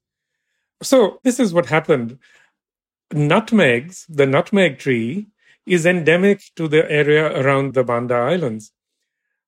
So, 0.82 1.20
this 1.24 1.40
is 1.40 1.54
what 1.54 1.68
happened. 1.68 2.18
Nutmegs, 3.14 4.06
the 4.10 4.26
nutmeg 4.26 4.80
tree, 4.80 5.28
is 5.66 5.86
endemic 5.86 6.42
to 6.56 6.68
the 6.68 6.90
area 6.92 7.28
around 7.40 7.74
the 7.74 7.84
Banda 7.84 8.16
Islands. 8.16 8.72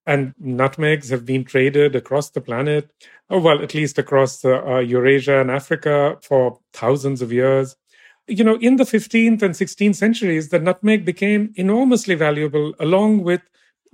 And 0.06 0.34
nutmegs 0.38 1.10
have 1.10 1.24
been 1.24 1.44
traded 1.44 1.94
across 1.94 2.30
the 2.30 2.40
planet, 2.40 2.90
well, 3.28 3.62
at 3.62 3.74
least 3.74 3.98
across 3.98 4.44
uh, 4.44 4.78
Eurasia 4.78 5.40
and 5.40 5.50
Africa 5.50 6.18
for 6.22 6.58
thousands 6.72 7.22
of 7.22 7.32
years. 7.32 7.76
You 8.26 8.44
know, 8.44 8.56
in 8.56 8.76
the 8.76 8.84
15th 8.84 9.42
and 9.42 9.54
16th 9.54 9.96
centuries, 9.96 10.48
the 10.48 10.58
nutmeg 10.58 11.04
became 11.04 11.52
enormously 11.56 12.14
valuable 12.14 12.74
along 12.78 13.24
with 13.24 13.42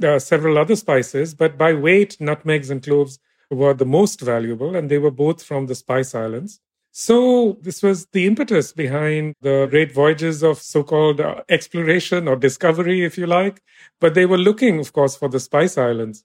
uh, 0.02 0.18
several 0.18 0.58
other 0.58 0.76
spices, 0.76 1.34
but 1.34 1.58
by 1.58 1.72
weight, 1.72 2.16
nutmegs 2.20 2.70
and 2.70 2.82
cloves 2.82 3.18
were 3.50 3.74
the 3.74 3.86
most 3.86 4.20
valuable, 4.20 4.76
and 4.76 4.90
they 4.90 4.98
were 4.98 5.10
both 5.10 5.42
from 5.42 5.66
the 5.66 5.74
Spice 5.74 6.14
Islands. 6.14 6.60
So, 6.90 7.58
this 7.62 7.82
was 7.82 8.06
the 8.06 8.26
impetus 8.26 8.72
behind 8.72 9.34
the 9.40 9.66
great 9.70 9.92
voyages 9.92 10.42
of 10.42 10.58
so 10.58 10.82
called 10.82 11.20
uh, 11.20 11.42
exploration 11.48 12.26
or 12.26 12.36
discovery, 12.36 13.04
if 13.04 13.16
you 13.16 13.26
like. 13.26 13.62
But 14.00 14.14
they 14.14 14.26
were 14.26 14.38
looking, 14.38 14.80
of 14.80 14.92
course, 14.92 15.16
for 15.16 15.28
the 15.28 15.40
Spice 15.40 15.78
Islands. 15.78 16.24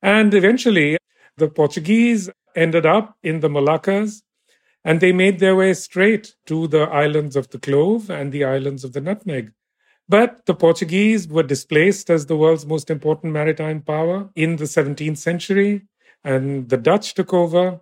And 0.00 0.32
eventually, 0.34 0.98
the 1.36 1.48
Portuguese 1.48 2.30
ended 2.54 2.86
up 2.86 3.16
in 3.22 3.40
the 3.40 3.48
Moluccas 3.48 4.22
and 4.84 5.00
they 5.00 5.12
made 5.12 5.38
their 5.38 5.56
way 5.56 5.74
straight 5.74 6.34
to 6.46 6.66
the 6.66 6.82
islands 6.82 7.36
of 7.36 7.50
the 7.50 7.58
clove 7.58 8.10
and 8.10 8.32
the 8.32 8.44
islands 8.44 8.84
of 8.84 8.92
the 8.92 9.00
nutmeg. 9.00 9.52
But 10.08 10.44
the 10.46 10.54
Portuguese 10.54 11.28
were 11.28 11.42
displaced 11.42 12.10
as 12.10 12.26
the 12.26 12.36
world's 12.36 12.66
most 12.66 12.90
important 12.90 13.32
maritime 13.32 13.82
power 13.82 14.30
in 14.34 14.56
the 14.56 14.64
17th 14.64 15.18
century, 15.18 15.82
and 16.24 16.68
the 16.68 16.76
Dutch 16.76 17.14
took 17.14 17.32
over. 17.32 17.80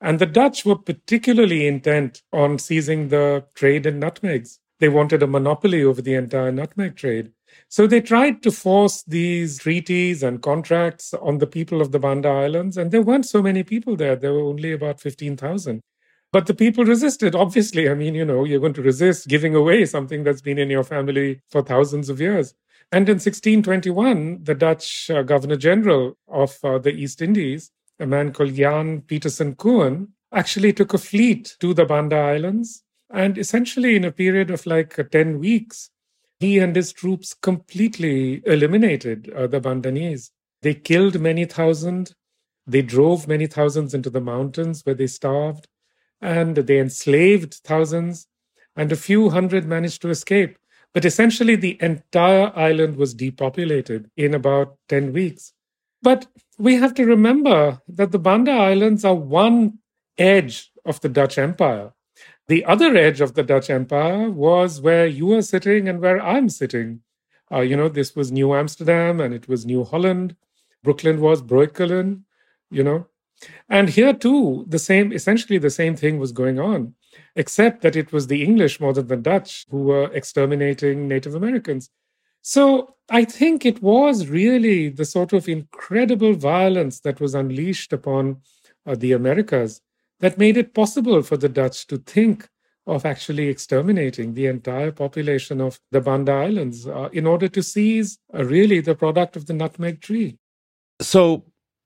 And 0.00 0.18
the 0.18 0.26
Dutch 0.26 0.64
were 0.64 0.76
particularly 0.76 1.66
intent 1.66 2.22
on 2.32 2.58
seizing 2.58 3.08
the 3.08 3.44
trade 3.54 3.84
in 3.86 3.98
nutmegs. 3.98 4.58
They 4.78 4.88
wanted 4.88 5.22
a 5.22 5.26
monopoly 5.26 5.82
over 5.84 6.00
the 6.00 6.14
entire 6.14 6.50
nutmeg 6.50 6.96
trade. 6.96 7.32
So 7.68 7.86
they 7.86 8.00
tried 8.00 8.42
to 8.42 8.50
force 8.50 9.02
these 9.02 9.58
treaties 9.58 10.22
and 10.22 10.40
contracts 10.40 11.12
on 11.12 11.38
the 11.38 11.46
people 11.46 11.82
of 11.82 11.92
the 11.92 11.98
Banda 11.98 12.30
Islands, 12.30 12.78
and 12.78 12.90
there 12.90 13.02
weren't 13.02 13.26
so 13.26 13.42
many 13.42 13.62
people 13.62 13.94
there. 13.94 14.16
There 14.16 14.32
were 14.32 14.40
only 14.40 14.72
about 14.72 15.00
15,000. 15.00 15.82
But 16.32 16.46
the 16.46 16.54
people 16.54 16.84
resisted, 16.84 17.34
obviously. 17.34 17.88
I 17.88 17.94
mean, 17.94 18.14
you 18.14 18.24
know, 18.24 18.44
you're 18.44 18.60
going 18.60 18.74
to 18.74 18.82
resist 18.82 19.28
giving 19.28 19.54
away 19.54 19.84
something 19.84 20.22
that's 20.22 20.40
been 20.40 20.58
in 20.58 20.70
your 20.70 20.84
family 20.84 21.40
for 21.50 21.62
thousands 21.62 22.08
of 22.08 22.20
years. 22.20 22.54
And 22.92 23.08
in 23.08 23.16
1621, 23.16 24.44
the 24.44 24.54
Dutch 24.54 25.10
uh, 25.10 25.22
Governor 25.22 25.56
General 25.56 26.16
of 26.28 26.56
uh, 26.62 26.78
the 26.78 26.90
East 26.90 27.20
Indies, 27.20 27.70
a 27.98 28.06
man 28.06 28.32
called 28.32 28.54
Jan 28.54 29.02
Pieterszoon 29.02 29.56
Coen, 29.56 30.08
actually 30.32 30.72
took 30.72 30.94
a 30.94 30.98
fleet 30.98 31.56
to 31.60 31.74
the 31.74 31.84
Banda 31.84 32.16
Islands. 32.16 32.82
And 33.12 33.36
essentially, 33.36 33.96
in 33.96 34.04
a 34.04 34.12
period 34.12 34.50
of 34.50 34.66
like 34.66 34.98
uh, 34.98 35.04
10 35.10 35.40
weeks, 35.40 35.90
he 36.38 36.58
and 36.58 36.74
his 36.74 36.92
troops 36.92 37.34
completely 37.34 38.42
eliminated 38.46 39.32
uh, 39.36 39.46
the 39.46 39.60
Bandanese. 39.60 40.30
They 40.62 40.74
killed 40.74 41.20
many 41.20 41.44
thousand. 41.44 42.12
They 42.66 42.82
drove 42.82 43.26
many 43.26 43.46
thousands 43.46 43.94
into 43.94 44.10
the 44.10 44.20
mountains 44.20 44.82
where 44.84 44.94
they 44.94 45.06
starved 45.06 45.66
and 46.20 46.56
they 46.56 46.78
enslaved 46.78 47.54
thousands, 47.64 48.26
and 48.76 48.92
a 48.92 48.96
few 48.96 49.30
hundred 49.30 49.66
managed 49.66 50.02
to 50.02 50.10
escape. 50.10 50.58
But 50.92 51.04
essentially, 51.04 51.56
the 51.56 51.78
entire 51.80 52.52
island 52.56 52.96
was 52.96 53.14
depopulated 53.14 54.10
in 54.16 54.34
about 54.34 54.76
10 54.88 55.12
weeks. 55.12 55.52
But 56.02 56.26
we 56.58 56.74
have 56.76 56.94
to 56.94 57.04
remember 57.04 57.80
that 57.88 58.10
the 58.10 58.18
Banda 58.18 58.52
Islands 58.52 59.04
are 59.04 59.14
one 59.14 59.78
edge 60.18 60.72
of 60.84 61.00
the 61.00 61.08
Dutch 61.08 61.38
Empire. 61.38 61.92
The 62.48 62.64
other 62.64 62.96
edge 62.96 63.20
of 63.20 63.34
the 63.34 63.44
Dutch 63.44 63.70
Empire 63.70 64.28
was 64.30 64.80
where 64.80 65.06
you 65.06 65.32
are 65.34 65.42
sitting 65.42 65.88
and 65.88 66.00
where 66.00 66.20
I'm 66.20 66.48
sitting. 66.48 67.02
Uh, 67.52 67.60
you 67.60 67.76
know, 67.76 67.88
this 67.88 68.16
was 68.16 68.32
New 68.32 68.54
Amsterdam 68.54 69.20
and 69.20 69.32
it 69.32 69.48
was 69.48 69.64
New 69.64 69.84
Holland. 69.84 70.36
Brooklyn 70.82 71.20
was 71.20 71.42
Breukelen, 71.42 72.22
you 72.70 72.82
know. 72.82 73.06
And 73.68 73.88
here 73.88 74.12
too, 74.12 74.64
the 74.68 74.78
same, 74.78 75.12
essentially 75.12 75.58
the 75.58 75.70
same 75.70 75.96
thing 75.96 76.18
was 76.18 76.32
going 76.32 76.58
on, 76.58 76.94
except 77.36 77.82
that 77.82 77.96
it 77.96 78.12
was 78.12 78.26
the 78.26 78.42
English 78.42 78.80
more 78.80 78.92
than 78.92 79.06
the 79.06 79.16
Dutch 79.16 79.66
who 79.70 79.82
were 79.84 80.12
exterminating 80.12 81.08
Native 81.08 81.34
Americans. 81.34 81.90
So 82.42 82.94
I 83.10 83.24
think 83.24 83.64
it 83.64 83.82
was 83.82 84.28
really 84.28 84.88
the 84.88 85.04
sort 85.04 85.32
of 85.32 85.48
incredible 85.48 86.34
violence 86.34 87.00
that 87.00 87.20
was 87.20 87.34
unleashed 87.34 87.92
upon 87.92 88.40
uh, 88.86 88.94
the 88.94 89.12
Americas 89.12 89.80
that 90.20 90.38
made 90.38 90.56
it 90.56 90.74
possible 90.74 91.22
for 91.22 91.36
the 91.36 91.48
Dutch 91.48 91.86
to 91.88 91.98
think 91.98 92.48
of 92.86 93.04
actually 93.04 93.48
exterminating 93.48 94.34
the 94.34 94.46
entire 94.46 94.90
population 94.90 95.60
of 95.60 95.78
the 95.90 96.00
Banda 96.00 96.32
Islands 96.32 96.86
uh, 96.86 97.08
in 97.12 97.26
order 97.26 97.48
to 97.48 97.62
seize 97.62 98.18
uh, 98.34 98.44
really 98.44 98.80
the 98.80 98.94
product 98.94 99.36
of 99.36 99.46
the 99.46 99.52
nutmeg 99.52 100.00
tree. 100.00 100.38
So 101.00 101.44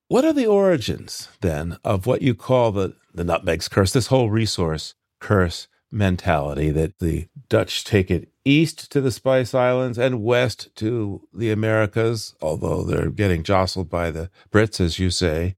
what 0.08 0.24
are 0.24 0.32
the 0.32 0.46
origins 0.46 1.28
then 1.40 1.78
of 1.84 2.06
what 2.06 2.22
you 2.22 2.34
call 2.34 2.72
the, 2.72 2.94
the 3.12 3.24
nutmeg's 3.24 3.68
curse, 3.68 3.92
this 3.92 4.08
whole 4.08 4.30
resource 4.30 4.94
curse 5.20 5.68
mentality 5.90 6.70
that 6.70 6.98
the 6.98 7.28
Dutch 7.48 7.84
take 7.84 8.10
it 8.10 8.28
east 8.44 8.90
to 8.92 9.00
the 9.00 9.10
Spice 9.10 9.54
Islands 9.54 9.96
and 9.96 10.22
west 10.22 10.74
to 10.76 11.26
the 11.32 11.50
Americas, 11.50 12.34
although 12.42 12.82
they're 12.82 13.10
getting 13.10 13.42
jostled 13.42 13.88
by 13.88 14.10
the 14.10 14.30
Brits, 14.50 14.80
as 14.80 14.98
you 14.98 15.10
say? 15.10 15.56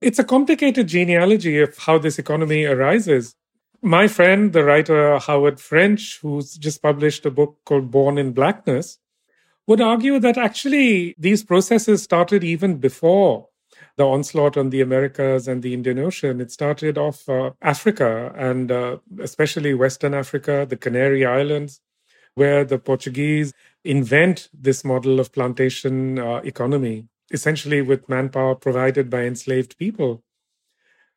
It's 0.00 0.18
a 0.18 0.24
complicated 0.24 0.88
genealogy 0.88 1.60
of 1.60 1.76
how 1.78 1.98
this 1.98 2.18
economy 2.18 2.64
arises. 2.64 3.34
My 3.82 4.08
friend, 4.08 4.52
the 4.52 4.64
writer 4.64 5.18
Howard 5.18 5.60
French, 5.60 6.18
who's 6.22 6.56
just 6.56 6.82
published 6.82 7.26
a 7.26 7.30
book 7.30 7.58
called 7.66 7.90
Born 7.90 8.18
in 8.18 8.32
Blackness, 8.32 8.98
would 9.66 9.80
argue 9.80 10.18
that 10.18 10.38
actually 10.38 11.14
these 11.18 11.44
processes 11.44 12.02
started 12.02 12.42
even 12.42 12.78
before 12.78 13.48
the 13.96 14.06
onslaught 14.06 14.56
on 14.56 14.70
the 14.70 14.80
Americas 14.80 15.48
and 15.48 15.62
the 15.62 15.74
Indian 15.74 15.98
Ocean. 15.98 16.40
It 16.40 16.50
started 16.50 16.96
off 16.96 17.28
uh, 17.28 17.50
Africa 17.60 18.32
and 18.36 18.70
uh, 18.72 18.98
especially 19.20 19.74
Western 19.74 20.14
Africa, 20.14 20.66
the 20.68 20.76
Canary 20.76 21.26
Islands, 21.26 21.80
where 22.34 22.64
the 22.64 22.78
Portuguese 22.78 23.52
invent 23.84 24.48
this 24.52 24.84
model 24.84 25.20
of 25.20 25.32
plantation 25.32 26.18
uh, 26.18 26.36
economy, 26.36 27.08
essentially 27.30 27.82
with 27.82 28.08
manpower 28.08 28.54
provided 28.54 29.10
by 29.10 29.22
enslaved 29.24 29.76
people. 29.76 30.22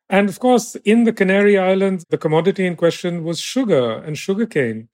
And 0.08 0.28
of 0.28 0.38
course, 0.38 0.76
in 0.84 1.04
the 1.04 1.12
Canary 1.12 1.58
Islands, 1.58 2.04
the 2.10 2.18
commodity 2.18 2.66
in 2.66 2.76
question 2.76 3.24
was 3.24 3.40
sugar 3.40 3.98
and 3.98 4.16
sugarcane. 4.16 4.88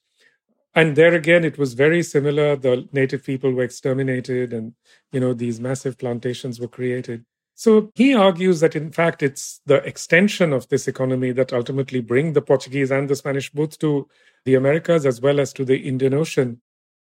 And 0.75 0.97
there 0.97 1.15
again, 1.15 1.45
it 1.45 1.59
was 1.59 1.75
very 1.75 2.03
similar. 2.03 2.57
The 2.57 2.89
native 2.93 3.25
people 3.25 3.53
were 3.53 3.63
exterminated 3.63 4.55
and, 4.55 4.73
you 5.11 5.21
know, 5.21 5.35
these 5.35 5.61
massive 5.61 5.99
plantations 5.99 6.59
were 6.59 6.69
created. 6.69 7.27
So 7.63 7.93
he 7.95 8.13
argues 8.13 8.59
that 8.59 8.75
in 8.75 8.91
fact 8.91 9.23
it's 9.23 9.61
the 9.67 9.77
extension 9.87 10.53
of 10.53 10.69
this 10.69 10.89
economy 10.89 11.31
that 11.31 11.53
ultimately 11.53 12.01
bring 12.01 12.33
the 12.33 12.43
Portuguese 12.43 12.91
and 12.91 13.09
the 13.09 13.15
Spanish 13.15 13.51
both 13.51 13.79
to 13.79 14.09
the 14.45 14.57
Americas 14.57 15.07
as 15.07 15.21
well 15.21 15.39
as 15.39 15.53
to 15.53 15.65
the 15.65 15.77
Indian 15.77 16.13
Ocean. 16.13 16.61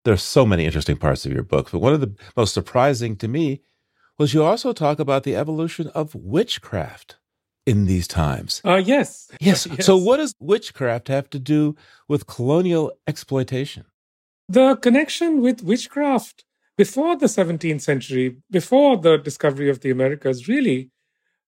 There's 0.05 0.23
so 0.23 0.45
many 0.45 0.63
interesting 0.63 0.95
parts 0.95 1.25
of 1.25 1.33
your 1.33 1.43
book, 1.43 1.69
but 1.69 1.79
one 1.79 1.93
of 1.93 1.99
the 1.99 2.15
most 2.37 2.53
surprising 2.53 3.17
to 3.17 3.27
me 3.27 3.61
was 4.17 4.33
you 4.33 4.41
also 4.41 4.71
talk 4.71 4.99
about 4.99 5.23
the 5.25 5.35
evolution 5.35 5.89
of 5.89 6.15
witchcraft 6.15 7.17
in 7.65 7.85
these 7.85 8.07
times. 8.07 8.61
Uh, 8.63 8.75
yes. 8.75 9.29
yes. 9.41 9.67
Yes. 9.71 9.85
So 9.85 9.97
what 9.97 10.15
does 10.15 10.33
witchcraft 10.39 11.09
have 11.09 11.29
to 11.31 11.39
do 11.39 11.75
with 12.07 12.25
colonial 12.25 12.93
exploitation? 13.05 13.83
The 14.47 14.77
connection 14.77 15.41
with 15.41 15.61
witchcraft 15.61 16.45
before 16.77 17.15
the 17.15 17.25
17th 17.25 17.81
century, 17.81 18.37
before 18.51 18.97
the 18.97 19.17
discovery 19.17 19.69
of 19.69 19.81
the 19.81 19.89
Americas, 19.89 20.47
really, 20.47 20.91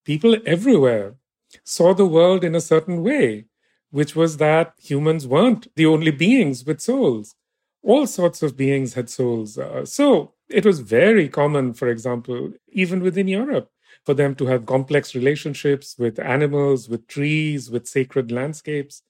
people 0.04 0.36
everywhere 0.46 1.16
saw 1.64 1.94
the 1.94 2.06
world 2.06 2.44
in 2.44 2.56
a 2.56 2.62
certain 2.62 3.04
way, 3.04 3.46
which 3.92 4.16
was 4.16 4.38
that 4.38 4.74
humans 4.82 5.28
weren't 5.28 5.68
the 5.76 5.86
only 5.86 6.12
beings 6.12 6.66
with 6.66 6.82
souls. 6.82 7.36
All 7.84 8.08
sorts 8.08 8.42
of 8.42 8.58
beings 8.58 8.96
had 8.96 9.10
souls. 9.10 9.58
Uh, 9.58 9.86
so 9.86 10.34
it 10.50 10.66
was 10.66 10.80
very 10.80 11.30
common, 11.30 11.74
for 11.74 11.88
example, 11.88 12.52
even 12.68 13.02
within 13.02 13.28
Europe, 13.28 13.72
for 14.06 14.16
them 14.16 14.34
to 14.36 14.48
have 14.48 14.66
complex 14.66 15.14
relationships 15.14 15.96
with 15.98 16.20
animals, 16.20 16.90
with 16.90 17.08
trees, 17.08 17.70
with 17.70 17.88
sacred 17.88 18.32
landscapes, 18.32 19.04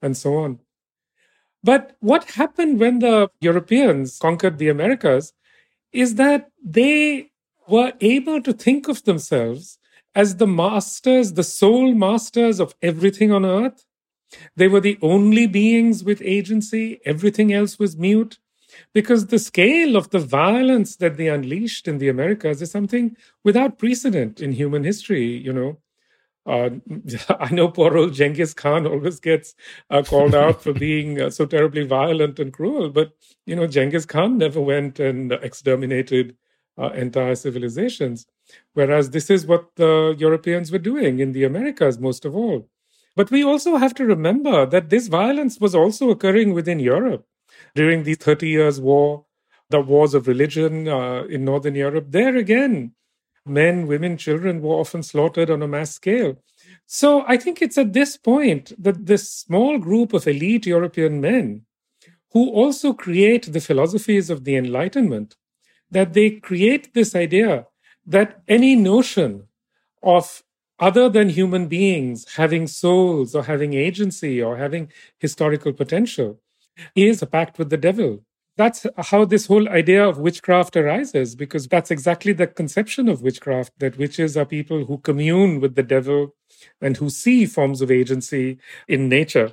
and 0.00 0.16
so 0.16 0.36
on. 0.36 0.60
But 1.62 1.96
what 2.00 2.30
happened 2.32 2.78
when 2.78 3.00
the 3.00 3.28
Europeans 3.40 4.18
conquered 4.18 4.58
the 4.58 4.68
Americas 4.68 5.32
is 5.94 6.16
that 6.16 6.50
they 6.62 7.30
were 7.68 7.92
able 8.00 8.42
to 8.42 8.52
think 8.52 8.88
of 8.88 9.04
themselves 9.04 9.78
as 10.14 10.36
the 10.36 10.46
masters, 10.46 11.32
the 11.32 11.44
sole 11.44 11.94
masters 11.94 12.60
of 12.60 12.74
everything 12.82 13.32
on 13.32 13.44
earth. 13.46 13.84
They 14.56 14.68
were 14.68 14.80
the 14.80 14.98
only 15.00 15.46
beings 15.46 16.04
with 16.04 16.20
agency. 16.22 17.00
Everything 17.06 17.52
else 17.52 17.78
was 17.78 17.96
mute. 17.96 18.38
Because 18.92 19.26
the 19.26 19.38
scale 19.38 19.96
of 19.96 20.10
the 20.10 20.18
violence 20.18 20.96
that 20.96 21.16
they 21.16 21.28
unleashed 21.28 21.86
in 21.86 21.98
the 21.98 22.08
Americas 22.08 22.60
is 22.60 22.72
something 22.72 23.16
without 23.44 23.78
precedent 23.78 24.40
in 24.40 24.52
human 24.52 24.82
history, 24.82 25.26
you 25.26 25.52
know. 25.52 25.78
Uh, 26.46 26.70
I 27.40 27.52
know 27.52 27.68
poor 27.68 27.96
old 27.96 28.14
Genghis 28.14 28.54
Khan 28.54 28.86
always 28.86 29.20
gets 29.20 29.54
uh, 29.90 30.02
called 30.02 30.34
out 30.34 30.62
for 30.62 30.72
being 30.88 31.20
uh, 31.20 31.30
so 31.30 31.46
terribly 31.46 31.84
violent 31.84 32.38
and 32.38 32.52
cruel, 32.52 32.90
but 32.90 33.12
you 33.46 33.56
know, 33.56 33.66
Genghis 33.66 34.06
Khan 34.06 34.38
never 34.38 34.60
went 34.60 35.00
and 35.00 35.32
exterminated 35.32 36.36
uh, 36.78 36.90
entire 36.90 37.34
civilizations. 37.34 38.26
Whereas 38.74 39.10
this 39.10 39.30
is 39.30 39.46
what 39.46 39.74
the 39.76 40.14
Europeans 40.18 40.70
were 40.70 40.78
doing 40.78 41.18
in 41.18 41.32
the 41.32 41.44
Americas, 41.44 41.98
most 41.98 42.24
of 42.24 42.36
all. 42.36 42.68
But 43.16 43.30
we 43.30 43.44
also 43.44 43.76
have 43.76 43.94
to 43.94 44.04
remember 44.04 44.66
that 44.66 44.90
this 44.90 45.06
violence 45.06 45.60
was 45.60 45.74
also 45.74 46.10
occurring 46.10 46.52
within 46.52 46.80
Europe 46.80 47.26
during 47.74 48.02
the 48.02 48.14
Thirty 48.14 48.48
Years' 48.48 48.80
War, 48.80 49.24
the 49.70 49.80
wars 49.80 50.14
of 50.14 50.26
religion 50.26 50.88
uh, 50.88 51.24
in 51.24 51.44
Northern 51.44 51.74
Europe. 51.74 52.06
There 52.08 52.36
again, 52.36 52.92
men, 53.46 53.86
women, 53.86 54.16
children 54.16 54.62
were 54.62 54.74
often 54.74 55.02
slaughtered 55.02 55.50
on 55.50 55.62
a 55.62 55.68
mass 55.68 55.94
scale. 55.94 56.38
So 56.86 57.24
I 57.26 57.36
think 57.36 57.60
it's 57.60 57.78
at 57.78 57.92
this 57.92 58.16
point 58.16 58.72
that 58.82 59.06
this 59.06 59.30
small 59.30 59.78
group 59.78 60.12
of 60.12 60.26
elite 60.26 60.66
European 60.66 61.20
men 61.20 61.66
who 62.32 62.50
also 62.50 62.92
create 62.92 63.52
the 63.52 63.60
philosophies 63.60 64.28
of 64.28 64.44
the 64.44 64.56
Enlightenment, 64.56 65.36
that 65.90 66.12
they 66.12 66.30
create 66.30 66.92
this 66.92 67.14
idea 67.14 67.66
that 68.06 68.42
any 68.48 68.74
notion 68.74 69.44
of 70.02 70.42
other 70.78 71.08
than 71.08 71.28
human 71.28 71.68
beings 71.68 72.34
having 72.34 72.66
souls 72.66 73.34
or 73.34 73.44
having 73.44 73.74
agency 73.74 74.42
or 74.42 74.56
having 74.56 74.90
historical 75.18 75.72
potential 75.72 76.40
is 76.96 77.22
a 77.22 77.26
pact 77.26 77.58
with 77.58 77.70
the 77.70 77.76
devil. 77.76 78.24
That's 78.56 78.86
how 78.96 79.24
this 79.24 79.46
whole 79.46 79.68
idea 79.68 80.08
of 80.08 80.18
witchcraft 80.18 80.76
arises, 80.76 81.34
because 81.34 81.66
that's 81.66 81.90
exactly 81.90 82.32
the 82.32 82.46
conception 82.46 83.08
of 83.08 83.22
witchcraft 83.22 83.72
that 83.80 83.98
witches 83.98 84.36
are 84.36 84.44
people 84.44 84.84
who 84.84 84.98
commune 84.98 85.60
with 85.60 85.74
the 85.74 85.82
devil 85.82 86.34
and 86.80 86.96
who 86.96 87.10
see 87.10 87.46
forms 87.46 87.80
of 87.80 87.90
agency 87.90 88.58
in 88.86 89.08
nature. 89.08 89.52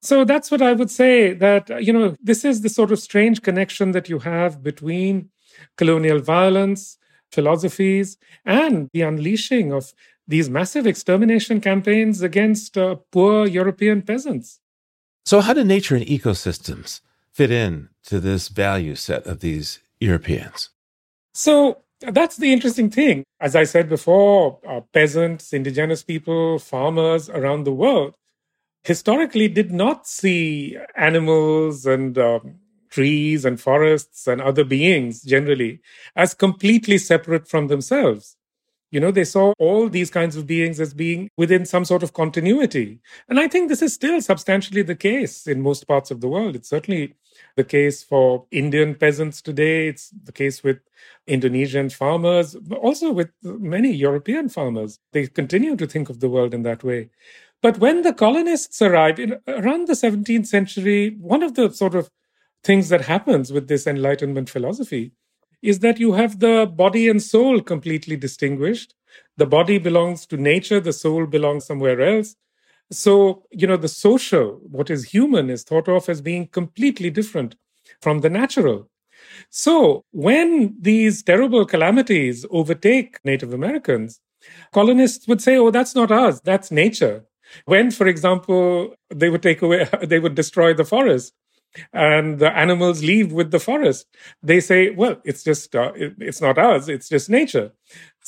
So 0.00 0.24
that's 0.24 0.50
what 0.50 0.62
I 0.62 0.72
would 0.72 0.90
say 0.90 1.34
that, 1.34 1.68
you 1.82 1.92
know, 1.92 2.16
this 2.22 2.44
is 2.44 2.62
the 2.62 2.68
sort 2.68 2.92
of 2.92 3.00
strange 3.00 3.42
connection 3.42 3.92
that 3.92 4.08
you 4.08 4.20
have 4.20 4.62
between 4.62 5.30
colonial 5.76 6.20
violence, 6.20 6.96
philosophies, 7.30 8.16
and 8.44 8.88
the 8.92 9.02
unleashing 9.02 9.72
of 9.72 9.92
these 10.26 10.48
massive 10.48 10.86
extermination 10.86 11.60
campaigns 11.60 12.22
against 12.22 12.78
uh, 12.78 12.96
poor 13.10 13.46
European 13.46 14.02
peasants. 14.02 14.60
So, 15.24 15.40
how 15.40 15.52
do 15.52 15.64
nature 15.64 15.96
and 15.96 16.06
ecosystems 16.06 17.00
fit 17.38 17.50
in 17.52 17.88
to 18.02 18.18
this 18.18 18.48
value 18.48 18.96
set 18.96 19.24
of 19.26 19.38
these 19.38 19.78
Europeans? 20.00 20.70
So, 21.32 21.78
that's 22.00 22.36
the 22.36 22.52
interesting 22.52 22.90
thing. 22.90 23.24
As 23.40 23.54
I 23.54 23.64
said 23.64 23.88
before, 23.88 24.58
uh, 24.68 24.80
peasants, 24.92 25.52
indigenous 25.52 26.02
people, 26.02 26.58
farmers 26.58 27.28
around 27.28 27.62
the 27.64 27.72
world 27.72 28.14
historically 28.82 29.48
did 29.48 29.70
not 29.70 30.06
see 30.06 30.76
animals 30.96 31.86
and 31.86 32.16
um, 32.18 32.54
trees 32.90 33.44
and 33.44 33.60
forests 33.60 34.26
and 34.26 34.40
other 34.40 34.64
beings 34.64 35.22
generally 35.22 35.80
as 36.16 36.34
completely 36.34 36.98
separate 36.98 37.46
from 37.48 37.68
themselves. 37.68 38.36
You 38.90 39.00
know, 39.00 39.10
they 39.10 39.24
saw 39.24 39.52
all 39.58 39.88
these 39.88 40.10
kinds 40.10 40.36
of 40.36 40.46
beings 40.46 40.80
as 40.80 40.94
being 40.94 41.28
within 41.36 41.66
some 41.66 41.84
sort 41.84 42.02
of 42.02 42.14
continuity. 42.14 43.00
And 43.28 43.38
I 43.38 43.46
think 43.46 43.68
this 43.68 43.82
is 43.82 43.92
still 43.92 44.22
substantially 44.22 44.82
the 44.82 44.96
case 44.96 45.46
in 45.46 45.60
most 45.60 45.86
parts 45.86 46.10
of 46.10 46.20
the 46.22 46.28
world. 46.28 46.56
It's 46.56 46.70
certainly 46.70 47.14
the 47.58 47.64
case 47.64 48.02
for 48.02 48.46
Indian 48.50 48.94
peasants 48.94 49.42
today. 49.42 49.88
It's 49.88 50.10
the 50.10 50.32
case 50.32 50.62
with 50.62 50.78
Indonesian 51.26 51.90
farmers, 51.90 52.54
but 52.54 52.78
also 52.78 53.10
with 53.12 53.30
many 53.42 53.92
European 53.92 54.48
farmers. 54.48 55.00
They 55.12 55.26
continue 55.26 55.74
to 55.76 55.86
think 55.86 56.08
of 56.08 56.20
the 56.20 56.28
world 56.28 56.54
in 56.54 56.62
that 56.62 56.84
way. 56.84 57.10
But 57.60 57.78
when 57.78 58.02
the 58.02 58.14
colonists 58.14 58.80
arrived 58.80 59.18
in 59.18 59.40
around 59.48 59.88
the 59.88 59.96
17th 59.96 60.46
century, 60.46 61.16
one 61.18 61.42
of 61.42 61.54
the 61.54 61.70
sort 61.70 61.96
of 61.96 62.10
things 62.62 62.88
that 62.90 63.02
happens 63.02 63.52
with 63.52 63.66
this 63.66 63.86
Enlightenment 63.86 64.48
philosophy 64.48 65.12
is 65.60 65.80
that 65.80 65.98
you 65.98 66.12
have 66.12 66.38
the 66.38 66.70
body 66.72 67.08
and 67.08 67.20
soul 67.20 67.60
completely 67.60 68.16
distinguished. 68.16 68.94
The 69.36 69.46
body 69.46 69.78
belongs 69.78 70.26
to 70.26 70.36
nature, 70.36 70.78
the 70.78 70.92
soul 70.92 71.26
belongs 71.26 71.66
somewhere 71.66 72.00
else. 72.00 72.36
So, 72.90 73.44
you 73.50 73.66
know, 73.66 73.76
the 73.76 73.88
social, 73.88 74.60
what 74.62 74.90
is 74.90 75.04
human, 75.04 75.50
is 75.50 75.62
thought 75.62 75.88
of 75.88 76.08
as 76.08 76.20
being 76.20 76.46
completely 76.48 77.10
different 77.10 77.54
from 78.00 78.20
the 78.20 78.30
natural. 78.30 78.88
So, 79.50 80.04
when 80.12 80.76
these 80.80 81.22
terrible 81.22 81.66
calamities 81.66 82.46
overtake 82.50 83.18
Native 83.24 83.52
Americans, 83.52 84.20
colonists 84.72 85.28
would 85.28 85.42
say, 85.42 85.56
oh, 85.58 85.70
that's 85.70 85.94
not 85.94 86.12
us, 86.12 86.40
that's 86.40 86.70
nature. 86.70 87.24
When, 87.66 87.90
for 87.90 88.06
example, 88.06 88.94
they 89.14 89.30
would 89.30 89.42
take 89.42 89.62
away, 89.62 89.88
they 90.02 90.18
would 90.20 90.34
destroy 90.34 90.74
the 90.74 90.84
forest 90.84 91.34
and 91.92 92.38
the 92.38 92.56
animals 92.56 93.02
leave 93.02 93.32
with 93.32 93.50
the 93.50 93.60
forest, 93.60 94.06
they 94.42 94.60
say, 94.60 94.90
well, 94.90 95.20
it's 95.24 95.44
just, 95.44 95.76
uh, 95.76 95.92
it, 95.94 96.14
it's 96.18 96.40
not 96.40 96.58
us, 96.58 96.88
it's 96.88 97.08
just 97.08 97.30
nature. 97.30 97.72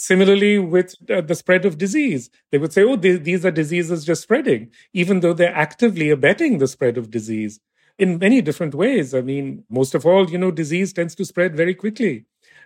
Similarly, 0.03 0.59
with 0.59 0.94
uh, 1.11 1.20
the 1.20 1.34
spread 1.34 1.66
of 1.66 1.76
disease, 1.76 2.30
they 2.51 2.57
would 2.57 2.72
say, 2.72 2.82
oh, 2.84 2.96
th- 2.96 3.22
these 3.22 3.44
are 3.44 3.51
diseases 3.51 4.03
just 4.03 4.22
spreading, 4.22 4.70
even 4.94 5.20
though 5.20 5.34
they're 5.34 5.55
actively 5.55 6.09
abetting 6.09 6.57
the 6.57 6.68
spread 6.68 6.96
of 6.96 7.11
disease 7.11 7.61
in 7.98 8.18
many 8.18 8.40
different 8.40 8.74
ways. 8.74 9.14
I 9.14 9.20
mean, 9.20 9.62
most 9.68 9.94
of 9.94 10.07
all, 10.07 10.30
you 10.30 10.38
know, 10.38 10.51
disease 10.51 10.94
tends 10.94 11.14
to 11.16 11.26
spread 11.26 11.55
very 11.55 11.74
quickly 11.74 12.24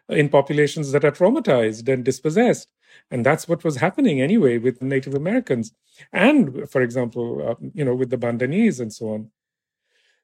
in 0.09 0.29
populations 0.29 0.93
that 0.93 1.05
are 1.05 1.11
traumatized 1.11 1.93
and 1.93 2.05
dispossessed. 2.05 2.69
And 3.11 3.27
that's 3.27 3.49
what 3.49 3.65
was 3.65 3.79
happening 3.79 4.21
anyway 4.21 4.59
with 4.59 4.81
Native 4.81 5.15
Americans. 5.15 5.73
And, 6.13 6.71
for 6.71 6.83
example, 6.83 7.27
uh, 7.49 7.57
you 7.75 7.85
know, 7.85 7.97
with 7.97 8.11
the 8.11 8.17
Bandanese 8.17 8.79
and 8.79 8.93
so 8.93 9.09
on. 9.09 9.33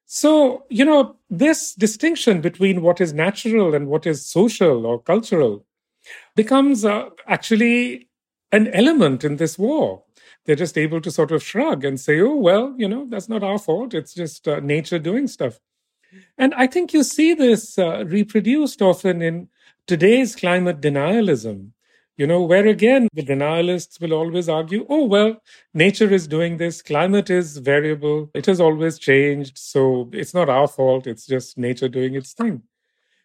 So, 0.06 0.64
you 0.68 0.84
know, 0.84 1.16
this 1.28 1.74
distinction 1.74 2.40
between 2.40 2.82
what 2.82 3.00
is 3.00 3.12
natural 3.12 3.74
and 3.74 3.88
what 3.88 4.06
is 4.06 4.24
social 4.24 4.86
or 4.86 5.02
cultural 5.02 5.66
becomes 6.36 6.84
uh, 6.84 7.11
actually 7.26 8.09
an 8.53 8.68
element 8.68 9.24
in 9.24 9.36
this 9.36 9.59
war. 9.59 10.05
They're 10.44 10.57
just 10.57 10.78
able 10.78 11.01
to 11.03 11.11
sort 11.11 11.32
of 11.32 11.42
shrug 11.42 11.84
and 11.84 12.01
say, 12.01 12.20
oh, 12.20 12.34
well, 12.34 12.74
you 12.76 12.88
know, 12.88 13.07
that's 13.09 13.28
not 13.28 13.42
our 13.42 13.59
fault. 13.59 13.94
It's 13.94 14.14
just 14.14 14.48
uh, 14.48 14.61
nature 14.61 14.98
doing 14.98 15.26
stuff. 15.28 15.61
And 16.36 16.55
I 16.55 16.66
think 16.66 16.92
you 16.92 17.05
see 17.05 17.34
this 17.34 17.78
uh, 17.78 18.05
reproduced 18.07 18.82
often 18.82 19.22
in 19.22 19.48
today's 19.86 20.34
climate 20.34 20.80
denialism 20.80 21.72
you 22.20 22.26
know, 22.26 22.42
where 22.42 22.66
again, 22.66 23.09
the 23.14 23.22
denialists 23.22 23.98
will 23.98 24.12
always 24.12 24.46
argue, 24.46 24.84
oh, 24.90 25.07
well, 25.07 25.40
nature 25.72 26.12
is 26.12 26.28
doing 26.28 26.59
this, 26.59 26.82
climate 26.82 27.30
is 27.30 27.57
variable, 27.57 28.30
it 28.34 28.44
has 28.44 28.61
always 28.61 28.98
changed, 28.98 29.57
so 29.57 30.11
it's 30.12 30.34
not 30.34 30.51
our 30.51 30.68
fault, 30.68 31.07
it's 31.07 31.24
just 31.24 31.57
nature 31.57 31.88
doing 31.88 32.14
its 32.14 32.34
thing. 32.34 32.62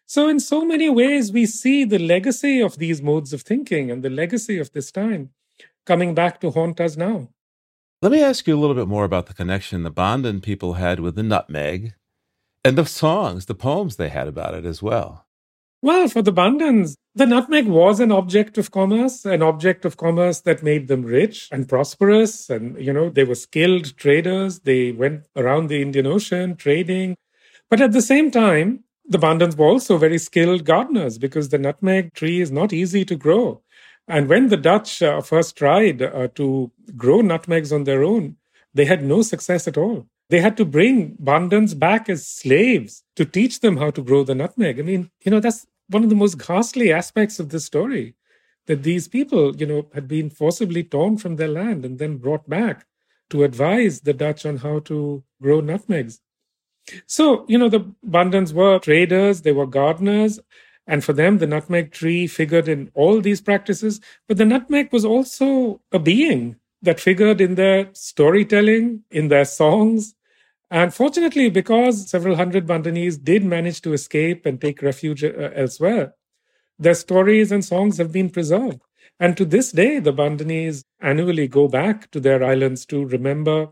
So, 0.08 0.28
in 0.28 0.38
so 0.38 0.64
many 0.64 0.88
ways, 0.88 1.32
we 1.32 1.46
see 1.46 1.84
the 1.84 1.98
legacy 1.98 2.60
of 2.60 2.78
these 2.78 3.02
modes 3.02 3.32
of 3.32 3.42
thinking 3.42 3.90
and 3.90 4.04
the 4.04 4.10
legacy 4.10 4.58
of 4.58 4.72
this 4.72 4.92
time 4.92 5.30
coming 5.84 6.14
back 6.14 6.40
to 6.40 6.50
haunt 6.50 6.80
us 6.80 6.96
now. 6.96 7.28
Let 8.02 8.12
me 8.12 8.22
ask 8.22 8.46
you 8.46 8.56
a 8.56 8.60
little 8.60 8.76
bit 8.76 8.86
more 8.86 9.04
about 9.04 9.26
the 9.26 9.34
connection 9.34 9.82
the 9.82 9.90
Bandan 9.90 10.40
people 10.40 10.74
had 10.74 11.00
with 11.00 11.16
the 11.16 11.22
nutmeg 11.24 11.94
and 12.64 12.78
the 12.78 12.86
songs, 12.86 13.46
the 13.46 13.54
poems 13.54 13.96
they 13.96 14.08
had 14.08 14.28
about 14.28 14.54
it 14.54 14.64
as 14.64 14.80
well. 14.80 15.26
Well, 15.82 16.08
for 16.08 16.22
the 16.22 16.32
Bandans, 16.32 16.96
the 17.14 17.26
nutmeg 17.26 17.66
was 17.66 17.98
an 18.00 18.12
object 18.12 18.58
of 18.58 18.70
commerce, 18.70 19.24
an 19.24 19.42
object 19.42 19.84
of 19.84 19.96
commerce 19.96 20.40
that 20.40 20.62
made 20.62 20.88
them 20.88 21.02
rich 21.02 21.48
and 21.50 21.68
prosperous. 21.68 22.48
And, 22.48 22.78
you 22.80 22.92
know, 22.92 23.08
they 23.10 23.24
were 23.24 23.34
skilled 23.34 23.96
traders. 23.96 24.60
They 24.60 24.92
went 24.92 25.26
around 25.36 25.68
the 25.68 25.82
Indian 25.82 26.06
Ocean 26.06 26.56
trading. 26.56 27.16
But 27.70 27.80
at 27.80 27.92
the 27.92 28.02
same 28.02 28.30
time, 28.30 28.84
the 29.08 29.18
Bandans 29.18 29.56
were 29.56 29.66
also 29.66 29.98
very 29.98 30.18
skilled 30.18 30.64
gardeners 30.64 31.18
because 31.18 31.48
the 31.48 31.58
nutmeg 31.58 32.12
tree 32.14 32.40
is 32.40 32.50
not 32.50 32.72
easy 32.72 33.04
to 33.04 33.14
grow. 33.16 33.62
And 34.08 34.28
when 34.28 34.48
the 34.48 34.56
Dutch 34.56 35.02
uh, 35.02 35.20
first 35.20 35.56
tried 35.56 36.02
uh, 36.02 36.28
to 36.34 36.70
grow 36.96 37.20
nutmegs 37.20 37.72
on 37.72 37.84
their 37.84 38.04
own, 38.04 38.36
they 38.74 38.84
had 38.84 39.02
no 39.02 39.22
success 39.22 39.66
at 39.66 39.76
all. 39.76 40.06
They 40.28 40.40
had 40.40 40.56
to 40.56 40.64
bring 40.64 41.16
Bandans 41.16 41.78
back 41.78 42.08
as 42.08 42.26
slaves 42.26 43.04
to 43.14 43.24
teach 43.24 43.60
them 43.60 43.76
how 43.76 43.90
to 43.92 44.02
grow 44.02 44.24
the 44.24 44.34
nutmeg. 44.34 44.78
I 44.78 44.82
mean, 44.82 45.10
you 45.24 45.30
know, 45.30 45.40
that's 45.40 45.66
one 45.88 46.02
of 46.02 46.10
the 46.10 46.16
most 46.16 46.38
ghastly 46.38 46.92
aspects 46.92 47.38
of 47.38 47.50
this 47.50 47.64
story 47.64 48.14
that 48.66 48.82
these 48.82 49.06
people, 49.06 49.54
you 49.56 49.66
know, 49.66 49.88
had 49.94 50.08
been 50.08 50.30
forcibly 50.30 50.82
torn 50.82 51.16
from 51.16 51.36
their 51.36 51.48
land 51.48 51.84
and 51.84 51.98
then 51.98 52.18
brought 52.18 52.48
back 52.48 52.86
to 53.30 53.44
advise 53.44 54.00
the 54.00 54.12
Dutch 54.12 54.44
on 54.44 54.58
how 54.58 54.80
to 54.80 55.22
grow 55.40 55.60
nutmegs. 55.60 56.20
So, 57.06 57.44
you 57.48 57.58
know, 57.58 57.68
the 57.68 57.80
Bandans 58.08 58.52
were 58.52 58.78
traders, 58.78 59.42
they 59.42 59.52
were 59.52 59.66
gardeners, 59.66 60.40
and 60.86 61.02
for 61.02 61.12
them, 61.12 61.38
the 61.38 61.46
nutmeg 61.46 61.92
tree 61.92 62.26
figured 62.26 62.68
in 62.68 62.90
all 62.94 63.20
these 63.20 63.40
practices. 63.40 64.00
But 64.28 64.36
the 64.36 64.44
nutmeg 64.44 64.92
was 64.92 65.04
also 65.04 65.80
a 65.92 65.98
being 65.98 66.56
that 66.82 67.00
figured 67.00 67.40
in 67.40 67.56
their 67.56 67.88
storytelling, 67.92 69.02
in 69.10 69.28
their 69.28 69.44
songs, 69.44 70.14
and 70.70 70.92
fortunately, 70.92 71.48
because 71.48 72.10
several 72.10 72.36
hundred 72.36 72.66
Bandanese 72.66 73.22
did 73.22 73.44
manage 73.44 73.80
to 73.82 73.92
escape 73.92 74.46
and 74.46 74.60
take 74.60 74.82
refuge 74.82 75.22
uh, 75.22 75.50
elsewhere, 75.54 76.14
their 76.78 76.94
stories 76.94 77.52
and 77.52 77.64
songs 77.64 77.98
have 77.98 78.12
been 78.12 78.30
preserved. 78.30 78.80
And 79.20 79.36
to 79.36 79.44
this 79.44 79.72
day, 79.72 79.98
the 80.00 80.12
Bandanese 80.12 80.82
annually 81.00 81.48
go 81.48 81.68
back 81.68 82.10
to 82.10 82.20
their 82.20 82.42
islands 82.42 82.84
to 82.86 83.06
remember 83.06 83.68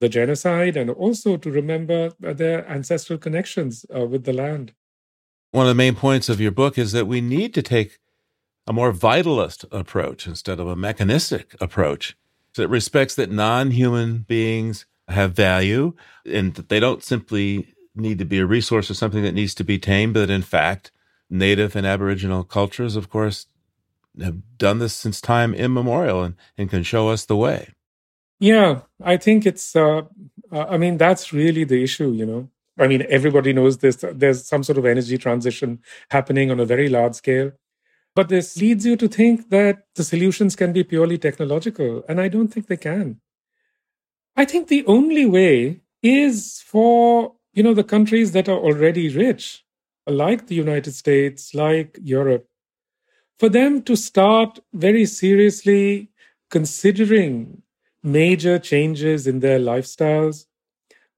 the 0.00 0.08
genocide 0.08 0.76
and 0.76 0.90
also 0.90 1.36
to 1.36 1.50
remember 1.50 2.12
their 2.20 2.68
ancestral 2.68 3.18
connections 3.18 3.86
uh, 3.94 4.06
with 4.06 4.24
the 4.24 4.32
land. 4.32 4.72
One 5.52 5.66
of 5.66 5.70
the 5.70 5.74
main 5.74 5.94
points 5.94 6.28
of 6.28 6.40
your 6.40 6.50
book 6.50 6.76
is 6.76 6.92
that 6.92 7.06
we 7.06 7.20
need 7.20 7.54
to 7.54 7.62
take 7.62 7.98
a 8.66 8.72
more 8.72 8.92
vitalist 8.92 9.64
approach 9.70 10.26
instead 10.26 10.60
of 10.60 10.68
a 10.68 10.76
mechanistic 10.76 11.54
approach 11.60 12.16
that 12.56 12.68
respects 12.68 13.14
that 13.14 13.30
non 13.30 13.70
human 13.70 14.18
beings 14.18 14.86
have 15.08 15.32
value 15.32 15.94
and 16.24 16.54
that 16.54 16.68
they 16.68 16.80
don't 16.80 17.04
simply 17.04 17.74
need 17.94 18.18
to 18.18 18.24
be 18.24 18.38
a 18.38 18.46
resource 18.46 18.90
or 18.90 18.94
something 18.94 19.22
that 19.22 19.34
needs 19.34 19.54
to 19.54 19.64
be 19.64 19.78
tamed, 19.78 20.14
but 20.14 20.30
in 20.30 20.42
fact, 20.42 20.90
native 21.30 21.76
and 21.76 21.86
aboriginal 21.86 22.44
cultures, 22.44 22.96
of 22.96 23.08
course, 23.08 23.46
have 24.20 24.58
done 24.58 24.78
this 24.78 24.94
since 24.94 25.20
time 25.20 25.54
immemorial 25.54 26.22
and, 26.22 26.34
and 26.58 26.70
can 26.70 26.82
show 26.82 27.08
us 27.08 27.24
the 27.24 27.36
way. 27.36 27.68
Yeah, 28.38 28.82
I 29.02 29.16
think 29.16 29.46
it's, 29.46 29.74
uh, 29.74 30.02
uh, 30.52 30.66
I 30.68 30.76
mean, 30.76 30.98
that's 30.98 31.32
really 31.32 31.64
the 31.64 31.82
issue, 31.82 32.10
you 32.12 32.26
know. 32.26 32.50
I 32.78 32.86
mean, 32.86 33.06
everybody 33.08 33.52
knows 33.54 33.78
this. 33.78 34.04
There's 34.12 34.46
some 34.46 34.62
sort 34.62 34.76
of 34.76 34.84
energy 34.84 35.16
transition 35.16 35.80
happening 36.10 36.50
on 36.50 36.60
a 36.60 36.66
very 36.66 36.90
large 36.90 37.14
scale. 37.14 37.52
But 38.14 38.28
this 38.28 38.56
leads 38.58 38.84
you 38.86 38.96
to 38.96 39.08
think 39.08 39.50
that 39.50 39.84
the 39.94 40.04
solutions 40.04 40.56
can 40.56 40.72
be 40.72 40.84
purely 40.84 41.18
technological. 41.18 42.04
And 42.08 42.20
I 42.20 42.28
don't 42.28 42.48
think 42.48 42.66
they 42.66 42.76
can. 42.76 43.20
I 44.36 44.44
think 44.44 44.68
the 44.68 44.84
only 44.86 45.26
way 45.26 45.80
is 46.02 46.62
for, 46.66 47.34
you 47.54 47.62
know, 47.62 47.74
the 47.74 47.84
countries 47.84 48.32
that 48.32 48.48
are 48.48 48.58
already 48.58 49.08
rich, 49.08 49.64
like 50.06 50.46
the 50.46 50.54
United 50.54 50.92
States, 50.92 51.54
like 51.54 51.98
Europe, 52.02 52.46
for 53.38 53.48
them 53.48 53.82
to 53.82 53.96
start 53.96 54.58
very 54.72 55.06
seriously 55.06 56.10
considering 56.50 57.62
major 58.06 58.58
changes 58.58 59.26
in 59.26 59.40
their 59.40 59.58
lifestyles. 59.58 60.46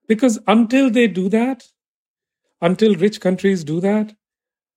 Because 0.07 0.39
until 0.47 0.91
they 0.91 1.07
do 1.07 1.29
that, 1.29 1.69
until 2.63 2.95
rich 2.95 3.21
countries 3.21 3.63
do 3.63 3.81
that, 3.81 4.15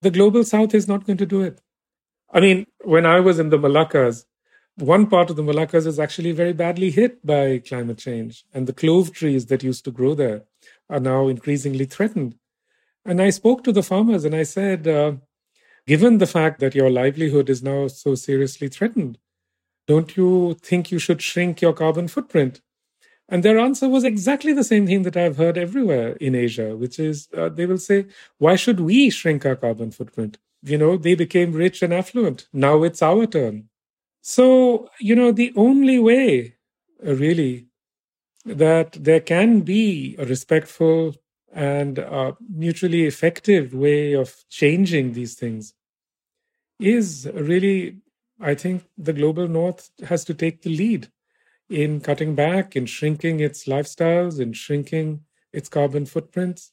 the 0.01 0.11
global 0.11 0.43
south 0.43 0.75
is 0.75 0.87
not 0.87 1.05
going 1.05 1.17
to 1.17 1.25
do 1.25 1.41
it. 1.41 1.61
I 2.33 2.41
mean, 2.41 2.65
when 2.83 3.05
I 3.05 3.19
was 3.21 3.39
in 3.39 3.49
the 3.49 3.57
Moluccas, 3.57 4.25
one 4.75 5.07
part 5.07 5.29
of 5.29 5.35
the 5.35 5.43
Moluccas 5.43 5.85
is 5.85 5.99
actually 5.99 6.31
very 6.31 6.53
badly 6.53 6.91
hit 6.91 7.25
by 7.25 7.59
climate 7.59 7.97
change, 7.97 8.45
and 8.53 8.67
the 8.67 8.73
clove 8.73 9.13
trees 9.13 9.45
that 9.47 9.63
used 9.63 9.85
to 9.85 9.91
grow 9.91 10.13
there 10.13 10.43
are 10.89 10.99
now 10.99 11.27
increasingly 11.27 11.85
threatened. 11.85 12.35
And 13.05 13.21
I 13.21 13.29
spoke 13.29 13.63
to 13.63 13.71
the 13.71 13.83
farmers 13.83 14.25
and 14.25 14.35
I 14.35 14.43
said, 14.43 14.87
uh, 14.87 15.13
given 15.87 16.17
the 16.17 16.27
fact 16.27 16.59
that 16.59 16.75
your 16.75 16.89
livelihood 16.89 17.49
is 17.49 17.63
now 17.63 17.87
so 17.87 18.15
seriously 18.15 18.67
threatened, 18.67 19.17
don't 19.87 20.15
you 20.15 20.55
think 20.61 20.91
you 20.91 20.99
should 20.99 21.21
shrink 21.21 21.61
your 21.61 21.73
carbon 21.73 22.07
footprint? 22.07 22.61
And 23.27 23.43
their 23.43 23.59
answer 23.59 23.87
was 23.87 24.03
exactly 24.03 24.51
the 24.51 24.63
same 24.63 24.85
thing 24.85 25.03
that 25.03 25.15
I've 25.15 25.37
heard 25.37 25.57
everywhere 25.57 26.13
in 26.17 26.35
Asia, 26.35 26.75
which 26.75 26.99
is 26.99 27.29
uh, 27.35 27.47
they 27.49 27.65
will 27.65 27.77
say, 27.77 28.05
why 28.39 28.57
should 28.57 28.81
we 28.81 29.09
shrink 29.09 29.45
our 29.45 29.55
carbon 29.55 29.91
footprint? 29.91 30.37
You 30.63 30.77
know, 30.77 30.97
they 30.97 31.15
became 31.15 31.53
rich 31.53 31.81
and 31.81 31.93
affluent. 31.93 32.47
Now 32.51 32.83
it's 32.83 33.01
our 33.01 33.25
turn. 33.25 33.69
So, 34.21 34.89
you 34.99 35.15
know, 35.15 35.31
the 35.31 35.53
only 35.55 35.97
way, 35.97 36.55
uh, 37.05 37.15
really, 37.15 37.67
that 38.45 38.91
there 38.93 39.19
can 39.19 39.61
be 39.61 40.15
a 40.19 40.25
respectful 40.25 41.15
and 41.53 41.99
a 41.99 42.35
mutually 42.49 43.05
effective 43.05 43.73
way 43.73 44.13
of 44.13 44.43
changing 44.49 45.13
these 45.13 45.35
things 45.35 45.73
is 46.79 47.29
really, 47.33 47.97
I 48.41 48.55
think, 48.55 48.83
the 48.97 49.13
global 49.13 49.47
north 49.47 49.89
has 50.03 50.25
to 50.25 50.33
take 50.33 50.63
the 50.63 50.75
lead 50.75 51.09
in 51.69 52.01
cutting 52.01 52.35
back, 52.35 52.75
in 52.75 52.85
shrinking 52.85 53.39
its 53.39 53.65
lifestyles, 53.65 54.39
in 54.39 54.53
shrinking 54.53 55.21
its 55.53 55.69
carbon 55.69 56.05
footprints. 56.05 56.71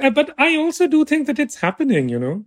Uh, 0.00 0.10
but 0.10 0.34
I 0.38 0.56
also 0.56 0.86
do 0.86 1.04
think 1.04 1.26
that 1.26 1.38
it's 1.38 1.56
happening, 1.56 2.08
you 2.08 2.18
know. 2.18 2.44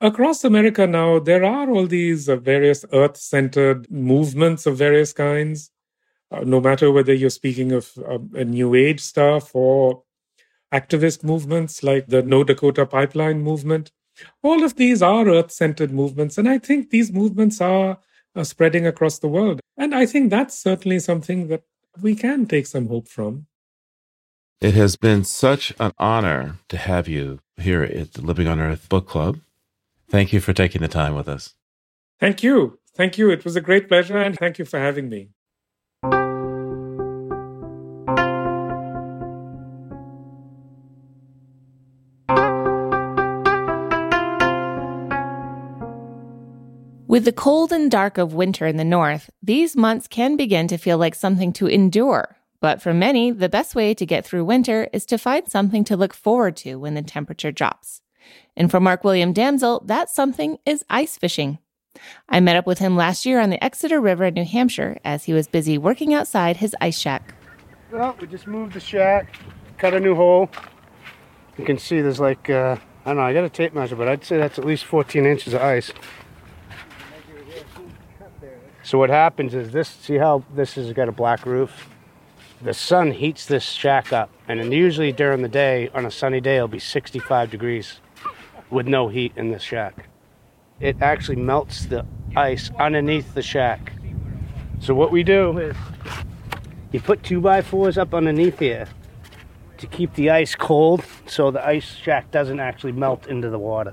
Across 0.00 0.44
America 0.44 0.86
now, 0.86 1.18
there 1.18 1.44
are 1.44 1.70
all 1.70 1.86
these 1.86 2.28
uh, 2.28 2.36
various 2.36 2.84
earth 2.92 3.16
centered 3.16 3.90
movements 3.90 4.66
of 4.66 4.78
various 4.78 5.12
kinds, 5.12 5.70
uh, 6.30 6.40
no 6.40 6.60
matter 6.60 6.90
whether 6.90 7.12
you're 7.12 7.30
speaking 7.30 7.72
of 7.72 7.92
uh, 7.98 8.18
a 8.34 8.44
new 8.44 8.74
age 8.74 9.00
stuff 9.00 9.54
or 9.54 10.02
activist 10.72 11.22
movements 11.22 11.82
like 11.82 12.06
the 12.06 12.22
No 12.22 12.44
Dakota 12.44 12.86
Pipeline 12.86 13.42
movement. 13.42 13.92
All 14.42 14.64
of 14.64 14.76
these 14.76 15.02
are 15.02 15.28
earth 15.28 15.50
centered 15.50 15.92
movements. 15.92 16.38
And 16.38 16.48
I 16.48 16.58
think 16.58 16.90
these 16.90 17.12
movements 17.12 17.60
are, 17.60 17.98
are 18.34 18.44
spreading 18.44 18.86
across 18.86 19.18
the 19.18 19.28
world. 19.28 19.60
And 19.76 19.94
I 19.94 20.06
think 20.06 20.30
that's 20.30 20.56
certainly 20.58 20.98
something 20.98 21.48
that 21.48 21.62
we 22.00 22.14
can 22.14 22.46
take 22.46 22.66
some 22.66 22.88
hope 22.88 23.08
from. 23.08 23.46
It 24.60 24.74
has 24.74 24.96
been 24.96 25.22
such 25.24 25.72
an 25.78 25.92
honor 25.98 26.56
to 26.68 26.76
have 26.76 27.06
you 27.06 27.38
here 27.56 27.82
at 27.82 28.14
the 28.14 28.22
Living 28.22 28.48
on 28.48 28.58
Earth 28.58 28.88
Book 28.88 29.06
Club. 29.06 29.38
Thank 30.08 30.32
you 30.32 30.40
for 30.40 30.52
taking 30.52 30.82
the 30.82 30.88
time 30.88 31.14
with 31.14 31.28
us. 31.28 31.54
Thank 32.18 32.42
you. 32.42 32.78
Thank 32.94 33.18
you. 33.18 33.30
It 33.30 33.44
was 33.44 33.54
a 33.54 33.60
great 33.60 33.86
pleasure, 33.86 34.18
and 34.18 34.36
thank 34.36 34.58
you 34.58 34.64
for 34.64 34.80
having 34.80 35.08
me. 35.08 35.28
With 47.18 47.24
the 47.24 47.32
cold 47.32 47.72
and 47.72 47.90
dark 47.90 48.16
of 48.16 48.32
winter 48.32 48.64
in 48.64 48.76
the 48.76 48.84
north, 48.84 49.28
these 49.42 49.74
months 49.74 50.06
can 50.06 50.36
begin 50.36 50.68
to 50.68 50.76
feel 50.76 50.98
like 50.98 51.16
something 51.16 51.52
to 51.54 51.66
endure. 51.66 52.36
But 52.60 52.80
for 52.80 52.94
many, 52.94 53.32
the 53.32 53.48
best 53.48 53.74
way 53.74 53.92
to 53.92 54.06
get 54.06 54.24
through 54.24 54.44
winter 54.44 54.88
is 54.92 55.04
to 55.06 55.18
find 55.18 55.50
something 55.50 55.82
to 55.82 55.96
look 55.96 56.14
forward 56.14 56.54
to 56.58 56.76
when 56.76 56.94
the 56.94 57.02
temperature 57.02 57.50
drops. 57.50 58.02
And 58.56 58.70
for 58.70 58.78
Mark 58.78 59.02
William 59.02 59.32
Damsel, 59.32 59.82
that 59.86 60.08
something 60.08 60.58
is 60.64 60.84
ice 60.88 61.18
fishing. 61.18 61.58
I 62.28 62.38
met 62.38 62.54
up 62.54 62.68
with 62.68 62.78
him 62.78 62.94
last 62.94 63.26
year 63.26 63.40
on 63.40 63.50
the 63.50 63.64
Exeter 63.64 64.00
River 64.00 64.26
in 64.26 64.34
New 64.34 64.44
Hampshire 64.44 65.00
as 65.04 65.24
he 65.24 65.32
was 65.32 65.48
busy 65.48 65.76
working 65.76 66.14
outside 66.14 66.58
his 66.58 66.76
ice 66.80 67.00
shack. 67.00 67.34
Well, 67.90 68.14
we 68.20 68.28
just 68.28 68.46
moved 68.46 68.74
the 68.74 68.80
shack, 68.80 69.34
cut 69.76 69.92
a 69.92 69.98
new 69.98 70.14
hole. 70.14 70.50
You 71.56 71.64
can 71.64 71.78
see 71.78 72.00
there's 72.00 72.20
like, 72.20 72.48
uh, 72.48 72.76
I 73.04 73.08
don't 73.08 73.16
know, 73.16 73.22
I 73.22 73.32
got 73.32 73.42
a 73.42 73.50
tape 73.50 73.74
measure, 73.74 73.96
but 73.96 74.06
I'd 74.06 74.24
say 74.24 74.36
that's 74.36 74.56
at 74.56 74.64
least 74.64 74.84
14 74.84 75.26
inches 75.26 75.52
of 75.52 75.60
ice. 75.62 75.92
So 78.88 78.96
what 78.96 79.10
happens 79.10 79.52
is 79.52 79.70
this, 79.70 79.86
see 79.86 80.14
how 80.14 80.42
this 80.54 80.76
has 80.76 80.90
got 80.94 81.10
a 81.10 81.12
black 81.12 81.44
roof? 81.44 81.90
The 82.62 82.72
sun 82.72 83.10
heats 83.10 83.44
this 83.44 83.62
shack 83.62 84.14
up, 84.14 84.30
and 84.48 84.72
usually 84.72 85.12
during 85.12 85.42
the 85.42 85.48
day, 85.48 85.90
on 85.92 86.06
a 86.06 86.10
sunny 86.10 86.40
day, 86.40 86.56
it'll 86.56 86.68
be 86.68 86.78
65 86.78 87.50
degrees 87.50 88.00
with 88.70 88.86
no 88.86 89.08
heat 89.08 89.34
in 89.36 89.50
the 89.50 89.58
shack. 89.58 90.08
It 90.80 91.02
actually 91.02 91.36
melts 91.36 91.84
the 91.84 92.06
ice 92.34 92.70
underneath 92.78 93.34
the 93.34 93.42
shack. 93.42 93.92
So 94.80 94.94
what 94.94 95.12
we 95.12 95.22
do 95.22 95.58
is 95.58 95.76
you 96.90 97.00
put 97.02 97.22
two 97.22 97.42
by 97.42 97.60
fours 97.60 97.98
up 97.98 98.14
underneath 98.14 98.58
here 98.58 98.88
to 99.76 99.86
keep 99.86 100.14
the 100.14 100.30
ice 100.30 100.54
cold 100.54 101.04
so 101.26 101.50
the 101.50 101.62
ice 101.62 101.94
shack 101.94 102.30
doesn't 102.30 102.58
actually 102.58 102.92
melt 102.92 103.26
into 103.26 103.50
the 103.50 103.58
water. 103.58 103.92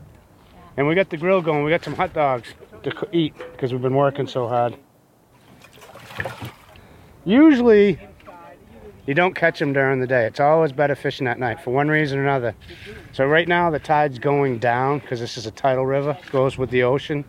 And 0.77 0.87
we 0.87 0.95
got 0.95 1.09
the 1.09 1.17
grill 1.17 1.41
going. 1.41 1.65
We 1.65 1.69
got 1.69 1.83
some 1.83 1.95
hot 1.95 2.13
dogs 2.13 2.53
to 2.83 3.07
eat 3.11 3.33
because 3.51 3.73
we've 3.73 3.81
been 3.81 3.95
working 3.95 4.27
so 4.27 4.47
hard. 4.47 4.77
Usually 7.25 7.99
you 9.05 9.13
don't 9.13 9.35
catch 9.35 9.59
them 9.59 9.73
during 9.73 9.99
the 9.99 10.07
day. 10.07 10.25
It's 10.25 10.39
always 10.39 10.71
better 10.71 10.95
fishing 10.95 11.27
at 11.27 11.37
night 11.37 11.61
for 11.61 11.71
one 11.71 11.87
reason 11.87 12.19
or 12.19 12.23
another. 12.23 12.55
So 13.11 13.25
right 13.25 13.47
now 13.47 13.69
the 13.69 13.79
tide's 13.79 14.17
going 14.19 14.59
down 14.59 14.99
because 14.99 15.19
this 15.19 15.37
is 15.37 15.45
a 15.45 15.51
tidal 15.51 15.85
river, 15.85 16.17
goes 16.31 16.57
with 16.57 16.71
the 16.71 16.83
ocean. 16.83 17.23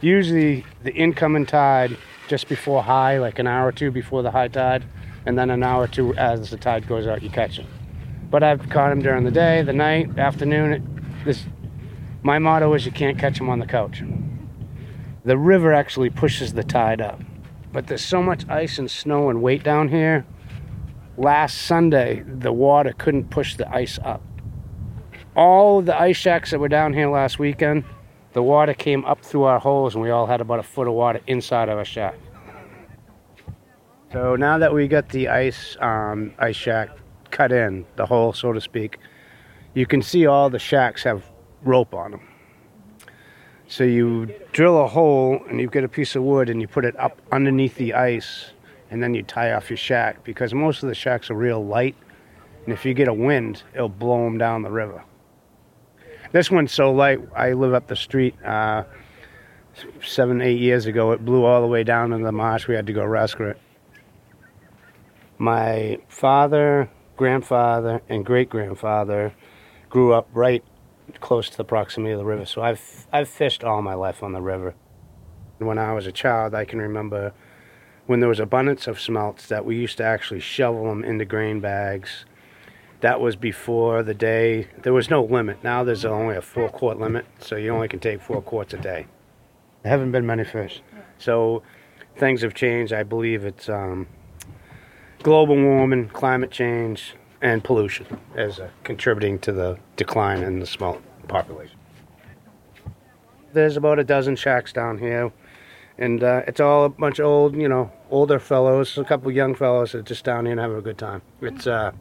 Usually 0.00 0.64
the 0.82 0.92
incoming 0.92 1.46
tide 1.46 1.96
just 2.28 2.48
before 2.48 2.82
high, 2.82 3.18
like 3.18 3.38
an 3.38 3.46
hour 3.46 3.68
or 3.68 3.72
two 3.72 3.90
before 3.90 4.22
the 4.22 4.30
high 4.30 4.48
tide, 4.48 4.84
and 5.26 5.38
then 5.38 5.50
an 5.50 5.62
hour 5.62 5.84
or 5.84 5.88
two 5.88 6.14
as 6.14 6.50
the 6.50 6.56
tide 6.56 6.86
goes 6.86 7.06
out, 7.06 7.22
you 7.22 7.30
catch 7.30 7.56
them. 7.56 7.66
But 8.30 8.42
I've 8.42 8.68
caught 8.68 8.90
them 8.90 9.02
during 9.02 9.24
the 9.24 9.30
day, 9.30 9.62
the 9.62 9.72
night, 9.72 10.18
afternoon. 10.18 11.04
This, 11.24 11.44
my 12.22 12.38
motto 12.38 12.72
is 12.74 12.86
you 12.86 12.92
can't 12.92 13.18
catch 13.18 13.38
them 13.38 13.48
on 13.48 13.58
the 13.58 13.66
couch. 13.66 14.02
The 15.24 15.38
river 15.38 15.72
actually 15.72 16.10
pushes 16.10 16.52
the 16.52 16.64
tide 16.64 17.00
up. 17.00 17.20
But 17.74 17.88
there's 17.88 18.04
so 18.04 18.22
much 18.22 18.48
ice 18.48 18.78
and 18.78 18.90
snow 18.90 19.28
and 19.28 19.42
weight 19.42 19.62
down 19.62 19.88
here 19.88 20.24
last 21.16 21.62
Sunday, 21.62 22.22
the 22.26 22.52
water 22.52 22.92
couldn't 22.96 23.30
push 23.30 23.56
the 23.56 23.68
ice 23.72 23.98
up. 24.02 24.22
All 25.36 25.82
the 25.82 25.98
ice 25.98 26.16
shacks 26.16 26.50
that 26.50 26.60
were 26.60 26.68
down 26.68 26.92
here 26.92 27.10
last 27.10 27.38
weekend, 27.38 27.84
the 28.32 28.42
water 28.42 28.74
came 28.74 29.04
up 29.04 29.24
through 29.24 29.44
our 29.44 29.58
holes, 29.58 29.94
and 29.94 30.02
we 30.02 30.10
all 30.10 30.26
had 30.26 30.40
about 30.40 30.58
a 30.58 30.62
foot 30.62 30.86
of 30.86 30.94
water 30.94 31.20
inside 31.26 31.68
of 31.68 31.78
our 31.78 31.84
shack. 31.84 32.14
So 34.12 34.36
now 34.36 34.58
that 34.58 34.72
we 34.72 34.86
got 34.86 35.08
the 35.08 35.28
ice 35.28 35.76
um, 35.80 36.32
ice 36.38 36.56
shack 36.56 36.90
cut 37.30 37.50
in, 37.50 37.84
the 37.96 38.06
hole, 38.06 38.32
so 38.32 38.52
to 38.52 38.60
speak, 38.60 38.98
you 39.74 39.86
can 39.86 40.02
see 40.02 40.26
all 40.26 40.50
the 40.50 40.58
shacks 40.58 41.02
have 41.02 41.24
rope 41.64 41.94
on 41.94 42.12
them. 42.12 42.28
So 43.66 43.84
you 43.84 44.34
drill 44.52 44.82
a 44.82 44.88
hole 44.88 45.42
and 45.48 45.60
you 45.60 45.68
get 45.68 45.84
a 45.84 45.88
piece 45.88 46.14
of 46.16 46.22
wood 46.22 46.48
and 46.48 46.60
you 46.60 46.68
put 46.68 46.84
it 46.84 46.98
up 46.98 47.20
underneath 47.32 47.76
the 47.76 47.94
ice 47.94 48.50
and 48.90 49.02
then 49.02 49.14
you 49.14 49.22
tie 49.22 49.52
off 49.52 49.70
your 49.70 49.76
shack 49.76 50.22
because 50.22 50.54
most 50.54 50.82
of 50.82 50.88
the 50.88 50.94
shacks 50.94 51.30
are 51.30 51.34
real 51.34 51.64
light, 51.64 51.96
and 52.64 52.72
if 52.72 52.84
you 52.84 52.94
get 52.94 53.08
a 53.08 53.14
wind, 53.14 53.62
it'll 53.74 53.88
blow 53.88 54.24
them 54.24 54.38
down 54.38 54.62
the 54.62 54.70
river. 54.70 55.02
This 56.32 56.50
one's 56.50 56.72
so 56.72 56.92
light. 56.92 57.20
I 57.34 57.52
live 57.52 57.74
up 57.74 57.88
the 57.88 57.96
street. 57.96 58.40
Uh, 58.44 58.84
seven, 60.04 60.40
eight 60.40 60.60
years 60.60 60.86
ago, 60.86 61.12
it 61.12 61.24
blew 61.24 61.44
all 61.44 61.60
the 61.60 61.66
way 61.66 61.82
down 61.82 62.12
into 62.12 62.24
the 62.24 62.32
marsh. 62.32 62.68
We 62.68 62.74
had 62.74 62.86
to 62.86 62.92
go 62.92 63.04
rescue 63.04 63.46
it. 63.46 63.58
My 65.38 65.98
father, 66.08 66.88
grandfather, 67.16 68.00
and 68.08 68.24
great 68.24 68.48
grandfather 68.48 69.34
grew 69.88 70.12
up 70.12 70.28
right 70.32 70.62
close 71.20 71.48
to 71.50 71.56
the 71.56 71.64
proximity 71.64 72.12
of 72.12 72.18
the 72.18 72.24
river. 72.24 72.44
So 72.44 72.62
I've 72.62 73.06
I've 73.12 73.28
fished 73.28 73.64
all 73.64 73.82
my 73.82 73.94
life 73.94 74.22
on 74.22 74.32
the 74.32 74.40
river. 74.40 74.74
When 75.58 75.78
I 75.78 75.92
was 75.92 76.06
a 76.06 76.12
child, 76.12 76.54
I 76.54 76.64
can 76.64 76.80
remember 76.80 77.32
when 78.06 78.20
there 78.20 78.28
was 78.28 78.40
abundance 78.40 78.86
of 78.86 79.00
smelts 79.00 79.46
that 79.48 79.64
we 79.64 79.76
used 79.76 79.96
to 79.96 80.04
actually 80.04 80.40
shovel 80.40 80.88
them 80.88 81.04
into 81.04 81.24
grain 81.24 81.60
bags. 81.60 82.24
That 83.00 83.20
was 83.20 83.36
before 83.36 84.02
the 84.02 84.14
day, 84.14 84.68
there 84.82 84.92
was 84.92 85.10
no 85.10 85.24
limit. 85.24 85.62
Now 85.62 85.84
there's 85.84 86.04
only 86.04 86.36
a 86.36 86.42
four 86.42 86.68
quart 86.68 86.98
limit, 86.98 87.26
so 87.38 87.56
you 87.56 87.70
only 87.70 87.88
can 87.88 88.00
take 88.00 88.20
four 88.20 88.40
quarts 88.42 88.74
a 88.74 88.78
day. 88.78 89.06
There 89.82 89.90
haven't 89.90 90.12
been 90.12 90.26
many 90.26 90.44
fish. 90.44 90.82
So 91.18 91.62
things 92.16 92.42
have 92.42 92.54
changed. 92.54 92.92
I 92.92 93.02
believe 93.02 93.44
it's 93.44 93.68
um, 93.68 94.06
global 95.22 95.56
warming, 95.56 96.08
climate 96.08 96.50
change, 96.50 97.14
and 97.44 97.62
pollution 97.62 98.06
as 98.34 98.58
uh, 98.58 98.68
contributing 98.82 99.38
to 99.38 99.52
the 99.52 99.78
decline 99.96 100.42
in 100.42 100.58
the 100.58 100.66
smelt 100.66 101.00
population. 101.28 101.78
There's 103.52 103.76
about 103.76 104.00
a 104.00 104.04
dozen 104.04 104.34
shacks 104.34 104.72
down 104.72 104.98
here 104.98 105.30
And 105.98 106.24
uh, 106.24 106.42
it's 106.48 106.58
all 106.58 106.86
a 106.86 106.88
bunch 106.88 107.20
of 107.20 107.26
old, 107.26 107.54
you 107.54 107.68
know, 107.68 107.92
older 108.10 108.40
fellows, 108.40 108.98
a 108.98 109.04
couple 109.04 109.30
young 109.30 109.54
fellows 109.54 109.92
that 109.92 109.98
are 109.98 110.02
just 110.02 110.24
down 110.24 110.46
here 110.46 110.52
and 110.52 110.60
having 110.60 110.76
a 110.76 110.82
good 110.82 110.98
time. 110.98 111.22
It's, 111.40 111.66
uh, 111.66 111.92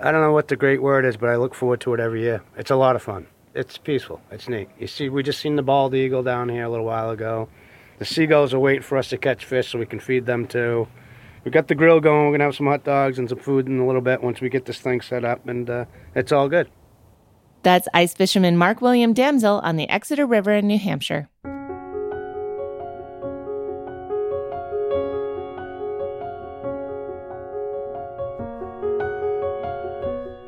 I 0.00 0.10
don't 0.10 0.22
know 0.22 0.32
what 0.32 0.48
the 0.48 0.56
great 0.56 0.82
word 0.82 1.04
is, 1.04 1.16
but 1.16 1.28
I 1.28 1.36
look 1.36 1.54
forward 1.54 1.80
to 1.82 1.94
it 1.94 2.00
every 2.00 2.22
year. 2.22 2.42
It's 2.56 2.72
a 2.72 2.76
lot 2.76 2.96
of 2.96 3.02
fun. 3.02 3.28
It's 3.54 3.78
peaceful. 3.78 4.20
It's 4.32 4.48
neat. 4.48 4.68
You 4.80 4.88
see, 4.88 5.08
we 5.08 5.22
just 5.22 5.40
seen 5.40 5.54
the 5.54 5.62
bald 5.62 5.94
eagle 5.94 6.24
down 6.24 6.48
here 6.48 6.64
a 6.64 6.68
little 6.68 6.86
while 6.86 7.10
ago. 7.10 7.48
The 7.98 8.04
seagulls 8.04 8.52
are 8.52 8.58
waiting 8.58 8.82
for 8.82 8.98
us 8.98 9.08
to 9.10 9.18
catch 9.18 9.44
fish 9.44 9.70
so 9.70 9.78
we 9.78 9.86
can 9.86 10.00
feed 10.00 10.26
them 10.26 10.48
too. 10.48 10.88
We 11.44 11.50
got 11.50 11.68
the 11.68 11.74
grill 11.74 12.00
going. 12.00 12.26
We're 12.26 12.32
gonna 12.32 12.44
have 12.44 12.56
some 12.56 12.66
hot 12.66 12.84
dogs 12.84 13.18
and 13.18 13.28
some 13.28 13.38
food 13.38 13.66
in 13.66 13.78
a 13.78 13.86
little 13.86 14.00
bit 14.00 14.22
once 14.22 14.40
we 14.40 14.48
get 14.48 14.64
this 14.64 14.80
thing 14.80 15.00
set 15.00 15.24
up, 15.24 15.46
and 15.46 15.68
uh, 15.68 15.84
it's 16.14 16.32
all 16.32 16.48
good. 16.48 16.70
That's 17.62 17.86
ice 17.94 18.14
fisherman 18.14 18.56
Mark 18.56 18.80
William 18.80 19.12
Damsel 19.12 19.60
on 19.60 19.76
the 19.76 19.88
Exeter 19.88 20.26
River 20.26 20.52
in 20.52 20.66
New 20.66 20.78
Hampshire. 20.78 21.28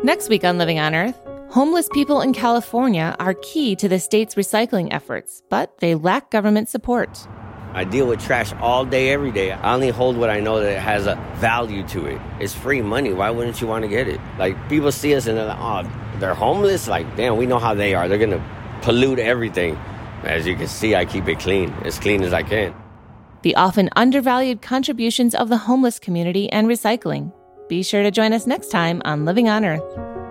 Next 0.03 0.29
week 0.29 0.45
on 0.45 0.57
Living 0.57 0.79
on 0.79 0.95
Earth, 0.95 1.21
homeless 1.51 1.89
people 1.93 2.21
in 2.21 2.33
California 2.33 3.17
are 3.19 3.35
key 3.35 3.75
to 3.77 3.89
the 3.89 3.99
state's 3.99 4.37
recycling 4.37 4.93
efforts, 4.93 5.43
but 5.51 5.77
they 5.79 5.95
lack 5.95 6.31
government 6.31 6.69
support. 6.69 7.27
I 7.77 7.85
deal 7.85 8.07
with 8.07 8.25
trash 8.25 8.55
all 8.55 8.87
day, 8.87 9.11
every 9.11 9.31
day. 9.31 9.53
I 9.53 9.75
only 9.75 9.91
hold 9.91 10.17
what 10.17 10.31
I 10.31 10.41
know 10.41 10.61
that 10.61 10.81
has 10.81 11.07
a 11.07 11.17
value 11.35 11.87
to 11.89 12.07
it. 12.07 12.19
It's 12.41 12.55
free 12.55 12.81
money. 12.81 13.13
Why 13.13 13.29
wouldn't 13.29 13.61
you 13.61 13.67
want 13.67 13.83
to 13.83 13.89
get 13.89 14.09
it? 14.09 14.19
Like, 14.39 14.57
people 14.71 14.91
see 14.91 15.15
us 15.15 15.27
and 15.27 15.37
they're 15.37 15.45
like, 15.45 15.59
oh, 15.61 16.19
they're 16.19 16.33
homeless? 16.33 16.89
Like, 16.89 17.17
damn, 17.17 17.37
we 17.37 17.45
know 17.45 17.59
how 17.59 17.75
they 17.75 17.95
are. 17.95 18.09
They're 18.09 18.17
going 18.17 18.31
to 18.31 18.43
pollute 18.81 19.19
everything. 19.19 19.77
As 20.23 20.47
you 20.47 20.57
can 20.57 20.69
see, 20.69 20.95
I 20.95 21.05
keep 21.05 21.29
it 21.29 21.39
clean, 21.39 21.71
as 21.85 21.99
clean 21.99 22.23
as 22.23 22.33
I 22.33 22.43
can. 22.43 22.75
The 23.43 23.55
often 23.57 23.91
undervalued 23.95 24.63
contributions 24.63 25.35
of 25.35 25.51
the 25.51 25.59
homeless 25.59 25.99
community 25.99 26.51
and 26.51 26.69
recycling. 26.69 27.31
Be 27.69 27.83
sure 27.83 28.03
to 28.03 28.11
join 28.11 28.33
us 28.33 28.47
next 28.47 28.71
time 28.71 29.03
on 29.05 29.27
Living 29.27 29.51
on 29.51 29.67
Earth. 29.67 30.26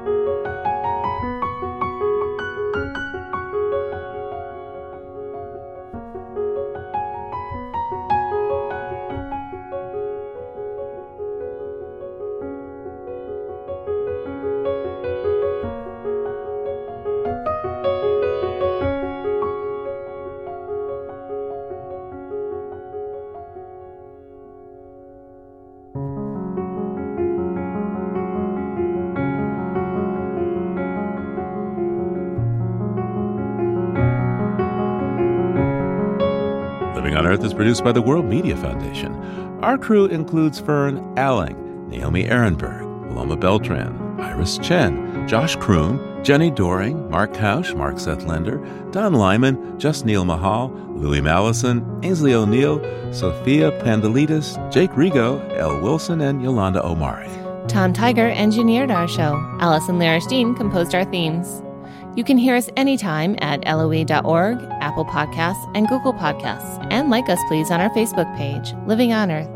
On 37.16 37.26
Earth 37.26 37.45
is 37.45 37.53
produced 37.53 37.82
by 37.82 37.93
the 37.93 38.01
World 38.01 38.26
Media 38.26 38.57
Foundation. 38.57 39.13
Our 39.61 39.78
crew 39.78 40.05
includes 40.05 40.59
Fern 40.59 40.97
Alling, 41.18 41.88
Naomi 41.88 42.26
Arenberg, 42.26 43.16
Loma 43.16 43.38
Beltran, 43.38 44.20
Iris 44.20 44.57
Chen, 44.57 45.26
Josh 45.26 45.55
Croom, 45.55 45.97
Jenni 46.24 46.53
Doering, 46.53 47.09
Mark 47.09 47.32
Kausch, 47.34 47.74
Mark 47.74 47.99
Seth 47.99 48.26
Lender, 48.26 48.57
Don 48.91 49.13
Lyman, 49.13 49.80
Just 49.80 50.05
Neil 50.05 50.26
Mahal, 50.26 50.70
Louis 50.89 51.22
Mallison, 51.22 52.03
Ainsley 52.03 52.34
O'Neill, 52.34 52.80
Sophia 53.13 53.72
Pandelidis, 53.82 54.57
Jake 54.70 54.91
Rego, 54.91 55.39
Elle 55.57 55.82
Wilson, 55.82 56.20
and 56.20 56.41
Yolanda 56.41 56.86
Omari. 56.86 57.30
Tom 57.70 57.93
Tiger 57.93 58.30
engineered 58.30 58.91
our 58.91 59.07
show. 59.07 59.36
Allison 59.61 59.99
Lirish 59.99 60.28
Dean 60.28 60.53
composed 60.53 60.93
our 60.93 61.05
themes. 61.05 61.61
You 62.16 62.24
can 62.24 62.38
hear 62.38 62.55
us 62.55 62.70
anytime 62.78 63.36
at 63.39 63.61
loe.org, 63.66 64.57
Apple 64.96 65.06
Podcasts, 65.06 65.70
and 65.76 65.89
Google 65.89 66.14
Podcasts. 66.14 66.88
And 66.89 67.10
like 67.10 67.28
us, 67.28 67.39
please, 67.50 67.70
on 67.70 67.82
our 67.82 67.89
Facebook 67.89 68.34
page, 68.38 68.74
Living 68.88 69.12
on 69.12 69.30
Earth. 69.30 69.50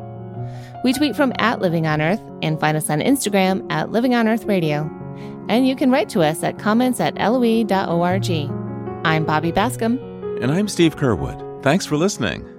We 0.83 0.91
tweet 0.91 1.15
from 1.15 1.31
at 1.37 1.61
Living 1.61 1.87
on 1.87 2.01
Earth 2.01 2.21
and 2.41 2.59
find 2.59 2.75
us 2.75 2.89
on 2.89 2.99
Instagram 2.99 3.65
at 3.71 3.89
Living 3.89 4.13
on 4.13 4.27
Earth 4.27 4.43
Radio. 4.43 4.81
And 5.47 5.65
you 5.65 5.77
can 5.77 5.91
write 5.91 6.09
to 6.09 6.23
us 6.23 6.43
at 6.43 6.59
comments 6.59 6.99
at 6.99 7.15
loe.org. 7.15 8.29
I'm 9.05 9.23
Bobby 9.23 9.53
Bascomb. 9.53 10.43
And 10.43 10.51
I'm 10.51 10.67
Steve 10.67 10.97
Curwood. 10.97 11.63
Thanks 11.63 11.85
for 11.85 11.95
listening. 11.95 12.58